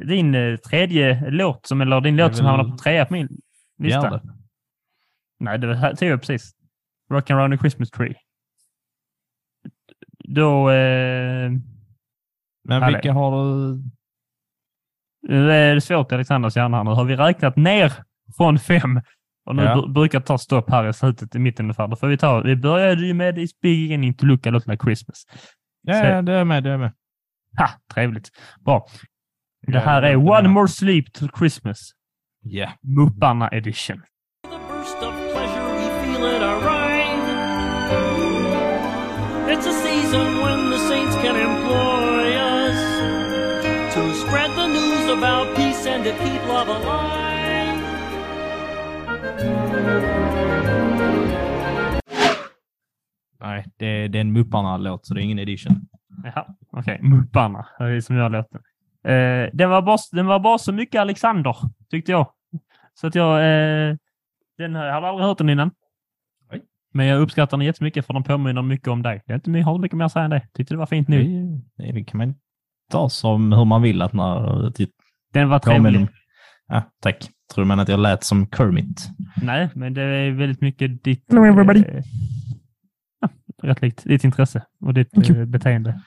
din 0.06 0.58
tredje 0.70 1.30
låt, 1.30 1.66
som, 1.66 1.80
eller 1.80 2.00
din 2.00 2.16
Det 2.16 2.22
låt 2.22 2.36
som 2.36 2.46
hamnar 2.46 2.70
på 2.70 2.76
trea 2.76 3.04
på 3.04 3.12
min 3.12 3.28
lista. 3.78 4.20
Det. 5.44 5.50
Nej, 5.50 5.58
det 5.58 5.96
tog 5.96 6.08
jag 6.08 6.20
precis. 6.20 6.52
Rock 7.10 7.30
and 7.30 7.40
round 7.40 7.54
the 7.54 7.58
Christmas 7.58 7.90
tree. 7.90 8.14
Då... 10.28 10.70
Eh, 10.70 11.50
Men 11.50 11.62
Ja, 12.68 12.80
det- 12.80 12.86
vilka 12.86 13.12
har 13.12 13.30
du? 13.44 13.82
Nu 15.28 15.52
är 15.52 15.74
det 15.74 15.80
svårt 15.80 16.12
i 16.12 16.14
Alexanders 16.14 16.56
hjärna. 16.56 16.82
Nu 16.82 16.90
har 16.90 17.04
vi 17.04 17.16
räknat 17.16 17.56
ner 17.56 17.92
från 18.36 18.58
fem 18.58 19.00
och 19.46 19.56
nu 19.56 19.62
Ja. 19.62 19.74
br- 19.76 19.92
brukar 19.92 20.20
ta 20.20 20.38
stopp 20.38 20.70
här 20.70 20.88
i 20.88 20.92
slutet, 20.92 21.34
i 21.34 21.38
mitten 21.38 21.66
ungefär. 21.66 21.88
Då 21.88 21.96
får 21.96 22.06
vi 22.08 22.18
ta. 22.18 22.40
Vi 22.40 22.56
började 22.56 23.06
ju 23.06 23.14
med 23.14 23.38
It's 23.38 23.50
beginning 23.62 24.14
to 24.14 24.26
look 24.26 24.46
a 24.46 24.50
lot 24.50 24.66
like 24.66 24.84
Christmas. 24.84 25.24
Ja, 25.82 25.92
Så- 25.94 26.06
ja, 26.06 26.22
det 26.22 26.32
är 26.32 26.44
med. 26.44 26.62
Det 26.64 26.70
är 26.70 26.78
med. 26.78 26.92
Ha, 27.58 27.68
trevligt. 27.94 28.30
Bra. 28.60 28.86
Det 29.66 29.78
här 29.80 30.02
det 30.02 30.08
är 30.08 30.16
One 30.16 30.42
det. 30.42 30.48
More 30.48 30.68
Sleep 30.68 31.12
till 31.12 31.28
Christmas. 31.38 31.78
Ja. 32.40 32.72
Mupparna 32.82 33.48
edition. 33.48 34.02
It's 40.12 40.18
a 40.18 40.24
season 40.24 40.42
when 40.42 40.70
the 40.70 40.78
saints 40.78 41.16
can 41.16 41.36
employ 41.36 42.36
us 42.36 42.78
to 43.94 44.12
spread 44.14 44.50
the 44.50 44.66
news 44.66 45.08
about 45.18 45.56
peace 45.56 45.86
and 45.86 46.04
to 46.04 46.10
keep 46.10 46.46
love 46.48 46.68
alive. 46.68 47.82
Nej, 53.40 53.64
det, 53.76 54.08
det 54.08 54.18
är 54.18 54.20
en 54.20 54.32
Mupparna-låt, 54.32 55.06
så 55.06 55.14
det 55.14 55.20
är 55.20 55.22
ingen 55.22 55.38
edition. 55.38 55.72
Jaha, 56.24 56.46
okej. 56.70 56.98
Mupparna, 57.02 57.66
det 57.78 57.84
är 57.84 58.00
som 58.00 58.16
jag 58.16 58.32
låter. 58.32 58.60
Eh, 59.04 59.50
den, 59.52 59.70
var 59.70 59.82
bara, 59.82 59.98
den 60.12 60.26
var 60.26 60.40
bara 60.40 60.58
så 60.58 60.72
mycket 60.72 61.00
Alexander, 61.00 61.56
tyckte 61.90 62.12
jag. 62.12 62.32
Så 62.94 63.06
att 63.06 63.14
jag... 63.14 63.36
Eh, 63.38 63.96
den 64.58 64.74
har, 64.74 64.84
jag 64.84 64.92
hade 64.94 65.08
aldrig 65.08 65.26
hört 65.26 65.38
den 65.38 65.48
innan. 65.50 65.70
Men 66.92 67.06
jag 67.06 67.20
uppskattar 67.20 67.56
den 67.56 67.66
jättemycket 67.66 68.06
för 68.06 68.14
den 68.14 68.22
påminner 68.22 68.62
mycket 68.62 68.88
om 68.88 69.02
dig. 69.02 69.22
Det 69.26 69.32
är 69.32 69.34
inte, 69.34 69.50
har 69.50 69.72
inte 69.74 69.82
mycket 69.82 69.98
mer 69.98 70.04
att 70.04 70.12
säga 70.12 70.24
än 70.24 70.30
det. 70.30 70.42
Tyckte 70.54 70.74
det 70.74 70.78
var 70.78 70.86
fint 70.86 71.08
nu. 71.08 71.24
Det, 71.76 71.92
det 71.92 72.04
kan 72.04 72.18
man 72.18 72.34
ta 72.90 73.08
som 73.08 73.52
hur 73.52 73.64
man 73.64 73.82
vill 73.82 74.02
att 74.02 74.12
när 74.12 74.70
titt- 74.70 74.90
Den 75.32 75.48
var 75.48 75.58
påminner 75.58 75.82
trevlig. 75.82 76.00
om- 76.00 76.08
Ja, 76.68 76.82
tack. 77.02 77.28
Tror 77.54 77.64
men 77.64 77.80
att 77.80 77.88
jag 77.88 78.00
lät 78.00 78.24
som 78.24 78.46
Kermit? 78.56 79.08
Nej, 79.42 79.68
men 79.74 79.94
det 79.94 80.02
är 80.02 80.30
väldigt 80.30 80.60
mycket 80.60 81.04
ditt... 81.04 81.24
Hello, 81.28 81.44
everybody. 81.44 81.80
Eh, 81.80 82.02
ja, 83.20 83.28
rätt 83.62 83.82
likt. 83.82 84.04
Ditt 84.04 84.24
intresse 84.24 84.62
och 84.80 84.94
ditt 84.94 85.30
eh, 85.30 85.44
beteende. 85.44 86.02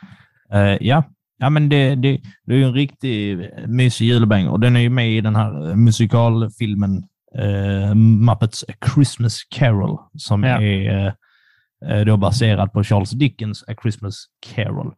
Eh, 0.53 0.59
ja. 0.87 1.03
ja, 1.37 1.49
men 1.49 1.69
det, 1.69 1.95
det, 1.95 2.21
det 2.45 2.53
är 2.53 2.57
ju 2.57 2.63
en 2.63 2.73
riktig 2.73 3.39
mysig 3.67 4.05
julbäng 4.05 4.47
och 4.47 4.59
den 4.59 4.75
är 4.75 4.79
ju 4.79 4.89
med 4.89 5.09
i 5.11 5.21
den 5.21 5.35
här 5.35 5.69
eh, 5.69 5.75
musikalfilmen 5.75 7.03
uh, 7.39 7.93
Muppets 7.95 8.63
A 8.67 8.73
Christmas 8.93 9.43
Carol 9.49 9.97
som 10.17 10.43
Ja. 10.43 10.61
är 10.61 11.07
uh, 11.07 11.13
då 12.05 12.17
baserad 12.17 12.73
på 12.73 12.83
Charles 12.83 13.11
Dickens 13.11 13.63
A 13.67 13.73
Christmas 13.81 14.25
Carol. 14.55 14.93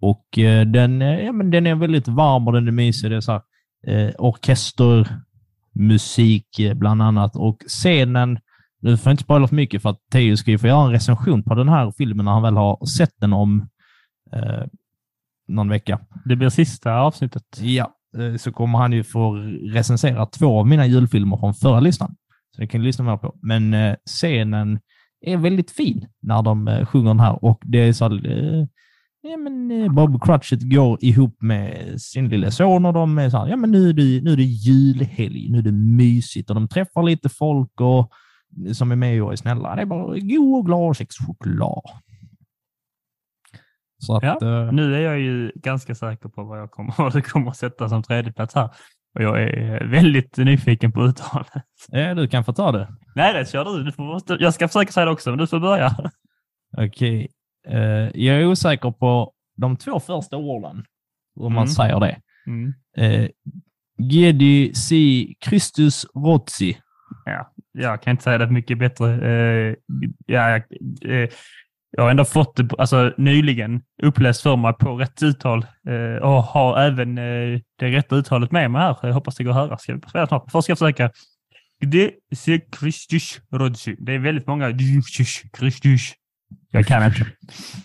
Och 0.00 0.38
eh, 0.38 0.66
den, 0.66 1.02
eh, 1.02 1.20
ja, 1.20 1.32
men 1.32 1.50
den 1.50 1.66
är 1.66 1.74
väldigt 1.74 2.08
varm 2.08 2.46
och 2.46 2.52
den 2.52 2.68
är 2.68 2.72
mysig. 2.72 3.10
Det 3.10 3.16
är 3.16 3.20
så 3.20 3.32
här, 3.32 3.42
eh, 3.86 4.10
orkestermusik 4.18 6.58
eh, 6.58 6.74
bland 6.74 7.02
annat 7.02 7.36
och 7.36 7.58
scenen 7.66 8.38
nu 8.80 8.96
får 8.96 9.10
jag 9.10 9.14
inte 9.14 9.22
spoila 9.22 9.48
för 9.48 9.56
mycket 9.56 9.82
för 9.82 9.90
att 9.90 10.00
Theo 10.12 10.36
ska 10.36 10.50
ju 10.50 10.58
få 10.58 10.66
göra 10.66 10.84
en 10.86 10.92
recension 10.92 11.42
på 11.42 11.54
den 11.54 11.68
här 11.68 11.92
filmen 11.98 12.24
när 12.24 12.32
han 12.32 12.42
väl 12.42 12.56
har 12.56 12.86
sett 12.86 13.12
den 13.20 13.32
om 13.32 13.68
eh, 14.32 14.62
någon 15.48 15.68
vecka. 15.68 16.00
Det 16.24 16.36
blir 16.36 16.48
sista 16.48 16.94
avsnittet. 16.94 17.42
Ja, 17.60 17.84
eh, 17.84 17.90
Eh, 18.16 18.36
så 18.36 18.52
kommer 18.52 18.78
han 18.78 18.92
ju 18.92 19.04
få 19.04 19.32
recensera 19.72 20.26
två 20.26 20.58
av 20.58 20.66
mina 20.66 20.86
julfilmer 20.86 21.36
från 21.36 21.54
förra 21.54 21.80
listan. 21.80 22.16
Så 22.56 22.60
det 22.60 22.66
kan 22.66 22.80
du 22.80 22.86
lyssna 22.86 23.04
mer 23.04 23.16
på. 23.16 23.34
Men 23.42 23.74
eh, 23.74 23.94
scenen 24.06 24.78
är 25.20 25.36
väldigt 25.36 25.70
fin 25.70 26.06
när 26.22 26.42
de 26.42 26.68
eh, 26.68 26.86
sjunger 26.86 27.08
den 27.08 27.20
här 27.20 27.44
och 27.44 27.62
det 27.64 27.78
är 27.78 27.92
så 27.92 28.04
eh, 28.04 28.66
ja, 29.20 29.36
men, 29.36 29.94
Bob 29.94 30.22
Cratchit 30.22 30.62
går 30.62 30.98
ihop 31.00 31.42
med 31.42 31.94
sin 32.00 32.28
lille 32.28 32.50
son 32.50 32.86
och 32.86 32.92
de 32.92 33.18
är 33.18 33.30
så 33.30 33.38
här, 33.38 33.48
ja 33.48 33.56
men 33.56 33.70
nu 33.70 33.88
är, 33.88 33.92
det, 33.92 34.20
nu 34.22 34.32
är 34.32 34.36
det 34.36 34.42
julhelg, 34.42 35.50
nu 35.50 35.58
är 35.58 35.62
det 35.62 35.72
mysigt 35.72 36.50
och 36.50 36.54
de 36.54 36.68
träffar 36.68 37.02
lite 37.02 37.28
folk 37.28 37.80
och 37.80 38.12
som 38.72 38.92
är 38.92 38.96
med 38.96 39.22
och 39.22 39.32
är 39.32 39.36
snälla. 39.36 39.76
Det 39.76 39.82
är 39.82 39.86
bara 39.86 40.18
god 40.18 40.58
och 40.58 40.66
glad 40.66 40.88
och 40.88 40.96
kexchoklad. 40.96 41.82
Så 43.98 44.16
att, 44.16 44.22
Ja, 44.22 44.38
eh, 44.42 44.72
Nu 44.72 44.94
är 44.96 45.00
jag 45.00 45.18
ju 45.20 45.52
ganska 45.54 45.94
säker 45.94 46.28
på 46.28 46.44
vad 46.44 46.58
jag 46.60 46.70
kommer, 46.70 46.94
vad 46.98 47.12
det 47.12 47.22
kommer 47.22 47.50
att 47.50 47.56
sätta 47.56 47.88
som 47.88 48.02
tredje 48.02 48.32
plats 48.32 48.54
här. 48.54 48.70
Och 49.14 49.22
jag 49.22 49.42
är 49.42 49.84
väldigt 49.84 50.36
nyfiken 50.36 50.92
på 50.92 51.02
uttalet. 51.02 51.46
ja, 51.88 52.14
du 52.14 52.28
kan 52.28 52.44
få 52.44 52.52
ta 52.52 52.72
det. 52.72 52.88
Nej, 53.14 53.32
det 53.34 53.50
kör 53.50 53.64
du. 53.64 53.82
du 53.84 53.92
får, 53.92 54.20
jag 54.40 54.54
ska 54.54 54.68
försöka 54.68 54.92
säga 54.92 55.04
det 55.06 55.12
också, 55.12 55.30
men 55.30 55.38
du 55.38 55.46
får 55.46 55.60
börja. 55.60 55.96
Okej. 56.76 57.28
Eh, 57.68 57.78
jag 58.20 58.36
är 58.40 58.46
osäker 58.46 58.90
på 58.90 59.32
de 59.56 59.76
två 59.76 60.00
första 60.00 60.36
orden, 60.36 60.84
om 61.40 61.52
man 61.52 61.62
Mm. 61.62 61.68
säger 61.68 62.00
det. 62.00 62.16
Mm. 62.46 62.74
Eh, 62.96 63.28
Gedi 63.98 64.74
si 64.74 65.34
Christus 65.44 66.06
Rozzi. 66.14 66.78
Jag 67.72 68.02
kan 68.02 68.10
inte 68.10 68.22
säga 68.22 68.38
det 68.38 68.46
mycket 68.50 68.78
bättre. 68.78 69.14
Eh, 69.32 69.74
ja, 70.26 70.56
eh, 70.56 71.28
jag 71.90 72.02
har 72.02 72.10
ändå 72.10 72.24
fått 72.24 72.56
det 72.56 72.68
alltså, 72.78 73.12
nyligen 73.16 73.82
uppläst 74.02 74.42
för 74.42 74.56
mig 74.56 74.72
på 74.72 74.96
rätt 74.96 75.22
uttal 75.22 75.66
eh, 75.88 76.22
och 76.22 76.42
har 76.42 76.78
även 76.78 77.18
eh, 77.18 77.60
det 77.78 77.86
rätta 77.86 78.16
uttalet 78.16 78.52
med 78.52 78.70
mig 78.70 78.82
här. 78.82 78.96
Jag 79.02 79.12
hoppas 79.12 79.36
det 79.36 79.44
går 79.44 79.50
att 79.50 79.56
höra. 79.56 79.78
Ska 79.78 80.00
spela 80.08 80.26
snart? 80.26 80.50
Först 80.50 80.64
ska 80.64 80.70
jag 80.70 80.78
försöka. 80.78 81.10
Det 83.98 84.14
är 84.14 84.18
väldigt 84.18 84.46
många. 84.46 84.70
Jag 86.70 86.86
kan 86.86 87.04
inte. 87.04 87.20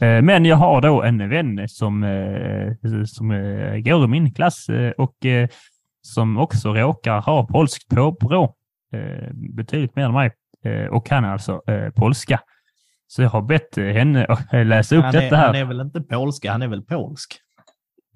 Eh, 0.05 0.21
Men 0.21 0.45
jag 0.45 0.55
har 0.55 0.81
då 0.81 1.03
en 1.03 1.29
vän 1.29 1.69
som, 1.69 2.03
eh, 2.03 3.03
som 3.05 3.31
eh, 3.31 3.77
går 3.77 4.05
i 4.05 4.07
min 4.07 4.33
klass 4.33 4.67
och 4.97 5.15
som 6.01 6.37
också 6.37 6.73
råkar 6.73 7.21
ha 7.21 7.47
polskt 7.47 7.89
påbrå 7.89 8.55
betydligt 9.55 9.95
mer 9.95 10.05
än 10.05 10.13
mig 10.13 10.31
och 10.89 11.05
kan 11.05 11.25
alltså 11.25 11.61
polska. 11.95 12.39
Så 13.15 13.21
jag 13.21 13.29
har 13.29 13.41
bett 13.41 13.75
henne 13.75 14.25
att 14.25 14.67
läsa 14.67 14.95
upp 14.95 15.03
Han 15.03 15.13
detta 15.13 15.35
är, 15.35 15.39
här. 15.39 15.45
han 15.45 15.55
är 15.55 15.65
väl 15.65 15.81
inte 15.81 16.01
polska, 16.01 16.51
han 16.51 16.61
är 16.61 16.67
väl 16.67 16.81
polsk? 16.81 17.35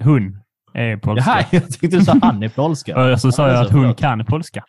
Hon 0.03 0.39
är 0.73 0.97
polska. 0.97 1.31
Jaha, 1.31 1.45
jag 1.51 1.69
tyckte 1.71 1.87
du 1.97 2.01
sa 2.05 2.15
han 2.21 2.43
är 2.43 2.49
polska. 2.49 2.97
Och 3.13 3.21
så 3.21 3.31
sa 3.31 3.47
Ja, 3.47 3.53
jag 3.53 3.65
att 3.65 3.71
hon 3.71 3.93
kan 3.95 4.25
polska. 4.25 4.63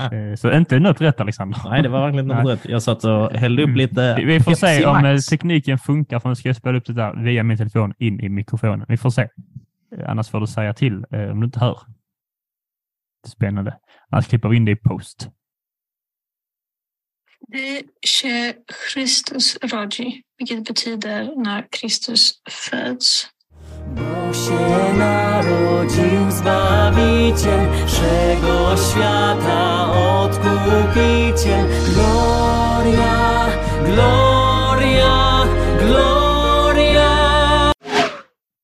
Ah. 0.00 0.36
Så 0.36 0.52
inte 0.52 0.78
något 0.78 1.00
rätt 1.00 1.20
Alexander. 1.20 1.58
Nej, 1.70 1.82
det 1.82 1.88
var 1.88 2.00
verkligen 2.00 2.26
Nej. 2.28 2.44
rätt. 2.44 2.64
Jag 2.64 2.82
satt 2.82 3.04
och 3.04 3.30
hällde 3.32 3.62
upp 3.62 3.66
Mm. 3.68 3.78
lite 3.78 4.14
Vi- 4.24 4.40
får 4.40 4.52
se 4.52 4.86
om 4.86 4.96
eh, 4.96 5.02
Max. 5.02 5.26
tekniken 5.26 5.78
funkar 5.78 6.18
för 6.18 6.28
nu 6.28 6.34
ska 6.34 6.48
jag 6.48 6.56
spela 6.56 6.78
upp 6.78 6.86
det 6.86 6.92
där 6.92 7.24
via 7.24 7.42
min 7.42 7.56
telefon 7.56 7.94
in 7.98 8.20
i 8.20 8.28
mikrofonen. 8.28 8.86
Vi 8.88 8.96
får 8.96 9.10
se. 9.10 9.22
Eh, 9.96 10.10
Annars 10.10 10.28
får 10.28 10.40
du 10.40 10.46
säga 10.46 10.74
till 10.74 11.04
om 11.10 11.40
du 11.40 11.44
inte 11.46 11.60
hör. 11.60 11.78
Spännande. 13.26 13.74
Annars 14.10 14.26
klipper 14.26 14.48
vi 14.48 14.56
in 14.56 14.64
det 14.64 14.72
i 14.72 14.76
post. 14.76 15.28
Det 17.48 17.82
się 18.06 18.54
Chrystus 18.72 19.58
rodzi, 19.72 20.24
vilket 20.38 20.60
betyder 20.62 21.30
när 21.36 21.68
Kristus 21.70 22.42
föds. 22.50 23.28
Bo 23.86 24.34
się 24.34 24.94
narodził 24.98 26.30
Zbawiciel 26.30 27.86
wszego 27.86 28.76
świata, 28.76 29.92
Odkupiciel. 29.92 31.66
Gloria, 31.94 33.46
gloria, 33.84 35.44
gloria. 35.78 37.72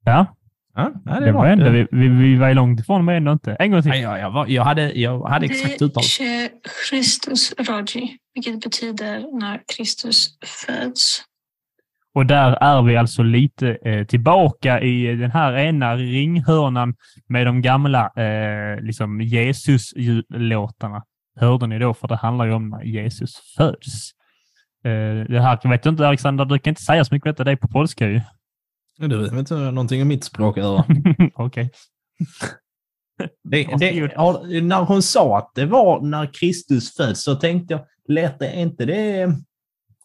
Ja, 0.07 0.27
Ja, 0.81 0.93
ja, 1.05 1.21
det 1.21 1.33
var 1.33 1.47
ändå, 1.47 1.71
vi, 1.71 1.87
vi, 1.91 2.09
vi 2.09 2.37
var 2.37 2.55
långt 2.55 2.81
ifrån 2.81 3.05
men 3.05 3.17
ändå 3.17 3.33
inte. 3.33 3.53
En 3.53 3.71
gång 3.71 3.83
till. 3.83 3.91
Nej, 3.91 4.01
jag, 4.01 4.19
jag, 4.21 4.31
var, 4.31 4.47
jag, 4.47 4.65
hade, 4.65 4.93
jag 4.93 5.29
hade 5.29 5.47
exakt 5.47 5.79
Det 5.79 5.85
uttal. 5.85 6.03
Chrystus 6.89 7.55
rodzi, 7.59 8.17
vilket 8.35 8.61
betyder 8.61 9.41
när 9.41 9.61
Kristus 9.77 10.39
föds. 10.67 11.25
Och 12.15 12.27
där 12.27 12.53
är 12.53 12.83
vi 12.83 12.97
alltså 12.97 13.23
lite 13.23 13.79
eh, 13.85 14.07
tillbaka 14.07 14.81
i 14.81 15.17
den 15.17 15.31
här 15.31 15.57
ena 15.57 15.97
ringhörnan 15.97 16.95
med 17.29 17.47
de 17.47 17.63
gamla 17.63 18.11
eh, 18.17 18.83
liksom 18.83 19.21
Jesus-låtarna. 19.21 21.03
Hörde 21.41 21.67
ni 21.67 21.79
då? 21.79 21.95
För 21.95 22.09
det 22.09 22.17
handlar 22.17 22.45
ju 22.47 22.53
om 22.53 22.69
när 22.69 22.83
Jesus 22.83 23.55
föds. 23.57 24.11
Eh, 24.85 25.25
det 25.29 25.41
här 25.41 25.69
vet 25.69 25.85
jag 25.85 25.93
inte, 25.93 26.09
Alexander, 26.09 26.45
du 26.45 26.59
kan 26.59 26.71
inte 26.71 26.83
säga 26.83 27.05
så 27.05 27.15
mycket 27.15 27.27
om 27.27 27.31
detta. 27.33 27.45
Det 27.45 27.51
är 27.51 27.57
på 27.57 27.69
polska 27.69 28.09
ju. 28.09 28.21
Du 29.09 29.23
vet 29.23 29.33
inte 29.33 29.55
någonting 29.55 30.03
om 30.03 30.09
mitt 30.09 30.25
språk. 30.25 30.59
Okej. 31.35 31.71
Det, 33.45 33.69
det, 33.79 33.91
ja, 33.91 34.43
när 34.63 34.85
hon 34.85 35.03
sa 35.03 35.39
att 35.39 35.53
det 35.55 35.67
var 35.67 36.01
när 36.01 36.31
Kristus 36.33 36.97
föds 36.97 37.23
så 37.23 37.35
tänkte 37.35 37.75
jag, 37.75 37.85
lät 38.09 38.39
det 38.39 38.61
inte 38.61 38.85
det... 38.85 39.27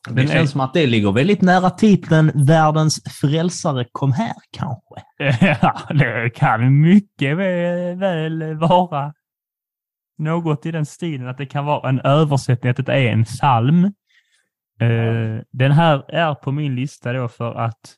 Det 0.09 0.15
Den 0.15 0.27
känns 0.27 0.51
som 0.51 0.61
att 0.61 0.73
det 0.73 0.87
ligger 0.87 1.11
väldigt 1.11 1.41
nära 1.41 1.69
titeln 1.69 2.31
Världens 2.35 3.03
frälsare 3.21 3.85
kom 3.91 4.11
här 4.11 4.35
kanske. 4.51 4.95
Ja, 5.61 5.81
det 5.89 6.29
kan 6.35 6.81
mycket 6.81 7.37
väl, 7.37 7.97
väl 7.97 8.57
vara 8.57 9.13
något 10.17 10.65
i 10.65 10.71
den 10.71 10.85
stilen, 10.85 11.27
att 11.27 11.37
det 11.37 11.45
kan 11.45 11.65
vara 11.65 11.89
en 11.89 11.99
översättning, 11.99 12.69
att 12.69 12.85
det 12.85 12.93
är 12.93 13.11
en 13.11 13.25
psalm. 13.25 13.83
Eh, 14.79 15.41
den 15.51 15.71
här 15.71 16.11
är 16.11 16.35
på 16.35 16.51
min 16.51 16.75
lista 16.75 17.13
då 17.13 17.27
för 17.27 17.53
att 17.53 17.95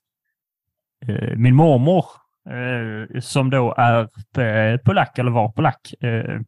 Eh, 1.05 1.37
min 1.37 1.55
mormor, 1.55 2.05
eh, 2.49 3.19
som 3.19 3.49
då 3.49 3.75
är 3.77 4.09
eh, 4.39 4.77
polack, 4.77 5.17
eller 5.17 5.31
var 5.31 5.51
polack, 5.51 5.93
eh, 5.99 6.41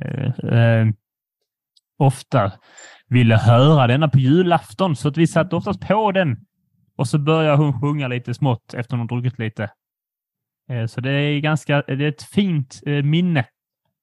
eh, 0.00 0.52
eh, 0.52 0.86
ofta 1.98 2.52
ville 3.08 3.36
höra 3.36 3.86
denna 3.86 4.08
på 4.08 4.18
julafton, 4.18 4.96
så 4.96 5.08
att 5.08 5.16
vi 5.16 5.26
satte 5.26 5.56
oftast 5.56 5.80
på 5.80 6.12
den 6.12 6.36
och 6.96 7.08
så 7.08 7.18
börjar 7.18 7.56
hon 7.56 7.80
sjunga 7.80 8.08
lite 8.08 8.34
smått 8.34 8.74
efter 8.74 8.96
hon 8.96 9.06
druckit 9.06 9.38
lite. 9.38 9.70
Så 10.88 11.00
det 11.00 11.10
är 11.10 11.40
ganska, 11.40 11.82
det 11.82 12.04
är 12.04 12.08
ett 12.08 12.22
fint 12.22 12.82
minne 13.04 13.44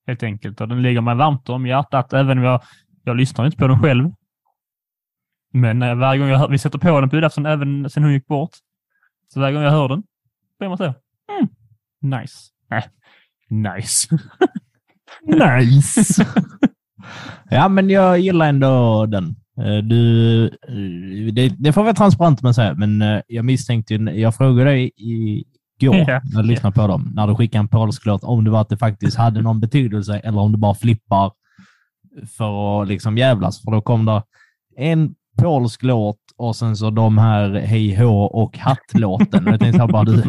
helt 0.07 0.23
enkelt 0.23 0.61
och 0.61 0.67
den 0.67 0.81
ligger 0.81 1.01
mig 1.01 1.15
varmt 1.15 1.49
om 1.49 1.65
hjärtat 1.65 2.13
även 2.13 2.37
om 2.37 2.43
jag, 2.43 2.61
jag 3.03 3.17
lyssnar 3.17 3.45
inte 3.45 3.57
på 3.57 3.67
den 3.67 3.81
själv. 3.81 4.11
Men 5.53 5.99
varje 5.99 6.19
gång 6.19 6.29
jag 6.29 6.37
hör, 6.37 6.47
vi 6.47 6.57
sätter 6.57 6.79
på 6.79 7.01
den 7.01 7.09
på 7.09 7.15
julafton 7.15 7.45
även 7.45 7.89
sen 7.89 8.03
hon 8.03 8.13
gick 8.13 8.27
bort. 8.27 8.51
Så 9.33 9.39
varje 9.39 9.53
gång 9.53 9.63
jag 9.63 9.71
hör 9.71 9.87
den, 9.87 10.03
blir 10.59 10.69
man 10.69 10.77
så. 10.77 10.83
Mm, 10.83 11.49
nice. 12.01 12.37
Nej, 12.69 12.83
nice. 13.75 14.07
Nice! 15.27 16.25
ja, 17.49 17.67
men 17.67 17.89
jag 17.89 18.19
gillar 18.19 18.49
ändå 18.49 19.05
den. 19.05 19.35
Eh, 19.57 19.77
Du, 19.83 20.45
eh, 20.47 21.33
det, 21.33 21.49
det 21.49 21.73
får 21.73 21.83
vara 21.83 21.93
transparent 21.93 22.41
med 22.41 22.55
säga, 22.55 22.73
men 22.73 23.01
eh, 23.01 23.21
jag 23.27 23.45
misstänkte 23.45 23.93
ju, 23.93 24.11
jag 24.11 24.35
frågade 24.35 24.69
dig 24.69 24.91
igår 24.97 25.93
när 25.95 26.21
jag 26.33 26.45
lyssnade 26.45 26.75
på 26.75 26.87
dem, 26.87 27.11
när 27.15 27.27
du 27.27 27.35
skickade 27.35 27.59
en 27.59 27.67
polsk 27.67 28.05
låt, 28.05 28.23
om 28.23 28.43
det 28.43 28.49
var 28.51 28.61
att 28.61 28.69
det 28.69 28.77
faktiskt 28.77 29.17
hade 29.17 29.41
någon 29.41 29.59
betydelse 29.59 30.19
eller 30.19 30.39
om 30.39 30.51
du 30.51 30.57
bara 30.57 30.75
flippar 30.75 31.31
för 32.37 32.81
att 32.81 32.87
liksom 32.87 33.17
jävlas. 33.17 33.61
För 33.63 33.71
då 33.71 33.81
kom 33.81 34.05
det 34.05 34.23
en 34.77 35.15
polsk 35.41 35.83
låt 35.83 36.19
och 36.37 36.55
sen 36.55 36.75
så 36.75 36.89
de 36.89 37.17
här 37.17 37.49
hej 37.59 37.95
hå 37.95 38.23
och 38.23 38.57
hattlåten. 38.57 39.45
Jag 39.45 39.59
tänkte 39.59 39.87
bara, 39.87 40.03
du 40.03 40.23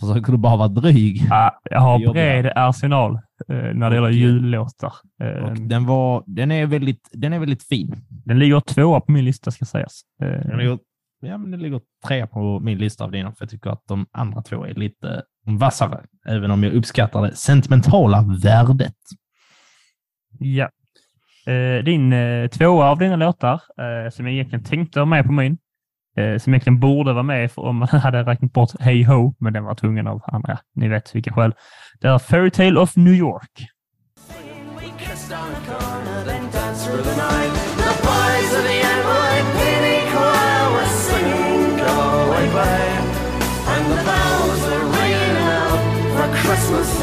försöker 0.00 0.32
du 0.32 0.38
bara 0.38 0.56
vara 0.56 0.68
dryg? 0.68 1.26
Ja, 1.30 1.60
jag 1.70 1.80
har 1.80 2.12
bred 2.12 2.52
arsenal 2.56 3.14
eh, 3.48 3.74
när 3.74 3.90
det 3.90 3.96
gäller 3.96 4.10
jullåtar. 4.10 4.92
Eh, 5.22 5.52
den, 5.54 5.86
var, 5.86 6.24
den, 6.26 6.50
är 6.50 6.66
väldigt, 6.66 7.08
den 7.12 7.32
är 7.32 7.38
väldigt 7.38 7.62
fin. 7.62 7.94
Den 8.08 8.38
ligger 8.38 8.60
tvåa 8.60 9.00
på 9.00 9.12
min 9.12 9.24
lista 9.24 9.50
ska 9.50 9.64
sägas. 9.64 10.00
Eh, 10.22 10.28
Den 10.28 10.58
ligger, 10.58 10.78
ja, 11.20 11.38
men 11.38 11.50
den 11.50 11.60
ligger 11.60 11.80
trea 12.06 12.26
på 12.26 12.60
min 12.60 12.78
lista 12.78 13.04
av 13.04 13.10
dina, 13.10 13.32
för 13.32 13.44
jag 13.44 13.50
tycker 13.50 13.70
att 13.70 13.82
de 13.88 14.06
andra 14.12 14.42
två 14.42 14.64
är 14.64 14.74
lite 14.74 15.22
vassare, 15.46 16.00
även 16.26 16.50
om 16.50 16.62
jag 16.64 16.72
uppskattar 16.72 17.22
det 17.22 17.36
sentimentala 17.36 18.24
värdet. 18.42 18.94
Ja. 20.38 20.68
Eh, 21.46 21.84
din 21.84 22.12
eh, 22.12 22.48
tvåa 22.48 22.90
av 22.90 22.98
dina 22.98 23.16
låtar, 23.16 23.54
eh, 23.54 24.10
som 24.10 24.26
jag 24.26 24.34
egentligen 24.34 24.64
tänkte 24.64 25.00
ha 25.00 25.06
med 25.06 25.24
på 25.24 25.32
min, 25.32 25.58
eh, 26.16 26.38
som 26.38 26.54
egentligen 26.54 26.80
borde 26.80 27.12
vara 27.12 27.22
med 27.22 27.52
för 27.52 27.62
om 27.62 27.76
man 27.76 27.88
hade 28.02 28.22
räknat 28.22 28.52
bort 28.52 28.70
Hey 28.80 29.04
Ho, 29.04 29.34
men 29.38 29.52
den 29.52 29.64
var 29.64 29.74
tvungen 29.74 30.06
av 30.06 30.22
andra. 30.26 30.58
Ni 30.74 30.88
vet 30.88 31.14
vilka 31.14 31.32
skäl. 31.32 31.54
Det 32.00 32.08
är 32.08 32.18
Fairytale 32.18 32.80
of 32.80 32.96
New 32.96 33.14
York. 33.14 33.68
Christmas 46.48 46.97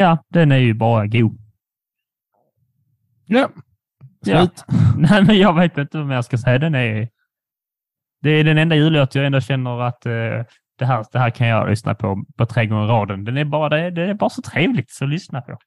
Ja, 0.00 0.24
den 0.28 0.52
är 0.52 0.56
ju 0.56 0.74
bara 0.74 1.06
god. 1.06 1.38
Ja. 3.26 3.48
Ja. 4.26 4.40
Slut. 4.40 4.64
Nej, 5.10 5.24
men 5.24 5.38
jag 5.38 5.54
vet 5.54 5.78
inte 5.78 5.98
vad 5.98 6.16
jag 6.16 6.24
ska 6.24 6.38
säga. 6.38 6.58
Den 6.58 6.74
är, 6.74 7.08
det 8.22 8.30
är 8.30 8.44
den 8.44 8.58
enda 8.58 8.76
jullåt 8.76 9.14
jag 9.14 9.26
ändå 9.26 9.40
känner 9.40 9.80
att 9.80 10.06
eh, 10.06 10.12
det, 10.78 10.84
här, 10.86 11.04
det 11.12 11.18
här 11.18 11.30
kan 11.30 11.46
jag 11.46 11.70
lyssna 11.70 11.94
på 11.94 12.24
på 12.36 12.46
tre 12.46 12.66
gånger 12.66 12.86
raden. 12.86 13.24
Den 13.24 13.36
är 13.36 13.44
bara, 13.44 13.68
det, 13.68 13.90
det 13.90 14.02
är 14.02 14.14
bara 14.14 14.30
så 14.30 14.42
trevligt 14.42 14.98
att 15.02 15.08
lyssna 15.08 15.40
på. 15.40 15.58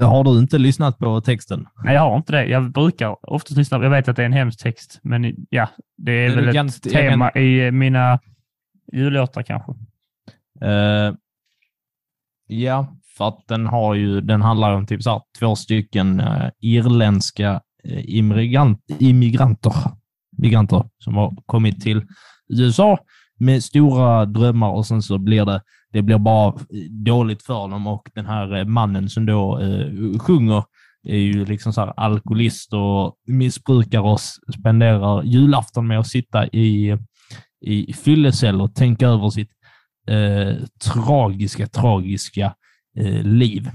Har 0.00 0.24
du 0.24 0.38
inte 0.38 0.58
lyssnat 0.58 0.98
på 0.98 1.20
texten? 1.20 1.66
Nej, 1.84 1.94
jag 1.94 2.00
har 2.00 2.16
inte 2.16 2.32
det. 2.32 2.44
Jag 2.46 2.72
brukar 2.72 3.30
oftast 3.32 3.56
lyssna. 3.58 3.82
Jag 3.82 3.90
vet 3.90 4.08
att 4.08 4.16
det 4.16 4.22
är 4.22 4.26
en 4.26 4.32
hemsk 4.32 4.62
text, 4.62 5.00
men 5.02 5.34
ja, 5.50 5.68
det 5.96 6.12
är 6.12 6.28
du 6.36 6.44
väl 6.44 6.54
kan- 6.54 6.66
ett 6.66 6.82
tema 6.82 7.30
i 7.32 7.70
mina 7.70 8.20
jullåtar 8.92 9.42
kanske. 9.42 9.72
Eh, 10.62 11.14
ja, 12.46 12.96
för 13.16 13.28
att 13.28 13.44
den 13.48 13.66
har 13.66 13.94
ju, 13.94 14.20
den 14.20 14.42
handlar 14.42 14.72
om 14.72 14.86
typ 14.86 15.02
så 15.02 15.10
här, 15.10 15.20
två 15.38 15.56
stycken 15.56 16.20
uh, 16.20 16.48
irländska 16.60 17.60
uh, 17.88 18.16
immigrant, 18.16 18.80
immigranter, 18.98 19.74
migranter 20.38 20.84
som 20.98 21.14
har 21.14 21.36
kommit 21.46 21.80
till 21.80 22.06
USA 22.48 22.98
med 23.38 23.64
stora 23.64 24.24
drömmar 24.24 24.70
och 24.70 24.86
sen 24.86 25.02
så 25.02 25.18
blir 25.18 25.44
det, 25.44 25.62
det 25.92 26.02
blir 26.02 26.18
bara 26.18 26.48
eh, 26.48 26.90
dåligt 26.90 27.42
för 27.42 27.68
dem 27.68 27.86
och 27.86 28.08
den 28.14 28.26
här 28.26 28.64
mannen 28.64 29.08
som 29.08 29.26
då 29.26 29.58
uh, 29.58 30.18
sjunger 30.18 30.64
är 31.08 31.18
ju 31.18 31.44
liksom 31.44 31.72
så 31.72 31.80
här 31.80 31.92
alkoholist 31.96 32.72
och 32.72 33.16
missbrukar 33.26 34.00
och 34.00 34.20
spenderar 34.58 35.22
julafton 35.22 35.86
med 35.86 35.98
att 35.98 36.08
sitta 36.08 36.46
i, 36.46 36.96
i 37.60 37.92
fyllecell 37.92 38.60
och 38.60 38.74
tänka 38.74 39.08
över 39.08 39.30
sitt 39.30 39.50
eh, 40.08 40.54
tragiska, 40.94 41.66
tragiska 41.66 42.54
eh, 42.96 43.22
liv. 43.22 43.70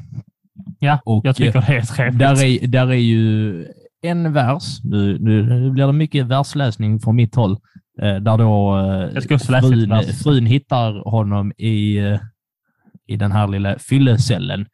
Ja, 0.80 1.00
Och, 1.06 1.26
jag 1.26 1.36
tycker 1.36 1.60
eh, 1.60 1.68
det 1.68 1.78
är 1.78 1.82
trevligt. 1.82 2.20
Där 2.20 2.44
är, 2.44 2.68
där 2.68 2.88
är 2.88 2.94
ju 2.94 3.68
en 4.02 4.34
vers, 4.34 4.84
nu, 4.84 5.20
nu, 5.20 5.72
blir 5.72 5.88
det 5.88 5.94
mycket 5.94 6.26
versläsning 6.26 7.00
från 7.00 7.16
mitt 7.16 7.36
håll, 7.36 7.52
eh, 8.02 8.16
där 8.16 8.38
då 8.38 8.80
eh, 8.80 9.38
frun, 9.38 10.04
frun 10.24 10.46
hittar 10.46 11.10
honom 11.10 11.52
i, 11.58 12.00
i 13.08 13.16
den 13.16 13.32
här 13.32 13.48
lilla 13.48 13.80
fyllecellen, 13.80 14.66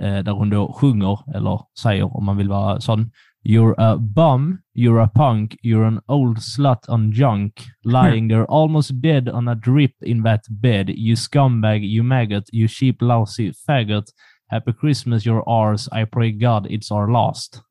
eh, 0.00 0.18
där 0.18 0.32
hon 0.32 0.50
då 0.50 0.72
sjunger, 0.72 1.36
eller 1.36 1.60
säger 1.80 2.16
om 2.16 2.24
man 2.24 2.36
vill 2.36 2.48
vara 2.48 2.80
sån, 2.80 3.10
You're 3.44 3.74
a 3.78 3.96
bum, 3.96 4.58
you're 4.74 5.00
a 5.00 5.08
punk, 5.08 5.56
you're 5.62 5.84
an 5.86 6.00
old 6.08 6.38
slut 6.38 6.88
on 6.88 7.12
junk, 7.12 7.52
lying 7.84 8.28
there 8.28 8.44
almost 8.44 9.00
dead 9.00 9.28
on 9.28 9.48
a 9.48 9.54
drip 9.54 9.92
in 10.02 10.22
that 10.24 10.40
bed, 10.50 10.88
you 10.88 11.16
scumbag, 11.16 11.80
you 11.82 12.02
maggot, 12.02 12.44
you 12.52 12.68
cheap 12.68 12.96
lousy 13.00 13.52
faggot, 13.68 14.04
happy 14.50 14.72
Christmas 14.72 15.24
you're 15.24 15.48
ours, 15.48 15.88
I 15.92 16.04
pray 16.04 16.32
God 16.32 16.66
it's 16.66 16.90
our 16.92 17.10
last. 17.10 17.62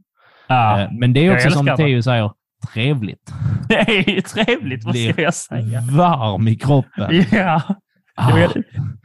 Ja, 0.48 0.82
Eh, 0.82 0.90
Men 0.92 1.14
det 1.14 1.26
är 1.28 1.36
också 1.36 1.52
som. 1.52 1.66
Theo 1.66 2.02
säger, 2.02 2.32
trevligt. 2.74 3.34
det 3.70 3.76
är 3.76 4.10
ju 4.10 4.22
trevligt, 4.22 4.86
vad 4.86 4.96
ska 4.98 5.22
jag 5.22 5.34
säga? 5.34 5.82
Varm 5.82 6.48
i 6.48 6.56
kroppen. 6.56 7.26
Ja, 7.32 7.62
Ah, 8.20 8.48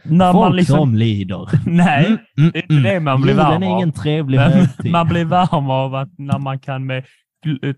när 0.04 0.32
folk 0.32 0.42
man 0.42 0.56
liksom... 0.56 0.76
som 0.76 0.94
lider. 0.94 1.48
Nej, 1.66 2.06
Mm, 2.06 2.20
mm, 2.38 2.50
det 2.52 2.58
är 2.58 2.62
inte 2.62 2.74
mm. 2.74 2.82
det 2.82 3.00
man 3.00 3.22
blir 3.22 3.34
varm 3.34 3.62
är 3.62 3.66
av. 3.66 3.72
ingen 3.76 3.92
trevlig 3.92 4.38
högtid. 4.38 4.92
man 4.92 5.08
blir 5.08 5.24
varm 5.24 5.70
av 5.70 5.94
att 5.94 6.08
när 6.18 6.38
man 6.38 6.58
kan 6.60 6.86
med 6.86 7.04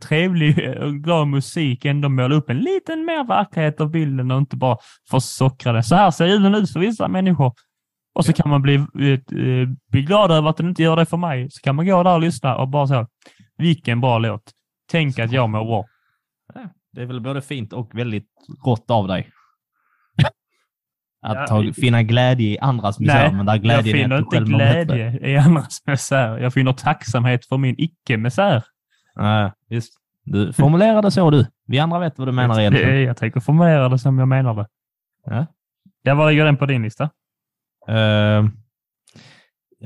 trevlig 0.02 0.78
och 0.82 0.94
glad 0.94 1.28
musik 1.28 1.84
ändå 1.84 2.08
måla 2.08 2.34
upp 2.34 2.50
en 2.50 2.58
liten 2.58 3.04
mer 3.04 3.24
verklighet 3.24 3.80
av 3.80 3.90
bilden 3.90 4.30
och 4.30 4.38
inte 4.38 4.56
bara 4.56 4.76
försockra 5.10 5.72
den. 5.72 5.84
Så 5.84 5.94
här 5.94 6.10
ser 6.10 6.26
julen 6.26 6.54
ut 6.54 6.72
för 6.72 6.80
vissa 6.80 7.08
människor. 7.08 7.52
Och 8.14 8.24
så 8.24 8.32
kan 8.32 8.50
man 8.50 8.62
bli, 8.62 8.74
eh, 8.74 9.68
bli 9.90 10.02
glad 10.02 10.30
över 10.30 10.50
att 10.50 10.56
den 10.56 10.68
inte 10.68 10.82
gör 10.82 10.96
det 10.96 11.06
för 11.06 11.16
mig. 11.16 11.50
Så 11.50 11.60
kan 11.60 11.76
man 11.76 11.86
gå 11.86 12.02
där 12.02 12.14
och 12.14 12.20
lyssna 12.20 12.56
och 12.56 12.68
bara 12.68 12.86
så, 12.86 13.06
vilken 13.58 14.00
bra 14.00 14.18
låt. 14.18 14.42
Tänk 14.90 15.18
att 15.18 15.32
jag 15.32 15.50
mår 15.50 15.64
bra. 15.64 15.84
Det 16.92 17.02
är 17.02 17.06
väl 17.06 17.20
både 17.20 17.42
fint 17.42 17.72
och 17.72 17.90
väldigt 17.94 18.28
gott 18.46 18.90
av 18.90 19.08
dig. 19.08 19.30
Att 21.24 21.46
ta, 21.46 21.72
finna 21.72 22.02
glädje 22.02 22.48
i 22.48 22.58
andras 22.58 23.00
misär, 23.00 23.32
men 23.32 23.46
där 23.46 23.52
jag 23.52 23.62
glädjen 23.62 23.96
är 23.96 24.02
finner 24.02 24.16
att 24.16 24.30
du 24.30 24.36
inte 24.36 24.50
glädje 24.52 25.28
i 25.28 25.36
andras 25.36 25.82
misär. 25.86 26.38
Jag 26.38 26.52
finner 26.52 26.72
tacksamhet 26.72 27.46
för 27.46 27.58
min 27.58 27.74
icke-misär. 27.78 28.64
Nej, 29.16 29.52
visst. 29.68 29.94
Du 30.24 30.52
formulerar 30.52 31.02
det 31.02 31.10
så 31.10 31.30
du. 31.30 31.46
Vi 31.66 31.78
andra 31.78 31.98
vet 31.98 32.18
vad 32.18 32.28
du 32.28 32.32
menar 32.32 32.60
egentligen. 32.60 33.02
Jag 33.02 33.16
tänker 33.16 33.40
formulera 33.40 33.88
det 33.88 33.98
som 33.98 34.18
jag 34.18 34.28
menar 34.28 34.54
det. 34.54 34.66
Ja. 35.26 35.46
Ja, 36.02 36.14
var 36.14 36.30
ligger 36.30 36.44
den 36.44 36.56
på 36.56 36.66
din 36.66 36.82
lista? 36.82 37.04
Eh, 37.88 38.44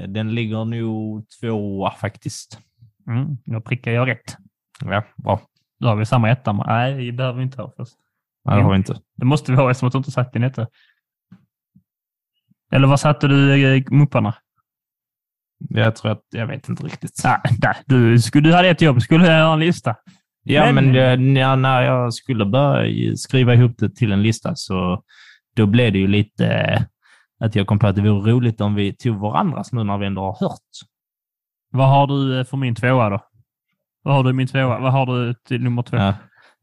den 0.07 0.34
ligger 0.34 0.64
nog 0.64 1.26
tvåa 1.41 1.91
faktiskt. 1.91 2.61
Mm, 3.09 3.39
då 3.45 3.61
prickar 3.61 3.93
jag 3.93 4.09
rätt. 4.09 4.36
Ja, 4.84 5.05
bra. 5.16 5.41
Då 5.80 5.89
har 5.89 5.97
vi 5.97 6.07
samma 6.07 6.30
etta. 6.30 6.53
Nej, 6.53 7.07
det 7.07 7.12
behöver 7.12 7.36
vi 7.36 7.43
inte 7.43 7.62
ha 7.62 7.72
först. 7.76 7.95
Nej, 8.45 8.57
det 8.57 8.62
har 8.62 8.70
vi 8.70 8.76
inte. 8.76 9.01
Det 9.16 9.24
måste 9.24 9.53
vi 9.53 9.59
ha 9.59 9.70
eftersom 9.70 9.86
att 9.86 9.93
du 9.93 9.99
inte 9.99 10.11
satt 10.11 10.32
din 10.32 10.45
etta. 10.45 10.66
Eller 12.73 12.87
vad 12.89 13.01
satte 13.01 13.29
du 13.29 13.75
eh, 13.77 13.83
mupparna? 13.91 14.35
Jag 15.69 15.97
tror 15.97 16.12
att, 16.12 16.23
jag 16.31 16.47
vet 16.47 16.69
inte 16.69 16.83
riktigt. 16.85 17.21
Nej, 17.25 17.39
nej, 17.62 17.75
du, 17.87 18.19
skulle, 18.19 18.49
du 18.49 18.55
hade 18.55 18.69
ett 18.69 18.83
jobb, 18.83 19.03
skulle 19.03 19.25
ha 19.33 19.53
en 19.53 19.61
lista. 19.61 19.95
Ja, 20.43 20.73
Men- 20.73 20.75
men, 20.93 21.35
det- 21.35 21.41
ja, 21.41 21.57
när 21.57 21.83
jag 21.83 22.14
skulle 22.14 22.45
börja 22.47 23.16
skriva 23.16 23.55
ihop 23.55 23.73
det 23.79 23.91
till 23.97 24.12
en 24.12 24.23
lista 24.23 24.53
så 24.55 25.03
då 25.57 25.66
blev 25.66 25.93
det 25.93 25.99
ju 25.99 26.07
lite 26.09 26.47
eh, 26.47 26.83
att 27.41 27.55
jag 27.57 27.66
kom 27.66 27.79
på 27.79 27.87
att 27.87 27.97
det 27.97 28.03
vore 28.03 28.33
roligt 28.33 28.61
om 28.61 28.75
vi 28.75 28.97
tog 28.97 29.16
varandras 29.21 29.73
nu 29.73 29.85
när 29.85 29.99
vi 29.99 30.07
ändå 30.07 30.21
har 30.23 30.37
hört. 30.49 30.61
Vad 31.71 31.89
har 31.89 32.07
du 32.07 32.39
eh, 32.39 32.45
för 32.45 32.57
min 32.57 32.75
tvåa 32.75 33.09
då? 33.11 33.21
Vad 34.03 34.14
har 34.14 34.25
du 34.25 34.31
i 34.31 34.33
min 34.33 34.47
tvåa? 34.47 34.79
Vad 34.79 34.93
har 34.93 35.07
du 35.07 35.35
till 35.35 35.62
nummer 35.62 35.83
två? 35.83 35.97
Ja. 35.97 36.14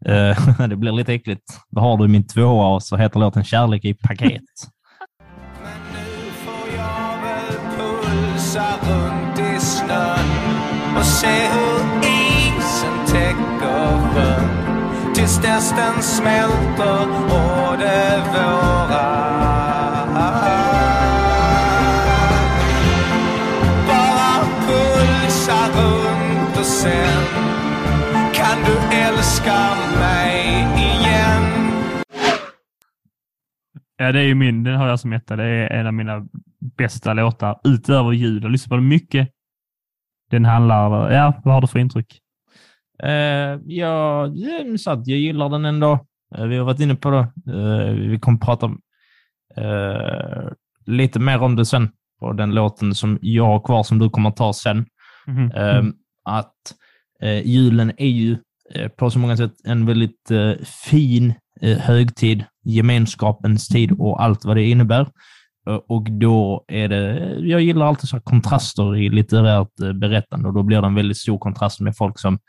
Eh, 0.05 0.67
det 0.67 0.75
blir 0.75 0.91
lite 0.91 1.13
äckligt. 1.13 1.43
Vad 1.69 1.83
har 1.83 1.97
du 1.97 2.05
i 2.05 2.07
min 2.07 2.27
tvåa 2.27 2.67
och 2.75 2.83
så 2.83 2.97
heter 2.97 3.19
låten 3.19 3.43
Kärlek 3.43 3.85
i 3.85 3.93
paket. 3.93 4.41
Och 11.25 11.53
hur 11.53 11.99
isen 12.01 13.05
täcker 13.07 13.99
sjön 14.13 14.49
tills 15.15 15.41
dess 15.41 15.69
den 15.71 16.03
smälter 16.03 17.07
och 17.25 17.77
det 17.77 18.23
vårar. 18.33 20.05
Bara 23.87 24.45
pulsa 24.67 25.67
runt 25.77 26.57
och 26.57 26.65
sen 26.65 27.23
kan 28.33 28.57
du 28.65 28.95
älska 28.97 29.75
mig 29.99 30.67
igen. 30.77 31.43
Ja, 33.97 34.11
det 34.11 34.19
är 34.19 34.23
ju 34.23 34.35
min. 34.35 34.63
Den 34.63 34.75
har 34.75 34.87
jag 34.87 34.99
som 34.99 35.13
etta. 35.13 35.35
Det 35.35 35.43
är 35.43 35.79
en 35.79 35.87
av 35.87 35.93
mina 35.93 36.25
bästa 36.77 37.13
låtar 37.13 37.59
utöver 37.63 38.11
jul. 38.11 38.43
Jag 38.43 38.51
lyssnar 38.51 38.69
på 38.69 38.75
den 38.75 38.87
mycket. 38.87 39.29
Den 40.31 40.45
handlar... 40.45 41.11
Ja, 41.11 41.41
vad 41.43 41.53
har 41.53 41.61
du 41.61 41.67
för 41.67 41.79
intryck? 41.79 42.19
Uh, 43.03 43.61
ja, 43.65 44.27
så 44.77 44.91
att 44.91 45.07
jag 45.07 45.19
gillar 45.19 45.49
den 45.49 45.65
ändå. 45.65 45.99
Eh, 46.37 46.45
vi 46.45 46.57
har 46.57 46.65
varit 46.65 46.79
inne 46.79 46.95
på 46.95 47.09
det. 47.09 47.51
Eh, 47.53 47.93
vi 47.93 48.19
kommer 48.19 48.37
prata 48.37 48.65
eh, 49.57 50.51
lite 50.85 51.19
mer 51.19 51.41
om 51.41 51.55
det 51.55 51.65
sen 51.65 51.89
på 52.19 52.33
den 52.33 52.51
låten 52.55 52.95
som 52.95 53.19
jag 53.21 53.45
har 53.45 53.59
kvar 53.59 53.83
som 53.83 53.99
du 53.99 54.09
kommer 54.09 54.31
ta 54.31 54.53
sen. 54.53 54.85
Mhm. 55.27 55.51
Eh, 55.51 55.83
att 56.23 56.55
eh, 57.21 57.47
julen 57.47 57.91
är 57.97 58.07
ju 58.07 58.37
på 58.95 59.09
så 59.09 59.19
många 59.19 59.37
sätt 59.37 59.53
en 59.63 59.85
väldigt 59.85 60.31
fin 60.85 61.33
högtid, 61.61 62.43
gemenskapens 62.63 63.67
tid 63.67 63.91
och 63.91 64.23
allt 64.23 64.45
vad 64.45 64.57
det 64.57 64.63
innebär. 64.63 65.07
Eh, 65.69 65.79
och 65.87 66.11
då 66.11 66.65
är 66.67 66.87
det, 66.87 67.35
jag 67.39 67.61
gillar 67.61 67.85
alltid 67.85 68.09
så 68.09 68.15
här 68.15 68.23
kontraster 68.23 68.95
i 68.95 69.09
litterärt 69.09 69.79
eh, 69.83 69.93
berättande 69.93 70.47
och 70.47 70.53
då 70.53 70.63
blir 70.63 70.81
det 70.81 70.87
en 70.87 70.95
väldigt 70.95 71.17
stor 71.17 71.37
kontrast 71.37 71.79
med 71.79 71.97
folk 71.97 72.19
som 72.19 72.39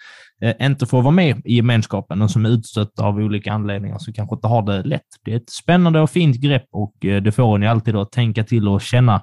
eh, 0.43 0.67
inte 0.67 0.87
får 0.87 1.03
vara 1.03 1.15
med 1.15 1.43
i 1.45 1.57
gemenskapen 1.57 2.23
och 2.23 2.31
som 2.31 2.47
är 2.47 2.51
utstötta 2.51 3.05
av 3.05 3.17
olika 3.17 3.53
anledningar 3.53 3.99
som 3.99 4.13
kanske 4.13 4.35
inte 4.35 4.49
har 4.49 4.63
det 4.63 4.83
lätt. 4.83 5.03
Det 5.25 5.33
är 5.33 5.37
ett 5.37 5.51
spännande 5.51 6.01
och 6.01 6.11
fint 6.11 6.37
grepp 6.37 6.67
och 6.73 6.95
det 7.01 7.35
får 7.35 7.57
en 7.57 7.63
ju 7.63 7.69
alltid 7.69 7.97
att 7.97 8.13
tänka 8.13 8.45
till 8.45 8.69
och 8.69 8.81
känna 8.81 9.23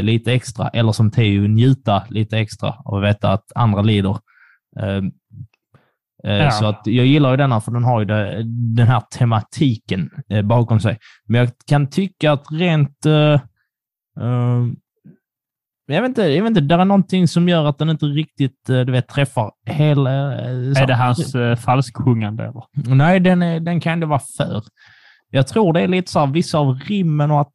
lite 0.00 0.32
extra 0.32 0.68
eller 0.68 0.92
som 0.92 1.10
Teo 1.10 1.48
njuta 1.48 2.02
lite 2.10 2.38
extra 2.38 2.74
och 2.84 3.02
veta 3.02 3.32
att 3.32 3.52
andra 3.54 3.82
lider. 3.82 4.16
Eh, 6.24 6.32
Ja. 6.32 6.50
Så 6.50 6.66
att 6.66 6.82
jag 6.84 7.06
gillar 7.06 7.30
ju 7.30 7.36
denna 7.36 7.60
för 7.60 7.72
den 7.72 7.84
har 7.84 8.00
ju 8.00 8.06
den 8.76 8.86
här 8.86 9.00
tematiken 9.18 10.10
eh, 10.30 10.42
bakom 10.42 10.80
sig. 10.80 10.98
Men 11.26 11.38
jag 11.40 11.50
kan 11.66 11.90
tycka 11.90 12.32
att 12.32 12.44
rent... 12.52 13.06
eh, 13.06 13.32
eh, 14.20 14.66
jag 15.90 16.02
vet 16.02 16.08
inte, 16.08 16.22
jag 16.22 16.42
vet 16.42 16.48
inte, 16.50 16.60
det 16.60 16.74
är 16.74 16.84
någonting 16.84 17.28
som 17.28 17.48
gör 17.48 17.64
att 17.64 17.78
den 17.78 17.88
inte 17.90 18.06
riktigt 18.06 18.66
du 18.66 18.84
vet, 18.92 19.08
träffar 19.08 19.50
hela... 19.66 20.10
Är 20.10 20.86
det 20.86 20.94
hans 20.94 21.34
eh, 21.34 21.56
falsksjungande 21.56 22.44
eller? 22.44 22.94
Nej, 22.94 23.20
den, 23.20 23.42
är, 23.42 23.60
den 23.60 23.80
kan 23.80 24.00
det 24.00 24.06
vara 24.06 24.20
för. 24.36 24.62
Jag 25.30 25.46
tror 25.46 25.72
det 25.72 25.80
är 25.80 25.88
lite 25.88 26.10
så 26.12 26.18
här, 26.18 26.26
vissa 26.26 26.58
av 26.58 26.74
rimmen 26.74 27.30
och 27.30 27.40
att 27.40 27.52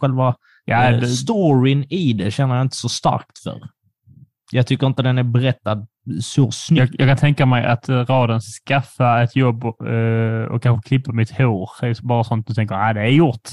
själva 0.00 0.34
Ja, 0.64 0.90
det- 0.90 1.06
storyn 1.06 1.84
i 1.90 2.12
det 2.12 2.30
känner 2.30 2.54
jag 2.54 2.64
inte 2.64 2.76
så 2.76 2.88
starkt 2.88 3.38
för. 3.44 3.60
Jag 4.52 4.66
tycker 4.66 4.86
inte 4.86 5.02
den 5.02 5.18
är 5.18 5.22
berättad 5.22 5.86
så 6.20 6.50
snyggt. 6.50 6.80
Jag, 6.80 7.00
jag 7.00 7.08
kan 7.08 7.16
tänka 7.16 7.46
mig 7.46 7.64
att 7.64 7.88
eh, 7.88 7.96
raden 7.96 8.40
skaffa 8.40 9.22
ett 9.22 9.36
jobb 9.36 9.64
och, 9.64 9.88
eh, 9.88 10.44
och 10.44 10.62
kanske 10.62 10.88
klippa 10.88 11.12
mitt 11.12 11.38
hår 11.38 11.70
är 11.82 12.06
bara 12.06 12.24
sånt 12.24 12.46
du 12.46 12.54
tänker, 12.54 12.76
nej 12.76 12.94
det 12.94 13.00
är 13.00 13.06
gjort. 13.08 13.48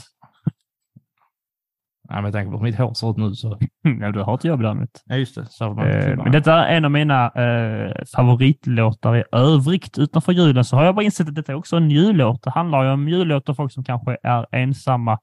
Nej, 2.09 2.15
men 2.15 2.23
jag 2.23 2.33
tänker 2.33 2.51
på 2.51 2.57
hur 2.57 2.63
mitt 2.63 2.77
hår 2.77 2.93
ser 2.93 3.11
ut 3.11 3.17
nu 3.17 3.35
så... 3.35 3.59
Ja, 4.01 4.11
du 4.11 4.21
har 4.21 4.35
ett 4.35 4.43
jobb 4.43 4.61
däremot. 4.61 4.89
Ja, 5.05 5.15
just 5.15 5.35
det. 5.35 5.45
Så 5.49 5.73
man 5.73 5.87
Eh, 5.87 6.17
men 6.17 6.31
detta 6.31 6.65
är 6.65 6.77
en 6.77 6.85
av 6.85 6.91
mina 6.91 7.25
eh, 7.25 7.91
favoritlåtar 8.15 9.17
i 9.17 9.23
övrigt. 9.31 9.97
Utanför 9.97 10.31
julen 10.31 10.65
så 10.65 10.75
har 10.75 10.85
jag 10.85 10.95
bara 10.95 11.05
insett 11.05 11.27
att 11.27 11.35
detta 11.35 11.51
är 11.51 11.55
också 11.55 11.75
en 11.77 11.91
jullåt. 11.91 12.43
Det 12.43 12.49
handlar 12.49 12.83
ju 12.83 12.89
om 12.89 13.09
jullåtar 13.09 13.53
folk 13.53 13.71
som 13.71 13.83
kanske 13.83 14.17
är 14.23 14.45
ensamma. 14.51 15.19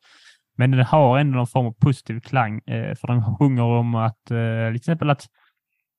Men 0.57 0.71
den 0.71 0.85
har 0.85 1.19
ändå 1.19 1.37
någon 1.37 1.47
form 1.47 1.67
av 1.67 1.73
positiv 1.73 2.21
klang. 2.21 2.61
Eh, 2.67 2.95
för 2.95 3.07
den 3.07 3.37
sjunger 3.37 3.63
om 3.63 3.95
att, 3.95 4.31
eh, 4.31 4.69
till 4.69 4.77
exempel 4.77 5.11
att 5.11 5.27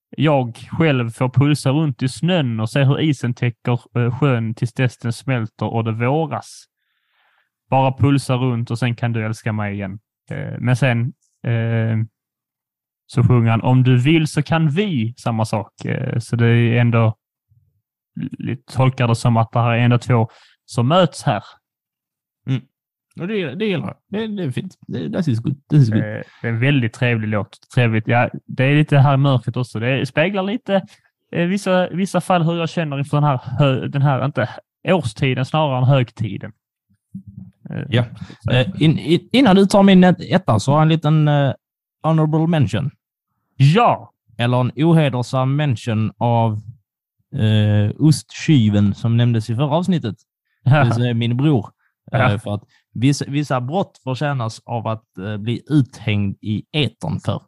jag 0.10 0.58
själv 0.58 1.10
får 1.10 1.30
pulsa 1.30 1.70
runt 1.70 2.04
i 2.04 2.10
snön 2.10 2.60
och 2.60 2.70
se 2.70 2.84
hur 2.84 3.00
isen 3.00 3.34
täcker 3.34 4.00
eh, 4.00 4.20
sjön 4.20 4.54
tills 4.54 4.74
dess 4.74 4.98
den 4.98 5.14
smälter 5.14 5.66
och 5.66 5.84
det 5.84 5.92
våras. 5.92 6.66
Bara 7.70 7.92
pulsa 7.92 8.36
runt 8.36 8.72
och 8.72 8.80
sen 8.80 8.96
kan 8.96 9.14
du 9.14 9.26
älska 9.26 9.54
mig 9.54 9.74
igen. 9.74 10.00
Eh, 10.30 10.60
men 10.60 10.76
sen 10.76 11.14
eh, 11.44 11.98
så 13.06 13.24
sjunger 13.24 13.52
han 13.52 13.62
om 13.62 13.84
du 13.84 13.98
vill 13.98 14.28
så 14.28 14.44
kan 14.44 14.70
vi, 14.70 15.14
samma 15.18 15.46
sak. 15.46 15.74
Så 16.20 16.36
det 16.36 16.48
är 16.48 16.82
ändå, 16.82 17.16
tolkar 18.72 19.08
det 19.08 19.16
som 19.16 19.38
att 19.38 19.52
det 19.52 19.60
här 19.60 19.72
är 19.72 19.80
ändå 19.80 19.98
två 19.98 20.30
som 20.66 20.88
möts 20.88 21.24
här. 21.24 21.44
Och 23.20 23.28
det, 23.28 23.56
det 23.56 23.66
gillar 23.66 23.88
jag. 23.88 23.96
Det, 24.22 24.28
det 24.28 24.44
är 24.44 24.52
fint. 24.52 24.78
Det, 24.88 25.08
det 25.08 25.28
is 25.28 25.40
good. 25.40 25.56
This 25.70 25.80
is 25.84 25.90
good. 25.90 26.00
Eh, 26.00 26.04
Det 26.42 26.48
är 26.48 26.50
en 26.50 26.60
väldigt 26.60 26.94
trevlig 26.94 27.28
låt. 27.28 27.58
Trevligt. 27.76 28.08
Ja, 28.08 28.30
det 28.46 28.64
är 28.64 28.76
lite 28.76 28.98
här 28.98 29.14
i 29.14 29.18
mörkret 29.18 29.58
också. 29.58 29.80
Det 29.80 30.06
speglar 30.06 30.44
lite 30.44 30.82
i 31.32 31.46
vissa, 31.46 31.90
vissa 31.90 32.22
fall 32.22 32.44
hur 32.44 32.56
jag 32.60 32.70
känner 32.70 33.00
inför 33.00 33.18
den 33.18 33.24
här, 33.24 33.88
den 33.88 34.02
här, 34.02 34.26
inte 34.26 34.50
årstiden, 34.88 35.46
snarare 35.46 35.78
än 35.78 35.84
högtiden. 35.84 36.52
Eh, 37.70 37.84
Ja. 37.90 38.06
Eh, 38.52 38.68
in, 38.80 39.00
in, 39.00 39.30
innan 39.32 39.56
du 39.56 39.66
tar 39.66 39.84
min 39.84 40.04
ett- 40.04 40.22
etta 40.32 40.60
så 40.60 40.72
har 40.72 40.78
jag 40.78 40.82
en 40.82 40.90
liten 40.90 41.28
uh, 41.28 41.54
honorable 42.04 42.48
mention. 42.48 42.92
Ja! 43.56 44.14
Eller 44.38 44.60
en 44.62 44.72
ohedersam 44.76 45.56
mention 45.56 46.12
av 46.18 46.62
uh, 47.36 47.92
ostkyven 48.00 48.94
som 48.94 49.18
nämndes 49.18 49.50
i 49.50 49.56
förra 49.56 49.70
avsnittet. 49.76 50.16
Det 50.64 50.84
vill 50.84 50.94
säga 50.94 51.14
min 51.14 51.38
bror. 51.38 51.70
Eh, 52.12 52.20
Ja. 52.20 52.40
för 52.40 52.54
att 52.54 52.64
vissa, 53.02 53.26
vissa 53.28 53.62
brott 53.62 54.00
förtjänas 54.04 54.62
av 54.66 54.88
att 54.88 55.18
eh, 55.18 55.38
bli 55.38 55.62
uthängd 55.70 56.38
i 56.42 56.64
etern 56.72 57.20
för. 57.20 57.42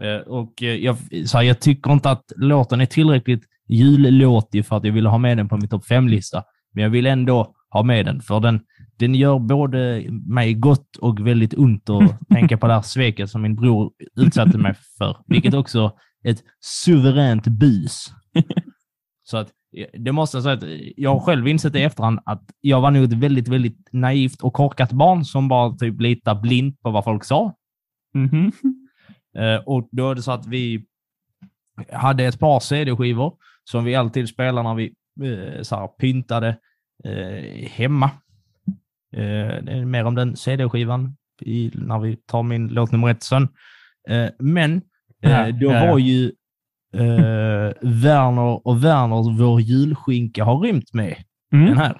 Eh, 0.00 0.20
och 0.20 0.62
eh, 0.62 0.74
jag, 0.74 0.96
så 1.26 1.38
här, 1.38 1.44
jag 1.44 1.60
tycker 1.60 1.92
inte 1.92 2.10
att 2.10 2.32
låten 2.36 2.80
är 2.80 2.86
tillräckligt 2.86 3.44
jullåtig 3.68 4.66
för 4.66 4.76
att 4.76 4.84
jag 4.84 4.92
vill 4.92 5.06
ha 5.06 5.18
med 5.18 5.36
den 5.36 5.48
på 5.48 5.56
min 5.56 5.68
topp 5.68 5.84
5-lista. 5.84 6.42
Men 6.74 6.82
jag 6.82 6.90
vill 6.90 7.06
ändå 7.06 7.54
ha 7.70 7.82
med 7.82 8.06
den, 8.06 8.20
för 8.20 8.40
den, 8.40 8.60
den 8.98 9.14
gör 9.14 9.38
både 9.38 10.04
mig 10.10 10.54
gott 10.54 10.96
och 10.96 11.26
väldigt 11.26 11.54
ont 11.54 11.90
att 11.90 12.28
tänka 12.28 12.58
på 12.58 12.66
det 12.66 12.74
här 12.74 12.82
sveket 12.82 13.30
som 13.30 13.42
min 13.42 13.56
bror 13.56 13.92
utsatte 14.16 14.58
mig 14.58 14.74
för, 14.98 15.16
vilket 15.26 15.54
också 15.54 15.92
är 16.22 16.30
ett 16.30 16.42
suveränt 16.84 17.46
bus. 17.46 18.12
Så 19.24 19.36
att 19.36 19.50
det 19.92 20.12
måste 20.12 20.36
jag 20.36 20.44
säga 20.44 20.54
att 20.54 20.92
jag 20.96 21.14
har 21.14 21.20
själv 21.20 21.48
insett 21.48 21.74
i 21.74 21.82
efterhand 21.82 22.20
att 22.24 22.42
jag 22.60 22.80
var 22.80 22.90
nog 22.90 23.04
ett 23.04 23.12
väldigt, 23.12 23.48
väldigt 23.48 23.88
naivt 23.92 24.42
och 24.42 24.52
korkat 24.52 24.92
barn 24.92 25.24
som 25.24 25.48
bara 25.48 25.72
typ 25.72 26.00
litade 26.00 26.40
blint 26.40 26.80
på 26.82 26.90
vad 26.90 27.04
folk 27.04 27.24
sa. 27.24 27.54
Mhm. 28.14 28.52
Eh, 29.36 29.56
och 29.66 29.88
då 29.92 30.10
är 30.10 30.14
det 30.14 30.22
så 30.22 30.32
att 30.32 30.46
vi 30.46 30.84
hade 31.92 32.24
ett 32.24 32.40
par 32.40 32.60
CD-skivor 32.60 33.34
som 33.64 33.84
vi 33.84 33.94
alltid 33.94 34.28
spelade 34.28 34.68
när 34.68 34.74
vi 34.74 34.94
eh, 35.22 35.62
så 35.62 35.76
här, 35.76 35.88
pyntade 35.88 36.58
eh, 37.04 37.68
hemma. 37.68 38.10
Eh, 39.16 39.84
mer 39.84 40.04
om 40.04 40.14
den 40.14 40.36
CD-skivan 40.36 41.16
när 41.74 41.98
vi 41.98 42.16
tar 42.16 42.42
min 42.42 42.68
låt 42.68 42.92
nummer 42.92 43.08
ett 43.08 43.22
sen. 43.22 43.48
Eh, 44.08 44.30
men 44.38 44.82
eh, 45.22 45.46
då 45.48 45.68
var 45.68 45.98
ju 45.98 46.32
eh, 46.94 47.72
Werner 47.80 48.66
och 48.66 48.84
Werners 48.84 49.40
Vår 49.40 49.60
julskinka 49.60 50.44
har 50.44 50.60
rymt 50.60 50.92
med 50.94 51.16
Mm. 51.52 51.66
den 51.68 51.76
här. 51.78 51.96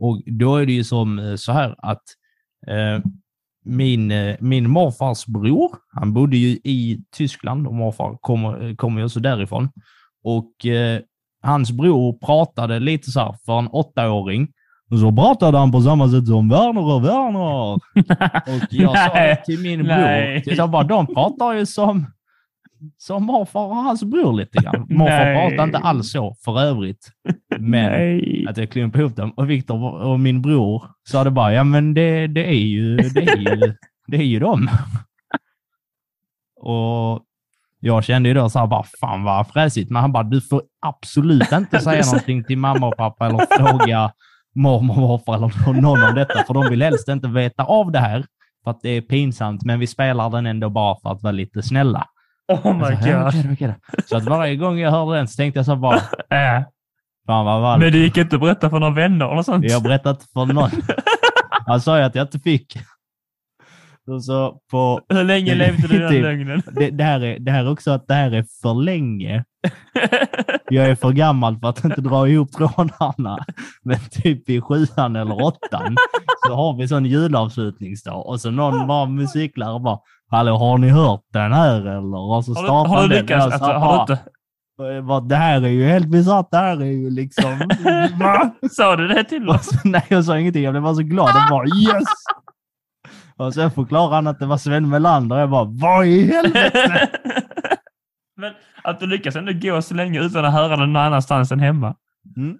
Och 0.00 0.22
då 0.26 0.56
är 0.56 0.66
det 0.66 0.72
ju 0.72 0.84
som 0.84 1.18
eh, 1.18 1.34
så 1.36 1.52
här 1.52 1.74
att 1.78 2.02
eh, 2.66 3.04
min, 3.64 4.10
eh, 4.10 4.36
min 4.40 4.70
morfars 4.70 5.26
bror, 5.26 5.70
han 5.92 6.12
bodde 6.12 6.36
ju 6.36 6.48
i 6.48 7.00
Tyskland 7.16 7.66
och 7.66 7.74
morfar 7.74 8.18
kommer, 8.20 8.68
eh, 8.68 8.74
kommer 8.74 9.00
ju 9.00 9.04
också 9.04 9.20
därifrån. 9.20 9.68
Och 10.24 10.66
eh, 10.66 11.00
hans 11.42 11.72
bror 11.72 12.18
pratade 12.18 12.80
lite 12.80 13.10
så 13.10 13.20
här 13.20 13.34
för 13.46 13.58
en 13.58 13.68
åttaåring. 13.68 14.48
Och 14.90 14.98
så 14.98 15.12
pratade 15.12 15.58
han 15.58 15.72
på 15.72 15.80
samma 15.80 16.08
sätt 16.08 16.26
som 16.26 16.48
Werner 16.48 16.94
och 16.94 17.04
Werner. 17.04 17.72
Och 18.54 18.68
jag 18.70 18.98
sa 18.98 19.42
till 19.44 19.58
min 19.58 19.82
bror. 19.82 20.56
Jag 20.56 20.70
bara, 20.70 20.82
de 20.82 21.06
pratar 21.06 21.52
ju 21.52 21.66
som, 21.66 22.06
som 22.98 23.24
morfar 23.24 23.64
och 23.64 23.76
hans 23.76 24.04
bror 24.04 24.32
lite 24.32 24.58
grann. 24.58 24.86
Morfar 24.90 25.48
pratar 25.48 25.64
inte 25.64 25.78
alls 25.78 26.12
så 26.12 26.34
för 26.44 26.60
övrigt. 26.60 27.08
Men 27.64 27.92
Nej. 27.92 28.46
att 28.48 28.56
jag 28.56 28.70
klumpade 28.70 29.04
ihop 29.04 29.16
dem. 29.16 29.30
Och 29.30 29.50
Viktor 29.50 29.84
och 30.02 30.20
min 30.20 30.42
bror 30.42 30.84
sa 31.08 31.24
det 31.24 31.30
bara, 31.30 31.52
ja 31.52 31.64
men 31.64 31.94
det, 31.94 32.26
det 32.26 32.46
är 32.48 32.64
ju, 32.64 32.96
det 32.96 33.20
är 33.28 33.36
ju, 33.36 33.74
det 34.06 34.16
är 34.16 34.22
ju 34.22 34.38
dem. 34.38 34.70
Och 36.60 37.20
jag 37.80 38.04
kände 38.04 38.28
ju 38.28 38.34
då 38.34 38.48
så 38.50 38.58
här 38.58 38.66
bara, 38.66 38.84
fan 39.00 39.22
vad 39.24 39.46
fräsigt. 39.48 39.90
Men 39.90 40.02
han 40.02 40.12
bara, 40.12 40.22
du 40.22 40.40
får 40.40 40.62
absolut 40.80 41.52
inte 41.52 41.80
säga 41.80 42.04
någonting 42.06 42.44
till 42.44 42.58
mamma 42.58 42.86
och 42.86 42.96
pappa 42.96 43.26
eller 43.26 43.46
fråga 43.58 44.12
mormor 44.54 44.94
och 44.94 45.00
morfar 45.00 45.34
eller 45.34 45.80
någon 45.80 46.08
om 46.08 46.14
detta, 46.14 46.44
för 46.46 46.54
de 46.54 46.70
vill 46.70 46.82
helst 46.82 47.08
inte 47.08 47.28
veta 47.28 47.64
av 47.64 47.92
det 47.92 47.98
här. 47.98 48.24
För 48.64 48.70
att 48.70 48.80
det 48.82 48.88
är 48.88 49.00
pinsamt, 49.00 49.64
men 49.64 49.80
vi 49.80 49.86
spelar 49.86 50.30
den 50.30 50.46
ändå 50.46 50.70
bara 50.70 50.96
för 51.02 51.10
att 51.10 51.22
vara 51.22 51.32
lite 51.32 51.62
snälla. 51.62 52.06
Oh 52.48 52.76
my 52.76 52.84
Så, 52.84 52.90
god. 52.90 53.44
då, 53.44 53.52
okej 53.52 53.68
då. 53.68 54.02
Så 54.06 54.16
att 54.16 54.24
varje 54.24 54.56
gång 54.56 54.78
jag 54.78 54.90
hörde 54.90 55.16
den 55.16 55.28
så 55.28 55.36
tänkte 55.36 55.58
jag 55.58 55.66
så 55.66 55.76
bara, 55.76 55.96
Äh. 56.30 56.62
Fan 57.26 57.44
vad 57.44 57.62
ballt. 57.62 57.80
Men 57.80 57.92
det 57.92 57.98
gick 57.98 58.16
inte 58.16 58.36
att 58.36 58.42
berätta 58.42 58.70
för 58.70 58.80
några 58.80 58.94
vänner 58.94 59.32
eller 59.32 59.42
sånt? 59.42 59.64
Jag 59.64 59.74
har 59.74 59.80
berättat 59.80 60.22
för 60.32 60.46
någon. 60.46 60.70
Han 61.66 61.80
sa 61.80 61.98
ju 61.98 62.04
att 62.04 62.14
jag 62.14 62.24
inte 62.24 62.38
fick. 62.38 62.78
Så, 64.22 64.60
på, 64.70 65.00
Hur 65.08 65.24
länge 65.24 65.54
levde 65.54 65.88
du 65.88 65.96
i 65.96 65.98
den 65.98 66.10
Typ. 66.10 66.22
lögnen? 66.22 66.62
det, 66.72 66.90
det, 66.90 67.04
här 67.04 67.20
är, 67.24 67.38
det 67.38 67.50
här 67.50 67.64
är 67.64 67.70
också 67.70 67.90
att 67.90 68.08
det 68.08 68.14
här 68.14 68.30
är 68.30 68.44
för 68.62 68.74
länge. 68.74 69.44
Jag 70.70 70.86
är 70.86 70.94
för 70.94 71.12
gammal 71.12 71.58
för 71.58 71.68
att 71.68 71.84
inte 71.84 72.00
dra 72.00 72.28
ihop 72.28 72.52
trådarna. 72.52 73.44
Men 73.82 73.98
typ 74.10 74.50
i 74.50 74.60
sjuan 74.60 75.16
eller 75.16 75.42
åttan 75.42 75.96
så 76.46 76.54
har 76.54 76.76
vi 76.76 76.88
sån 76.88 77.04
julavslutningsdag 77.04 78.26
och 78.26 78.40
så 78.40 78.50
någon 78.50 78.86
bara 78.86 79.06
musiklärare 79.06 79.80
bara 79.80 79.98
Hallå, 80.30 80.56
har 80.56 80.78
ni 80.78 80.88
hört 80.88 81.22
den 81.32 81.52
här 81.52 81.80
eller? 81.80 82.30
Och 82.30 82.44
så 82.44 82.54
Har 82.54 82.84
du, 82.84 82.90
har 82.90 83.08
du 83.08 83.08
lyckats? 83.08 83.44
Alltså, 83.44 83.64
har 83.64 84.06
du 84.06 84.12
inte, 84.12 84.24
bara, 85.02 85.20
det 85.20 85.36
här 85.36 85.62
är 85.62 85.68
ju 85.68 85.84
helt 85.84 86.06
bisarrt. 86.08 86.50
Det 86.50 86.56
här 86.56 86.80
är 86.80 86.84
ju 86.84 87.10
liksom... 87.10 87.58
Va? 88.20 88.50
sa 88.70 88.96
du 88.96 89.08
det 89.08 89.24
till 89.24 89.48
oss? 89.48 89.70
nej, 89.84 90.06
jag 90.08 90.24
sa 90.24 90.38
ingenting. 90.38 90.62
Jag 90.64 90.72
blev 90.72 90.82
bara 90.82 90.94
så 90.94 91.02
glad. 91.02 91.30
Jag 91.34 91.48
bara 91.50 91.66
yes! 91.66 92.04
Och 93.36 93.54
sen 93.54 93.70
förklarade 93.70 94.14
han 94.14 94.26
att 94.26 94.38
det 94.38 94.46
var 94.46 94.58
Sven 94.58 94.88
Melander. 94.88 95.38
Jag 95.38 95.50
bara, 95.50 95.64
vad 95.64 96.06
i 96.06 96.26
helvete? 96.32 97.08
Men 98.36 98.52
att 98.84 99.00
du 99.00 99.06
lyckas 99.06 99.36
ändå 99.36 99.52
gå 99.52 99.82
så 99.82 99.94
länge 99.94 100.20
utan 100.20 100.44
att 100.44 100.52
höra 100.52 100.76
den 100.76 100.92
någon 100.92 101.02
annanstans 101.02 101.52
än 101.52 101.60
hemma. 101.60 101.94
Mm. 102.36 102.58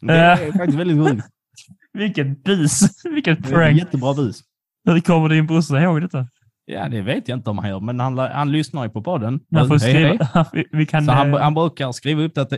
Det 0.00 0.12
är 0.12 0.52
faktiskt 0.52 0.78
väldigt 0.78 1.08
sjukt. 1.08 1.26
Vilket 1.92 2.44
bus! 2.44 3.04
Vilket 3.04 3.42
Det 3.42 3.48
är 3.48 3.52
prank! 3.54 3.78
jättebra 3.78 4.14
bus. 4.14 4.40
Hur 4.84 5.00
kommer 5.00 5.28
din 5.28 5.46
brorsa 5.46 5.80
ihåg 5.80 6.00
detta? 6.00 6.26
Ja, 6.70 6.88
det 6.88 7.02
vet 7.02 7.28
jag 7.28 7.38
inte 7.38 7.50
om 7.50 7.58
han 7.58 7.68
gör, 7.68 7.80
men 7.80 8.00
han, 8.00 8.18
han 8.18 8.52
lyssnar 8.52 8.84
ju 8.84 8.90
på 8.90 9.02
podden. 9.02 9.40
Han 9.54 9.68
får 9.68 9.78
skriva. 9.78 10.46
Vi, 10.72 10.86
kan... 10.86 11.04
Så 11.04 11.12
han, 11.12 11.34
eh, 11.34 11.40
han 11.40 11.54
brukar 11.54 11.92
skriva 11.92 12.22
uppdat 12.22 12.52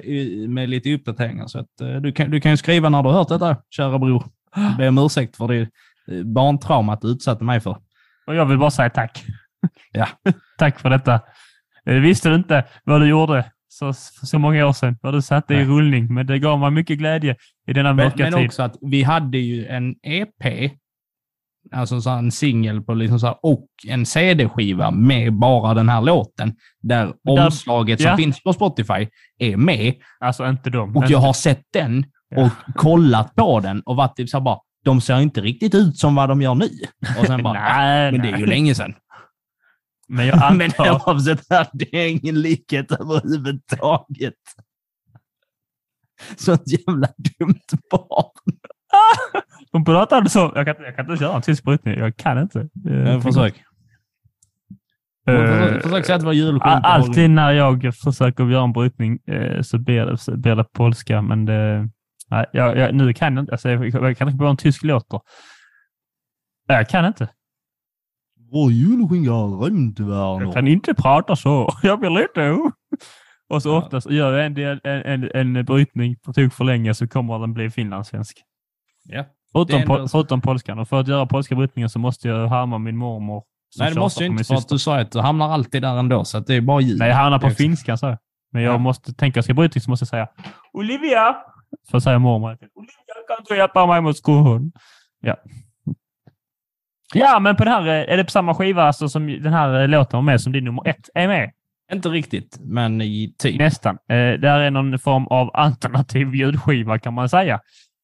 med 0.48 0.68
lite 0.68 0.94
uppdateringar. 0.94 1.46
Så 1.46 1.58
att, 1.58 1.80
eh, 1.80 1.94
du, 1.94 2.12
kan, 2.12 2.30
du 2.30 2.40
kan 2.40 2.50
ju 2.50 2.56
skriva 2.56 2.88
när 2.88 3.02
du 3.02 3.08
har 3.08 3.16
hört 3.16 3.28
detta, 3.28 3.56
kära 3.70 3.98
bror. 3.98 4.24
Be 4.78 4.88
om 4.88 4.98
ursäkt 4.98 5.36
för 5.36 5.48
det 5.48 5.60
eh, 5.60 6.24
barntraumat 6.24 7.00
du 7.00 7.08
utsatte 7.08 7.44
mig 7.44 7.60
för. 7.60 7.76
Och 8.26 8.34
jag 8.34 8.46
vill 8.46 8.58
bara 8.58 8.70
säga 8.70 8.90
tack. 8.90 9.24
Ja. 9.92 10.06
tack 10.58 10.80
för 10.80 10.90
detta. 10.90 11.20
Eh, 11.86 11.94
Visste 11.94 12.28
du 12.28 12.34
inte 12.34 12.64
vad 12.84 13.00
du 13.00 13.08
gjorde 13.08 13.44
så, 13.68 13.92
så 14.26 14.38
många 14.38 14.66
år 14.66 14.72
sedan, 14.72 14.96
vad 15.02 15.14
du 15.14 15.22
satte 15.22 15.54
i 15.54 15.56
Nej. 15.56 15.66
rullning, 15.66 16.14
men 16.14 16.26
det 16.26 16.38
gav 16.38 16.58
mig 16.58 16.70
mycket 16.70 16.98
glädje 16.98 17.36
i 17.66 17.72
denna 17.72 17.92
Men, 17.92 18.04
mörka 18.06 18.22
men 18.22 18.32
tid. 18.32 18.46
också 18.46 18.62
att 18.62 18.76
vi 18.80 19.02
hade 19.02 19.38
ju 19.38 19.66
en 19.66 19.94
EP 20.02 20.70
alltså 21.72 22.00
så 22.00 22.10
en 22.10 22.32
singel 22.32 22.82
på 22.82 22.94
liksom 22.94 23.20
så 23.20 23.26
här, 23.26 23.36
och 23.42 23.66
en 23.88 24.06
CD-skiva 24.06 24.90
med 24.90 25.32
bara 25.32 25.74
den 25.74 25.88
här 25.88 26.00
låten, 26.00 26.54
där 26.80 27.06
Där- 27.06 27.14
omslaget 27.46 28.00
som 28.00 28.10
ja. 28.10 28.16
finns 28.16 28.42
på 28.42 28.52
Spotify 28.52 29.08
är 29.38 29.56
med. 29.56 29.94
Alltså 30.20 30.46
inte 30.48 30.70
de. 30.70 30.96
Och 30.96 31.02
inte. 31.02 31.12
jag 31.12 31.18
har 31.20 31.32
sett 31.32 31.62
den 31.72 32.04
Ja. 32.34 32.44
och 32.44 32.74
kollat 32.76 33.34
på 33.34 33.60
den 33.60 33.80
och 33.80 33.96
varit 33.96 34.16
typ 34.16 34.28
så 34.28 34.36
här 34.36 34.44
bara, 34.44 34.58
de 34.84 35.00
ser 35.00 35.20
inte 35.20 35.40
riktigt 35.40 35.74
ut 35.74 35.98
som 35.98 36.14
vad 36.14 36.28
de 36.28 36.42
gör 36.42 36.54
nu. 36.54 36.68
Och 37.20 37.26
sen 37.26 37.42
bara, 37.42 37.52
nej, 37.76 38.12
men 38.12 38.22
det 38.22 38.28
är 38.30 38.38
ju 38.38 38.46
länge 38.46 38.74
sedan. 38.74 38.94
Men 40.08 40.26
jag 40.26 40.36
Men 40.56 40.62
antar... 40.78 41.08
oavsett, 41.08 41.46
det 41.72 41.94
är 41.96 42.06
ingen 42.08 42.40
likhet 42.42 42.92
överhuvudtaget. 42.92 44.34
Sånt 46.36 46.62
jävla 46.66 47.08
dumt 47.38 47.80
barn. 47.90 48.30
De 49.72 49.84
pratade 49.84 50.30
så. 50.30 50.52
Jag 50.54 50.66
kan, 50.66 50.74
jag 50.84 50.96
kan 50.96 51.10
inte 51.10 51.24
köra 51.24 51.36
en 51.36 51.42
tysk 51.42 51.64
brytning. 51.64 51.98
Jag 51.98 52.16
kan 52.16 52.38
inte. 52.38 52.68
Eh, 52.88 53.20
Försök. 53.20 53.62
eh, 55.28 55.34
Försök, 55.46 55.82
försök 55.82 56.04
säga 56.06 56.14
att 56.16 56.20
det 56.20 56.26
var 56.26 56.32
julskinka. 56.32 56.66
Alltid 56.68 57.30
när 57.30 57.52
jag 57.52 57.94
försöker 58.04 58.44
göra 58.44 58.64
en 58.64 58.72
brytning 58.72 59.18
eh, 59.26 59.62
så 59.62 59.78
blir 59.78 60.06
det, 60.06 60.16
så 60.18 60.36
blir 60.36 60.54
det 60.56 60.64
polska, 60.72 61.22
men 61.22 61.44
det, 61.44 61.88
nej, 62.30 62.46
jag, 62.52 62.76
jag, 62.78 62.94
nu 62.94 63.12
kan 63.12 63.34
jag 63.34 63.42
inte. 63.42 63.52
Alltså, 63.52 63.70
jag, 63.70 63.86
jag 63.88 64.16
kan 64.16 64.28
inte 64.28 64.38
på 64.38 64.46
en 64.46 64.56
tysk 64.56 64.84
låt. 64.84 65.10
då. 65.10 65.22
Nej, 66.68 66.76
Jag 66.78 66.88
kan 66.88 67.04
inte. 67.04 67.28
Vår 68.52 68.72
julskinka 68.72 69.30
har 69.32 69.50
Jag 69.50 69.66
rymdvärnor. 69.66 70.52
kan 70.52 70.68
inte 70.68 70.94
prata 70.94 71.36
så. 71.36 71.72
Jag 71.82 72.00
blir 72.00 72.10
lite... 72.10 72.70
Och 73.48 73.62
så 73.62 73.78
oftast 73.78 74.10
gör 74.10 74.32
jag 74.36 74.46
en, 74.46 74.54
del, 74.54 74.80
en, 74.84 75.02
en, 75.34 75.56
en 75.56 75.64
brytning 75.64 76.16
på 76.24 76.32
tok 76.32 76.52
för 76.52 76.64
länge 76.64 76.94
så 76.94 77.08
kommer 77.08 77.38
den 77.38 77.52
bli 77.54 77.70
finlandssvensk. 77.70 78.38
Ja. 79.04 79.24
Förutom, 79.52 79.82
po- 79.82 80.08
förutom 80.08 80.40
polskan. 80.40 80.78
Och 80.78 80.88
för 80.88 81.00
att 81.00 81.08
göra 81.08 81.26
polska 81.26 81.54
brytningar 81.54 81.88
så 81.88 81.98
måste 81.98 82.28
jag 82.28 82.48
härma 82.48 82.78
min 82.78 82.96
mormor. 82.96 83.42
Nej, 83.78 83.94
det 83.94 84.00
måste 84.00 84.24
ju 84.24 84.30
inte 84.30 84.44
för 84.44 84.54
att 84.54 84.68
du 84.68 84.78
sa 84.78 84.98
att 85.00 85.12
du 85.12 85.20
hamnar 85.20 85.50
alltid 85.50 85.82
där 85.82 85.96
ändå, 85.98 86.24
så 86.24 86.38
att 86.38 86.46
det 86.46 86.54
är 86.54 86.60
bara 86.60 86.80
jul. 86.80 86.98
Nej, 86.98 87.08
jag 87.08 87.16
hamnar 87.16 87.38
på 87.38 87.46
också- 87.46 87.56
finskan 87.56 87.98
så. 87.98 88.16
Men 88.52 88.62
jag 88.62 88.74
Ja. 88.74 88.78
måste 88.78 89.14
tänka, 89.14 89.38
jag 89.38 89.44
ska 89.44 89.54
brytning 89.54 89.82
så 89.82 89.90
måste 89.90 90.02
jag 90.02 90.08
säga 90.08 90.28
Olivia! 90.72 91.36
Så 91.90 92.00
säger 92.00 92.18
mormor. 92.18 92.48
Olivia, 92.74 93.14
kan 93.28 93.44
du 93.48 93.56
hjälpa 93.56 93.86
mig 93.86 94.00
mot 94.00 94.16
skolan? 94.16 94.72
Ja. 95.20 95.36
Ja, 97.14 97.38
men 97.40 97.56
på 97.56 97.64
den 97.64 97.72
här, 97.72 97.86
eh, 97.86 98.12
är 98.12 98.16
det 98.16 98.24
på 98.24 98.30
samma 98.30 98.54
skiva 98.54 98.82
alltså, 98.82 99.08
som 99.08 99.26
den 99.26 99.52
här 99.52 99.80
eh, 99.82 99.88
låten 99.88 100.16
var 100.16 100.22
med, 100.22 100.40
som 100.40 100.52
din 100.52 100.64
nummer 100.64 100.88
ett 100.88 101.08
är 101.14 101.28
med? 101.28 101.50
Inte 101.92 102.08
riktigt, 102.08 102.58
men 102.60 103.00
i 103.00 103.34
typ. 103.38 103.58
Nästan. 103.58 103.94
Eh, 103.94 104.40
det 104.40 104.48
här 104.48 104.60
är 104.60 104.70
någon 104.70 104.98
form 104.98 105.26
av 105.26 105.50
alternativ 105.54 106.34
ljudskiva 106.34 106.98
kan 106.98 107.14
man 107.14 107.28
säga. 107.28 107.60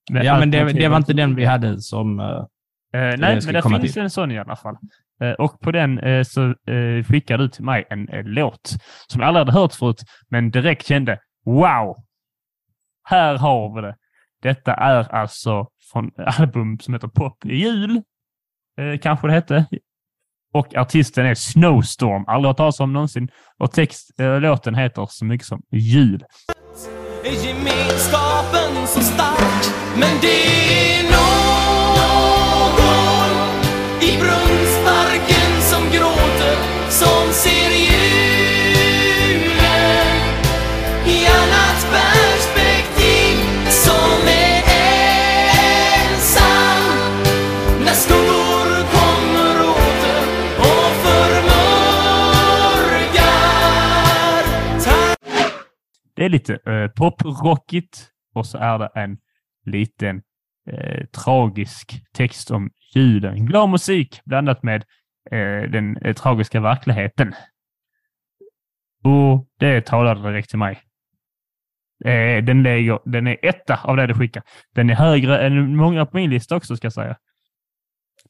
Ja, 0.08 0.38
men 0.38 0.50
det, 0.50 0.72
det 0.72 0.88
var 0.88 0.96
inte 0.96 1.12
den 1.12 1.34
vi 1.34 1.44
hade 1.44 1.80
som... 1.80 2.20
Eh, 2.96 3.00
nej, 3.18 3.40
men 3.44 3.54
det 3.54 3.62
finns 3.62 3.92
till. 3.92 4.02
en 4.02 4.10
sån 4.10 4.30
i 4.30 4.38
alla 4.38 4.56
fall. 4.56 4.76
Eh, 5.20 5.30
och 5.30 5.60
på 5.60 5.72
den 5.72 5.98
eh, 5.98 6.22
så 6.22 6.54
skickade 7.08 7.42
du 7.42 7.48
till 7.48 7.64
mig 7.64 7.86
en, 7.90 8.08
låt 8.24 8.76
som 9.06 9.20
jag 9.20 9.28
aldrig 9.28 9.46
hade 9.46 9.60
hört 9.60 9.74
förut, 9.74 10.02
men 10.28 10.50
direkt 10.50 10.86
kände 10.86 11.18
wow! 11.44 11.96
Här 13.08 13.38
har 13.38 13.74
vi 13.74 13.82
det. 13.82 13.96
Detta 14.42 14.74
är 14.74 15.14
alltså 15.14 15.68
från 15.92 16.10
album 16.38 16.78
som 16.78 16.94
heter 16.94 17.08
Pop 17.08 17.44
i 17.44 17.56
jul, 17.56 18.02
kanske 19.02 19.26
det 19.26 19.32
hette. 19.32 19.66
Och 20.54 20.74
artisten 20.74 21.26
är 21.26 21.34
Snowstorm. 21.34 22.24
Aldrig 22.26 22.48
hört 22.48 22.56
talas 22.56 22.80
om 22.80 22.92
någonsin. 22.92 23.28
Och 23.58 23.72
text, 23.72 24.10
låten 24.18 24.74
heter 24.74 25.06
så 25.10 25.24
mycket 25.24 25.46
som 25.46 25.62
Jul. 25.70 26.24
Är 27.24 27.46
gemenskapen 27.46 28.86
så 28.86 29.00
stark 29.00 29.85
men 29.98 30.20
det 30.20 30.28
är 30.98 31.02
någon 31.02 31.66
i 34.02 34.16
brunnsparken 34.18 35.60
som 35.60 35.90
gråter 35.90 36.56
Som 36.90 37.32
ser 37.32 37.70
julen 37.70 38.06
i 41.06 41.26
annat 41.26 41.86
perspektiv 41.92 43.36
Som 43.70 44.28
är 44.28 44.62
ensam. 46.04 46.82
När 47.84 47.94
skuggor 47.94 48.68
kommer 48.96 49.54
åter 49.60 50.24
och 50.58 50.90
förmörkar. 51.04 51.56
Det 56.16 56.24
är 56.24 56.28
lite 56.28 56.52
eh, 56.54 56.88
poprockigt 56.96 58.08
och 58.34 58.46
så 58.46 58.58
är 58.58 58.78
det 58.78 58.90
en 58.94 59.16
liten 59.66 60.22
eh, 60.70 61.06
tragisk 61.06 62.02
text 62.12 62.50
om 62.50 62.70
julen. 62.94 63.46
Glad 63.46 63.70
musik 63.70 64.20
blandat 64.24 64.62
med 64.62 64.84
eh, 65.30 65.70
den 65.70 65.96
eh, 65.96 66.14
tragiska 66.14 66.60
verkligheten. 66.60 67.34
Och 69.04 69.46
det 69.58 69.86
talade 69.86 70.30
direkt 70.30 70.50
till 70.50 70.58
mig. 70.58 70.82
Eh, 72.04 72.44
den, 72.44 72.62
lägger, 72.62 72.98
den 73.04 73.26
är 73.26 73.36
etta 73.42 73.80
av 73.84 73.96
det 73.96 74.06
du 74.06 74.14
skickar. 74.14 74.42
Den 74.74 74.90
är 74.90 74.94
högre 74.94 75.46
än 75.46 75.76
många 75.76 76.06
på 76.06 76.16
min 76.16 76.30
lista 76.30 76.56
också 76.56 76.76
ska 76.76 76.86
jag 76.86 76.92
säga. 76.92 77.16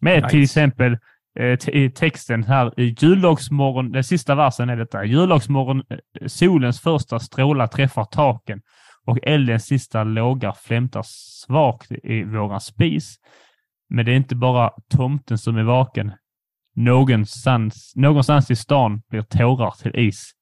Med 0.01 0.22
Nice. 0.22 0.28
till 0.28 0.43
exempel 0.43 0.99
eh, 1.39 1.68
i 1.68 1.91
texten 1.91 2.45
här 2.45 2.80
i 2.80 2.95
jullagsmorgon, 2.99 3.93
den 3.93 4.05
sista 4.05 4.34
versen 4.34 4.68
är 4.70 4.76
detta. 4.76 5.05
Jullagsmorgon, 5.05 5.82
eh, 5.89 6.26
solens 6.26 6.80
första 6.80 7.18
strålar 7.18 7.66
träffar 7.66 8.05
taken 8.05 8.61
och 9.07 9.18
eldens 9.22 9.66
sista 9.66 10.04
låga 10.04 10.52
flämtar 10.52 11.02
svagt 11.07 11.92
i 11.92 12.24
våran 12.24 12.61
spis. 12.61 13.16
Men 13.88 14.04
det 14.04 14.12
är 14.12 14.16
inte 14.16 14.36
bara 14.36 14.72
tomten 14.88 15.38
som 15.38 15.57
är 15.57 15.62
vaken. 15.62 16.12
Någonstans, 16.74 17.92
någonstans 17.96 18.50
i 18.50 18.57
stan 18.57 19.02
blir 19.09 19.22
tårar 19.22 19.70
till 19.70 19.96
is. 19.96 20.32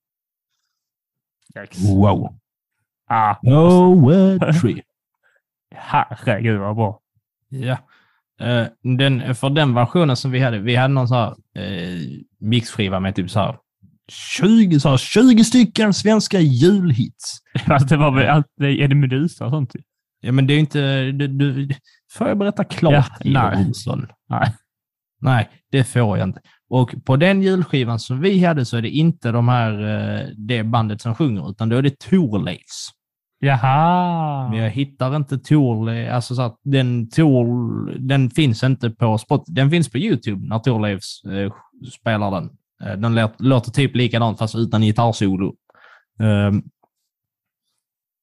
Yikes. 1.60 1.90
Wow. 1.90 2.38
Ah, 3.08 3.34
Poetry. 3.34 4.82
herregud 5.74 6.60
vad 6.60 6.76
bra. 6.76 7.00
Ja. 7.48 7.78
Eh, 8.40 8.66
den, 8.98 9.34
för 9.34 9.50
den 9.50 9.74
versionen 9.74 10.16
som 10.16 10.30
vi 10.30 10.40
hade, 10.40 10.58
vi 10.58 10.76
hade 10.76 10.94
någon 10.94 11.08
sån 11.08 11.16
här 11.16 11.34
eh, 11.54 12.00
mixskiva 12.38 13.00
med 13.00 13.14
typ 13.14 13.30
så 13.30 13.40
här 13.40 13.58
20, 14.12 14.80
så 14.80 14.88
här 14.88 14.96
20 14.96 15.44
stycken 15.44 15.94
svenska 15.94 16.40
julhits. 16.40 17.38
Fast 17.66 17.88
det 17.88 17.96
var 17.96 18.10
väl 18.10 18.28
allt, 18.28 18.46
är 18.60 18.88
det 18.88 18.94
Medusa 18.94 19.44
och 19.44 19.50
sånt? 19.50 19.72
Ja, 20.20 20.32
men 20.32 20.46
det 20.46 20.54
är 20.54 20.58
inte... 20.58 21.12
Du, 21.12 21.28
du, 21.28 21.68
får 22.12 22.28
jag 22.28 22.38
berätta 22.38 22.64
klart, 22.64 22.92
Ja, 22.92 23.04
nej. 23.24 23.72
Nej. 24.28 24.54
Nej, 25.20 25.48
det 25.70 25.84
får 25.84 26.18
jag 26.18 26.28
inte. 26.28 26.40
Och 26.68 26.94
på 27.04 27.16
den 27.16 27.42
julskivan 27.42 27.98
som 27.98 28.20
vi 28.20 28.44
hade 28.44 28.64
så 28.64 28.76
är 28.76 28.82
det 28.82 28.90
inte 28.90 29.32
de 29.32 29.48
här, 29.48 29.72
eh, 29.72 30.28
det 30.36 30.62
bandet 30.62 31.00
som 31.00 31.14
sjunger, 31.14 31.50
utan 31.50 31.68
då 31.68 31.76
är 31.76 31.82
det 31.82 31.98
Thorleifs. 31.98 32.90
Jaha. 33.38 34.48
Men 34.48 34.58
jag 34.58 34.70
hittar 34.70 35.16
inte 35.16 35.38
Thorle, 35.38 36.12
alltså 36.14 36.34
så 36.34 36.42
att 36.42 36.60
den 36.62 37.10
Thor, 37.10 37.90
den 37.98 38.30
finns 38.30 38.64
inte 38.64 38.90
på 38.90 39.18
Spot, 39.18 39.44
den 39.46 39.70
finns 39.70 39.90
på 39.90 39.98
YouTube 39.98 40.48
när 40.48 40.58
Thorleifs 40.58 41.24
eh, 41.24 41.52
spelar 42.00 42.30
den. 42.30 42.50
Eh, 42.84 42.92
den 42.92 43.28
låter 43.38 43.70
typ 43.70 43.96
likadant 43.96 44.38
fast 44.38 44.54
utan 44.54 44.82
gitarrsolo. 44.82 45.54
Ehm, 46.20 46.62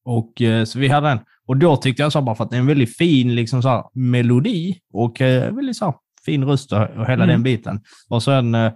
och 0.06 0.42
eh, 0.42 0.64
så 0.64 0.80
vi 0.80 0.88
hade 0.88 1.08
den. 1.08 1.20
Och 1.48 1.58
då 1.58 1.78
tyckte 1.78 2.04
jag 2.04 2.12
så 2.12 2.22
bara 2.22 2.36
för 2.36 2.44
att 2.44 2.50
det 2.50 2.56
är 2.56 2.60
en 2.60 2.68
väldigt 2.68 2.98
fin 2.98 3.36
liksom 3.36 3.62
så 3.62 3.70
här, 3.70 3.84
melodi 3.94 4.76
och 4.94 5.22
eh, 5.22 5.54
väldigt 5.56 5.78
så 5.78 5.86
här, 5.86 5.94
fin 6.26 6.44
röst 6.46 6.72
och, 6.72 6.82
och 6.82 7.06
hela 7.06 7.24
Mm. 7.24 7.28
den 7.28 7.44
biten. 7.44 7.82
Och 8.10 8.24
sen 8.24 8.56
eh, 8.56 8.72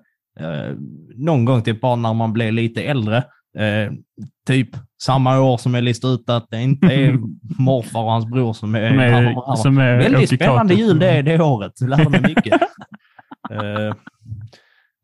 någon 1.16 1.46
gång 1.46 1.62
typ 1.62 1.82
bara 1.82 1.96
när 1.96 2.14
man 2.14 2.34
blev 2.34 2.54
lite 2.54 2.84
äldre, 2.84 3.18
eh, 3.58 3.92
typ 4.48 4.70
samma 5.04 5.42
år 5.42 5.58
som 5.58 5.74
jag 5.74 5.84
listade 5.84 6.14
ut 6.14 6.30
att 6.30 6.48
det 6.50 6.62
inte 6.62 6.88
är 6.94 7.18
morfar 7.64 8.00
och 8.04 8.12
hans 8.12 8.26
bror 8.26 8.54
som 8.54 8.76
är... 8.76 8.90
Som 8.90 9.00
är, 9.00 9.34
farfar. 9.34 9.56
som 9.56 9.78
är 9.78 9.98
Väldigt 9.98 10.36
spännande 10.36 10.74
jul 10.74 11.00
det, 11.00 11.22
det 11.22 11.44
året. 11.44 11.82
Lärde 11.82 12.10
mig 12.10 12.22
mycket. 12.22 12.62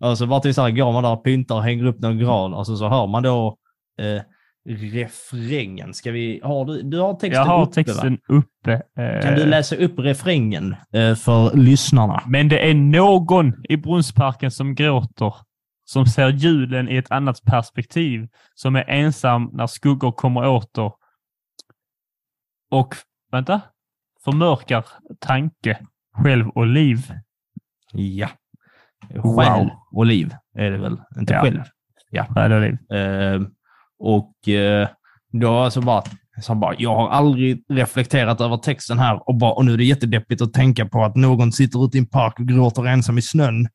uh, 0.03 0.09
och 0.09 0.17
så 0.17 0.27
bara 0.27 0.39
typ 0.39 0.55
så 0.55 0.61
här, 0.61 0.71
går 0.71 0.91
man 0.91 1.03
där 1.03 1.11
och 1.11 1.23
pyntar 1.23 1.55
och 1.55 1.63
hänger 1.63 1.85
upp 1.85 1.99
någon 1.99 2.17
gran 2.17 2.53
och 2.53 2.67
så, 2.67 2.89
hör 2.89 3.07
man 3.07 3.23
då 3.23 3.57
eh, 3.99 4.21
refrängen. 4.69 5.93
Ska 5.93 6.11
vi, 6.11 6.39
har 6.43 6.65
du, 6.65 6.81
du 6.81 6.99
har 6.99 7.13
texten 7.13 7.31
Jag 7.31 7.45
har 7.45 7.63
uppe, 7.63 7.73
texten 7.73 8.19
va? 8.27 8.35
uppe. 8.35 8.73
eh, 8.73 9.21
Kan 9.21 9.35
du 9.35 9.45
läsa 9.45 9.75
upp 9.75 9.99
refrängen 9.99 10.75
eh, 10.93 11.15
för 11.15 11.57
lyssnarna? 11.57 12.23
Men 12.27 12.49
det 12.49 12.69
är 12.69 12.73
någon 12.73 13.65
i 13.69 13.77
Brunnsparken 13.77 14.51
som 14.51 14.75
gråter, 14.75 15.35
som 15.85 16.05
ser 16.05 16.29
julen 16.29 16.89
i 16.89 16.95
ett 16.97 17.11
annat 17.11 17.43
perspektiv, 17.43 18.27
som 18.55 18.75
är 18.75 18.89
ensam 18.89 19.49
när 19.53 19.67
skuggor 19.67 20.11
kommer 20.11 20.47
åter. 20.47 20.91
Och, 22.71 22.95
vänta, 23.31 23.61
förmörkar 24.23 24.85
tanke, 25.19 25.79
själv 26.23 26.47
och 26.49 26.67
liv. 26.67 27.13
Ja. 27.93 28.29
Wow. 29.09 29.35
Själ 29.35 29.69
och 29.91 30.05
liv 30.05 30.33
är 30.57 30.71
det 30.71 30.77
väl? 30.77 30.97
Inte 31.19 31.33
Ja. 31.33 31.41
själv. 31.41 31.61
Själ 32.29 32.51
och 32.51 32.61
liv. 32.61 32.77
Eh, 32.97 33.41
och 33.99 34.47
eh, 34.49 34.87
då 35.31 35.57
alltså 35.57 35.81
bara, 35.81 36.03
Så 36.41 36.55
bara, 36.55 36.75
jag 36.77 36.95
har 36.95 37.09
aldrig 37.09 37.63
reflekterat 37.69 38.41
över 38.41 38.57
texten 38.57 38.99
här 38.99 39.29
och, 39.29 39.35
bara, 39.35 39.51
och 39.51 39.65
nu 39.65 39.73
är 39.73 39.77
det 39.77 39.83
jättedeppigt 39.83 40.41
att 40.41 40.53
tänka 40.53 40.85
på 40.85 41.03
att 41.03 41.15
någon 41.15 41.51
sitter 41.51 41.85
ute 41.85 41.97
i 41.97 41.99
en 41.99 42.05
park 42.05 42.39
och 42.39 42.47
gråter 42.47 42.85
ensam 42.87 43.17
i 43.17 43.21
snön. 43.21 43.67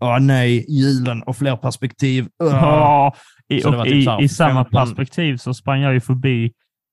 Åh 0.00 0.18
nej, 0.20 0.64
julen 0.68 1.22
och 1.22 1.36
fler 1.36 1.56
perspektiv. 1.56 2.28
Ja, 2.38 3.14
i, 3.48 3.64
och 3.64 3.84
typ 3.84 3.92
i, 4.20 4.24
i 4.24 4.28
samma 4.28 4.64
15 4.64 4.72
perspektiv 4.72 5.36
så 5.36 5.54
sprang 5.54 5.80
jag 5.80 5.94
ju 5.94 6.00
förbi, 6.00 6.52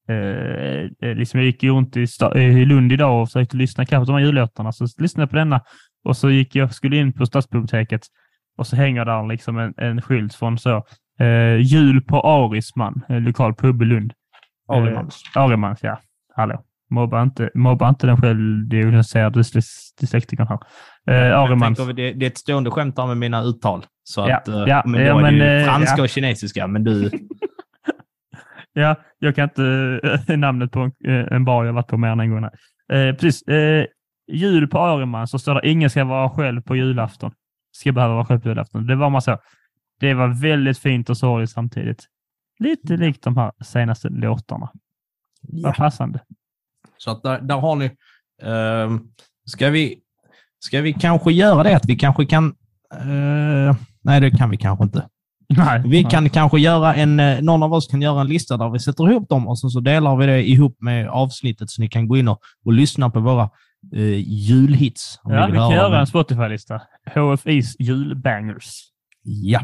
eh, 0.09 1.09
eh, 1.09 1.15
liksom 1.15 1.39
jag 1.39 1.45
gick 1.47 1.63
ju 1.63 1.71
runt 1.71 1.97
i, 1.97 2.07
i 2.35 2.65
Lund 2.65 2.91
idag 2.91 3.21
och 3.21 3.27
försökte 3.27 3.57
lyssna 3.57 3.85
kanske 3.85 4.05
på 4.05 4.11
de 4.11 4.17
här 4.21 4.25
jullåtarna, 4.27 4.71
så 4.71 4.87
lyssnade 4.97 5.21
jag 5.23 5.29
på 5.29 5.35
denna 5.35 5.61
och 6.03 6.17
så 6.17 6.29
gick 6.29 6.55
jag, 6.55 6.73
skulle 6.73 6.97
in 6.97 7.13
på 7.13 7.25
stadsbiblioteket 7.25 8.01
och 8.57 8.67
så 8.67 8.75
hänger 8.75 9.05
där 9.05 9.27
liksom 9.27 9.57
en, 9.57 9.73
en 9.77 10.01
skylt 10.01 10.35
från 10.35 10.57
så, 10.57 10.85
eh, 11.19 11.55
jul 11.55 12.01
på 12.01 12.19
Arisman, 12.19 13.01
en 13.07 13.23
lokal 13.23 13.55
pub 13.55 13.81
i 13.81 13.85
Lund. 13.85 14.13
Arimans. 14.67 15.21
Eh, 15.35 15.41
Arimans, 15.41 15.79
ja. 15.83 15.99
Hallå. 16.35 16.63
Mobba 16.89 17.23
inte, 17.23 17.49
mobba 17.53 17.89
inte 17.89 18.07
den 18.07 18.17
självdiagnostiserade 18.21 19.39
dys- 19.39 19.93
dyslektikern 19.99 20.47
här. 20.47 20.59
Eh, 21.07 21.39
Arimans. 21.39 21.77
tänker, 21.77 21.93
det, 21.93 22.13
det 22.13 22.25
är 22.25 22.29
ett 22.29 22.37
stående 22.37 22.71
skämt 22.71 22.97
här 22.97 23.07
med 23.07 23.17
mina 23.17 23.43
uttal. 23.43 23.85
Så 24.03 24.21
Ja, 24.29 24.37
att, 24.37 24.47
eh, 24.47 24.63
ja, 24.67 24.83
men 24.85 25.01
då 25.01 25.07
ja, 25.07 25.17
är 25.17 25.21
men, 25.21 25.35
ju 25.35 25.43
eh, 25.43 25.65
franska 25.65 25.97
ja. 25.97 26.03
och 26.03 26.09
kinesiska, 26.09 26.67
men 26.67 26.83
du... 26.83 27.11
Ja, 28.75 28.95
jag 29.19 29.35
kan 29.35 29.43
inte 29.43 29.99
namnet 30.37 30.71
på 30.71 30.79
en, 30.79 30.91
eh, 31.07 31.33
en 31.35 31.45
bar 31.45 31.65
jag 31.65 31.73
varit 31.73 31.87
på 31.87 31.97
mer 31.97 32.09
än 32.09 32.19
en 32.19 32.29
gång. 32.31 32.43
Eh, 32.93 33.15
precis. 33.15 33.47
Eh, 33.47 33.85
jul 34.31 34.67
på 34.67 34.79
Ariman 34.79 35.27
så 35.27 35.39
står 35.39 35.55
det 35.61 35.69
ingen 35.69 35.89
ska 35.89 36.03
vara 36.03 36.29
själv 36.29 36.61
på 36.61 36.75
julafton. 36.75 37.31
Ska 37.71 37.91
behöva 37.91 38.13
vara 38.13 38.25
själv 38.25 38.39
på 38.39 38.49
julafton. 38.49 38.87
Det 38.87 38.95
var 38.95 39.09
man 39.09 39.21
så. 39.21 39.37
Det 39.99 40.13
var 40.13 40.41
väldigt 40.41 40.77
fint 40.77 41.09
och 41.09 41.17
sorgligt 41.17 41.49
samtidigt. 41.49 42.05
Lite 42.59 42.97
likt 42.97 43.23
de 43.23 43.37
här 43.37 43.51
senaste 43.63 44.09
låtarna. 44.09 44.71
Vad 45.41 45.75
passande. 45.75 46.19
Så 46.97 47.11
att 47.11 47.23
där, 47.23 47.41
där 47.41 47.55
har 47.59 47.75
ni... 47.75 47.85
Uh, 48.43 48.99
ska, 49.45 49.69
vi, 49.69 49.99
ska 50.59 50.81
vi 50.81 50.93
kanske 50.93 51.31
göra 51.31 51.63
det 51.63 51.75
att 51.75 51.85
vi 51.85 51.95
kanske 51.95 52.25
kan... 52.25 52.55
eh, 52.93 53.75
nej, 54.01 54.21
det 54.21 54.31
kan 54.31 54.49
vi 54.49 54.57
kanske 54.57 54.83
inte. 54.83 55.07
Nej, 55.57 55.81
Vi 55.85 56.01
nej. 56.03 56.11
kan 56.11 56.29
kanske 56.29 56.59
göra 56.59 56.95
en... 56.95 57.19
eh, 57.19 57.41
Någon 57.41 57.63
av 57.63 57.73
oss 57.73 57.87
kan 57.87 58.01
göra 58.01 58.21
en 58.21 58.27
lista 58.27 58.57
där 58.57 58.69
vi 58.69 58.79
sätter 58.79 59.11
ihop 59.11 59.29
dem 59.29 59.47
och 59.47 59.59
sen 59.59 59.69
så 59.69 59.79
delar 59.79 60.15
vi 60.15 60.25
det 60.25 60.49
ihop 60.49 60.77
med 60.81 61.07
avsnittet 61.09 61.69
så 61.69 61.81
ni 61.81 61.87
kan 61.89 62.07
gå 62.07 62.17
in 62.17 62.27
och, 62.27 62.39
och 62.65 62.73
lyssna 62.73 63.09
på 63.09 63.19
våra 63.19 63.49
uh, 63.93 64.15
julhits. 64.19 65.19
om 65.23 65.33
Ja, 65.33 65.45
vi 65.47 65.53
kan 65.57 65.71
göra 65.71 65.99
en 65.99 66.07
Spotify-lista. 66.07 66.81
HFIs 67.15 67.75
julbangers. 67.79 68.79
Ja. 69.23 69.59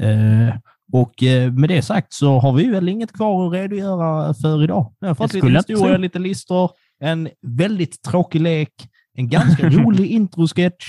Eh, 0.00 0.54
och 0.92 1.22
eh, 1.22 1.52
med 1.52 1.68
det 1.68 1.82
sagt 1.82 2.12
så 2.12 2.38
har 2.38 2.52
vi 2.52 2.66
väl 2.70 2.88
inget 2.88 3.12
kvar 3.12 3.46
att 3.46 3.52
redogöra 3.52 4.34
för 4.34 4.64
idag. 4.64 4.92
Vi 5.00 5.06
har 5.06 5.14
fått 5.14 5.32
Det 5.32 5.42
lite 5.42 5.72
historia, 5.72 5.96
lite 5.96 6.18
listor, 6.18 6.70
en 7.00 7.28
väldigt 7.42 8.02
tråkig 8.02 8.40
lek, 8.40 8.72
en 9.14 9.28
ganska 9.28 9.68
rolig 9.70 10.06
introsketch, 10.06 10.88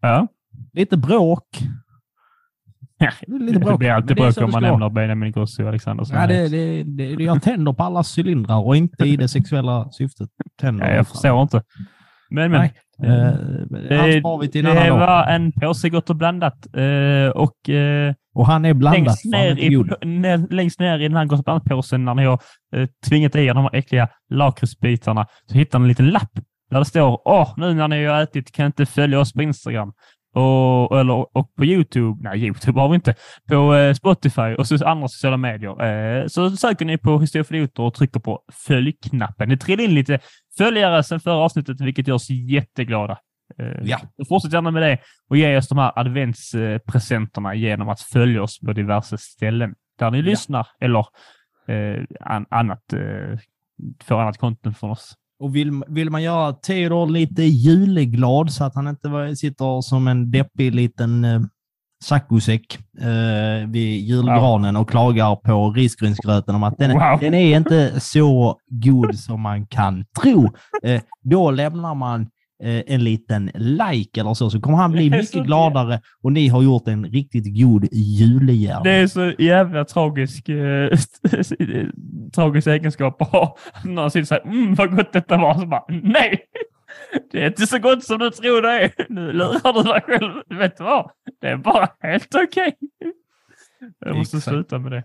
Ja. 0.00 0.26
lite 0.72 0.96
bråk. 0.96 1.46
Lite 3.26 3.52
Det 3.52 3.58
bråk. 3.60 3.78
blir 3.78 3.90
alltid 3.90 4.08
det 4.08 4.14
bråk 4.14 4.36
om 4.38 4.46
det 4.46 4.52
man 4.52 4.62
nämner 4.62 4.90
Benjamin 4.90 5.26
Ingrosso 5.26 5.62
och 5.62 5.68
Alexander 5.68 6.06
Ja, 6.12 6.26
det, 6.26 6.48
det, 6.48 6.82
det, 6.82 7.24
jag 7.24 7.42
tänder 7.42 7.72
på 7.72 7.82
alla 7.82 8.04
cylindrar 8.18 8.56
och 8.66 8.76
inte 8.76 9.04
i 9.04 9.16
det 9.16 9.28
sexuella 9.28 9.90
syftet. 9.92 10.28
Tänder. 10.60 10.86
Ja, 10.90 10.94
jag 10.94 11.08
förstår 11.08 11.42
inte. 11.42 11.62
Men, 12.34 12.50
men. 12.50 12.62
Eh, 13.02 13.34
en 14.56 14.64
det 14.64 14.88
dag. 14.88 14.98
var 14.98 15.26
en 15.26 15.52
påse 15.52 15.88
gott 15.88 16.10
och 16.10 16.16
blandat. 16.16 16.66
Eh, 16.76 17.28
och 17.28 17.68
eh, 17.68 18.14
Och 18.34 18.46
han 18.46 18.64
är 18.64 18.74
blandat. 18.74 19.04
längst, 19.04 19.24
ner 19.24 19.58
i, 19.58 20.06
ner, 20.06 20.52
längst 20.54 20.80
ner 20.80 20.98
i 20.98 21.02
den 21.02 21.16
här 21.16 21.24
gott 21.24 21.38
och 21.38 21.44
blandat-påsen, 21.44 22.04
när 22.04 22.14
ni 22.14 22.24
har 22.24 22.38
eh, 22.76 22.88
tvingat 23.08 23.36
i 23.36 23.46
er 23.46 23.54
de 23.54 23.62
här 23.62 23.74
äckliga 23.74 24.08
lakritsbitarna, 24.30 25.26
så 25.46 25.58
hittar 25.58 25.78
ni 25.78 25.82
en 25.82 25.88
liten 25.88 26.10
lapp 26.10 26.30
där 26.70 26.78
det 26.78 26.84
står 26.84 27.20
Åh, 27.24 27.54
nu 27.56 27.74
när 27.74 27.88
ni 27.88 28.04
har 28.04 28.22
ätit 28.22 28.52
kan 28.52 28.64
ni 28.64 28.66
inte 28.66 28.86
följa 28.86 29.20
oss 29.20 29.32
på 29.32 29.42
Instagram. 29.42 29.92
Och, 30.34 31.00
eller, 31.00 31.36
och 31.36 31.54
på 31.54 31.64
YouTube, 31.64 32.22
nej 32.22 32.44
YouTube 32.44 32.80
har 32.80 32.88
vi 32.88 32.94
inte, 32.94 33.14
på 33.48 33.74
eh, 33.74 33.94
Spotify 33.94 34.54
och 34.58 34.66
så 34.66 34.86
andra 34.86 35.08
sociala 35.08 35.36
medier. 35.36 35.84
Eh, 35.84 36.26
så 36.26 36.50
söker 36.50 36.84
ni 36.84 36.98
på 36.98 37.24
idioter 37.34 37.82
och 37.82 37.94
trycker 37.94 38.20
på 38.20 38.42
följ-knappen. 38.66 39.48
Det 39.48 39.56
trillar 39.56 39.84
in 39.84 39.94
lite 39.94 40.18
följare 40.58 41.02
sen 41.02 41.20
förra 41.20 41.34
avsnittet, 41.44 41.80
vilket 41.80 42.08
gör 42.08 42.14
oss 42.14 42.30
jätteglada. 42.30 43.18
Eh, 43.58 43.66
Ja. 43.82 43.98
fortsätt 44.28 44.52
gärna 44.52 44.70
med 44.70 44.82
det 44.82 44.98
och 45.30 45.36
ge 45.36 45.56
oss 45.56 45.68
de 45.68 45.78
här 45.78 45.92
adventspresenterna 45.96 47.54
genom 47.54 47.88
att 47.88 48.00
följa 48.00 48.42
oss 48.42 48.60
på 48.60 48.72
diverse 48.72 49.18
ställen 49.18 49.74
där 49.98 50.10
ni 50.10 50.22
lyssnar 50.22 50.66
eller 50.80 51.06
eh, 51.68 52.02
an, 52.20 52.46
annat, 52.50 52.92
eh, 52.92 53.38
får 54.04 54.20
annat 54.20 54.38
content 54.38 54.78
från 54.78 54.90
oss. 54.90 55.14
Och 55.40 55.56
vill, 55.56 55.82
vill 55.88 56.10
man 56.10 56.22
göra 56.22 56.52
Theodor 56.52 57.06
lite 57.06 57.42
juleglad 57.42 58.52
så 58.52 58.64
att 58.64 58.74
han 58.74 58.88
inte 58.88 59.08
var- 59.08 59.34
sitter 59.34 59.80
som 59.80 60.08
en 60.08 60.30
deppig 60.30 60.74
liten 60.74 61.24
eh, 61.24 61.40
saccosäck 62.04 62.78
eh, 63.00 63.68
vid 63.68 64.00
julgranen 64.00 64.76
och 64.76 64.90
klagar 64.90 65.36
på 65.36 65.70
risgrynsgröten 65.70 66.54
om 66.54 66.62
att 66.62 66.78
den, 66.78 66.90
Wow. 66.92 67.18
den 67.20 67.34
är 67.34 67.56
inte 67.56 68.00
så 68.00 68.58
god 68.68 69.18
som 69.18 69.40
man 69.40 69.66
kan 69.66 70.04
tro. 70.22 70.44
Eh, 70.82 71.00
då 71.22 71.50
lämnar 71.50 71.94
man 71.94 72.26
en 72.64 73.04
liten 73.04 73.50
like 73.54 74.20
eller 74.20 74.34
så, 74.34 74.50
så 74.50 74.60
kommer 74.60 74.78
han 74.78 74.92
bli 74.92 75.10
mycket 75.10 75.44
gladare 75.44 76.00
och 76.22 76.32
ni 76.32 76.48
har 76.48 76.62
gjort 76.62 76.88
en 76.88 77.04
riktigt 77.04 77.60
god 77.62 77.88
julgärning. 77.92 78.84
Det 78.84 78.90
är 78.90 79.06
så 79.06 79.32
jävla 79.38 79.84
tragisk, 79.84 80.48
eh, 80.48 80.90
tragisk 82.34 82.66
egenskap 82.66 83.22
att 83.22 83.28
ha. 83.28 83.56
Någon 83.84 84.10
sitter 84.10 84.26
så 84.26 84.34
här, 84.34 84.42
mm 84.42 84.74
vad 84.74 84.96
gott 84.96 85.12
detta 85.12 85.36
var, 85.36 85.54
så 85.54 85.66
bara, 85.66 85.84
nej! 85.88 86.38
Det 87.32 87.42
är 87.42 87.46
inte 87.46 87.66
så 87.66 87.78
gott 87.78 88.04
som 88.04 88.18
du 88.18 88.30
tror 88.30 88.62
det 88.62 88.68
är. 88.68 88.92
Nu 89.08 89.32
lurar 89.32 89.72
du 89.72 89.82
dig 89.82 90.00
själv. 90.02 90.58
Vet 90.58 90.76
du 90.76 90.84
vad? 90.84 91.10
Det 91.40 91.48
är 91.48 91.56
bara 91.56 91.88
helt 92.00 92.34
okej. 92.34 92.74
Jag 93.98 94.16
måste 94.16 94.36
Exakt. 94.36 94.54
sluta 94.54 94.78
med 94.78 94.92
det. 94.92 95.04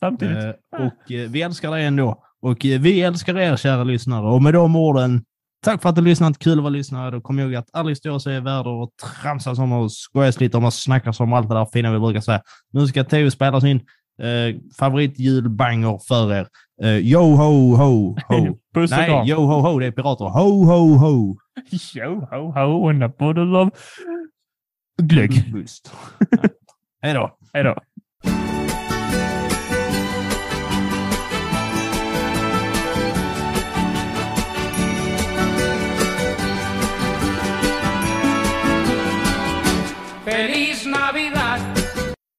Samtidigt. 0.00 0.44
Eh, 0.44 0.86
och 0.86 1.12
eh, 1.12 1.30
vi 1.30 1.42
älskar 1.42 1.70
dig 1.70 1.84
ändå. 1.84 2.24
Och 2.42 2.66
eh, 2.66 2.80
vi 2.80 3.02
älskar 3.02 3.38
er, 3.38 3.56
kära 3.56 3.84
lyssnare. 3.84 4.26
Och 4.26 4.42
med 4.42 4.54
de 4.54 4.76
orden, 4.76 5.24
tack 5.64 5.82
för 5.82 5.88
att 5.88 5.96
du 5.96 6.02
lyssnat. 6.02 6.38
Kul 6.38 6.58
att 6.58 6.62
vara 6.62 6.70
lyssnare. 6.70 7.16
Och 7.16 7.22
kom 7.22 7.38
ihåg 7.38 7.54
att 7.54 7.68
all 7.72 7.88
historia 7.88 8.18
så 8.18 8.30
är 8.30 8.40
värd 8.40 8.66
att 8.66 9.20
tramsas 9.22 9.58
om 9.58 9.72
och 9.72 9.92
skojas 9.92 10.40
lite 10.40 10.56
om 10.56 10.64
och 10.64 10.74
snackas 10.74 11.20
om 11.20 11.32
allt 11.32 11.48
det 11.48 11.54
där 11.54 11.66
fina 11.72 11.92
vi 11.92 11.98
brukar 11.98 12.20
säga. 12.20 12.42
Nu 12.72 12.86
ska 12.86 13.04
Theo 13.04 13.30
spela 13.30 13.60
sin 13.60 13.76
eh, 14.22 14.56
favoritjulbanger 14.78 16.00
för 16.08 16.32
er. 16.32 16.48
Eh, 16.82 16.96
yo 16.96 17.36
ho 17.36 17.76
ho 17.76 18.16
ho. 18.28 18.58
Puss 18.74 18.92
och 18.92 18.98
Nej, 18.98 19.30
yo 19.30 19.46
ho 19.46 19.60
ho, 19.60 19.78
det 19.78 19.86
är 19.86 19.90
pirater. 19.90 20.24
Ho 20.24 20.64
ho 20.64 20.96
ho. 20.96 21.36
Yo, 21.94 22.26
ho, 22.30 22.52
ho, 22.52 22.88
and 22.88 23.04
a 23.04 23.08
bottle 23.08 23.58
of 23.58 23.70
glögg. 25.02 25.32
Hej 27.02 27.14
då. 27.14 27.38
Hej 27.52 27.64
då. 27.64 27.76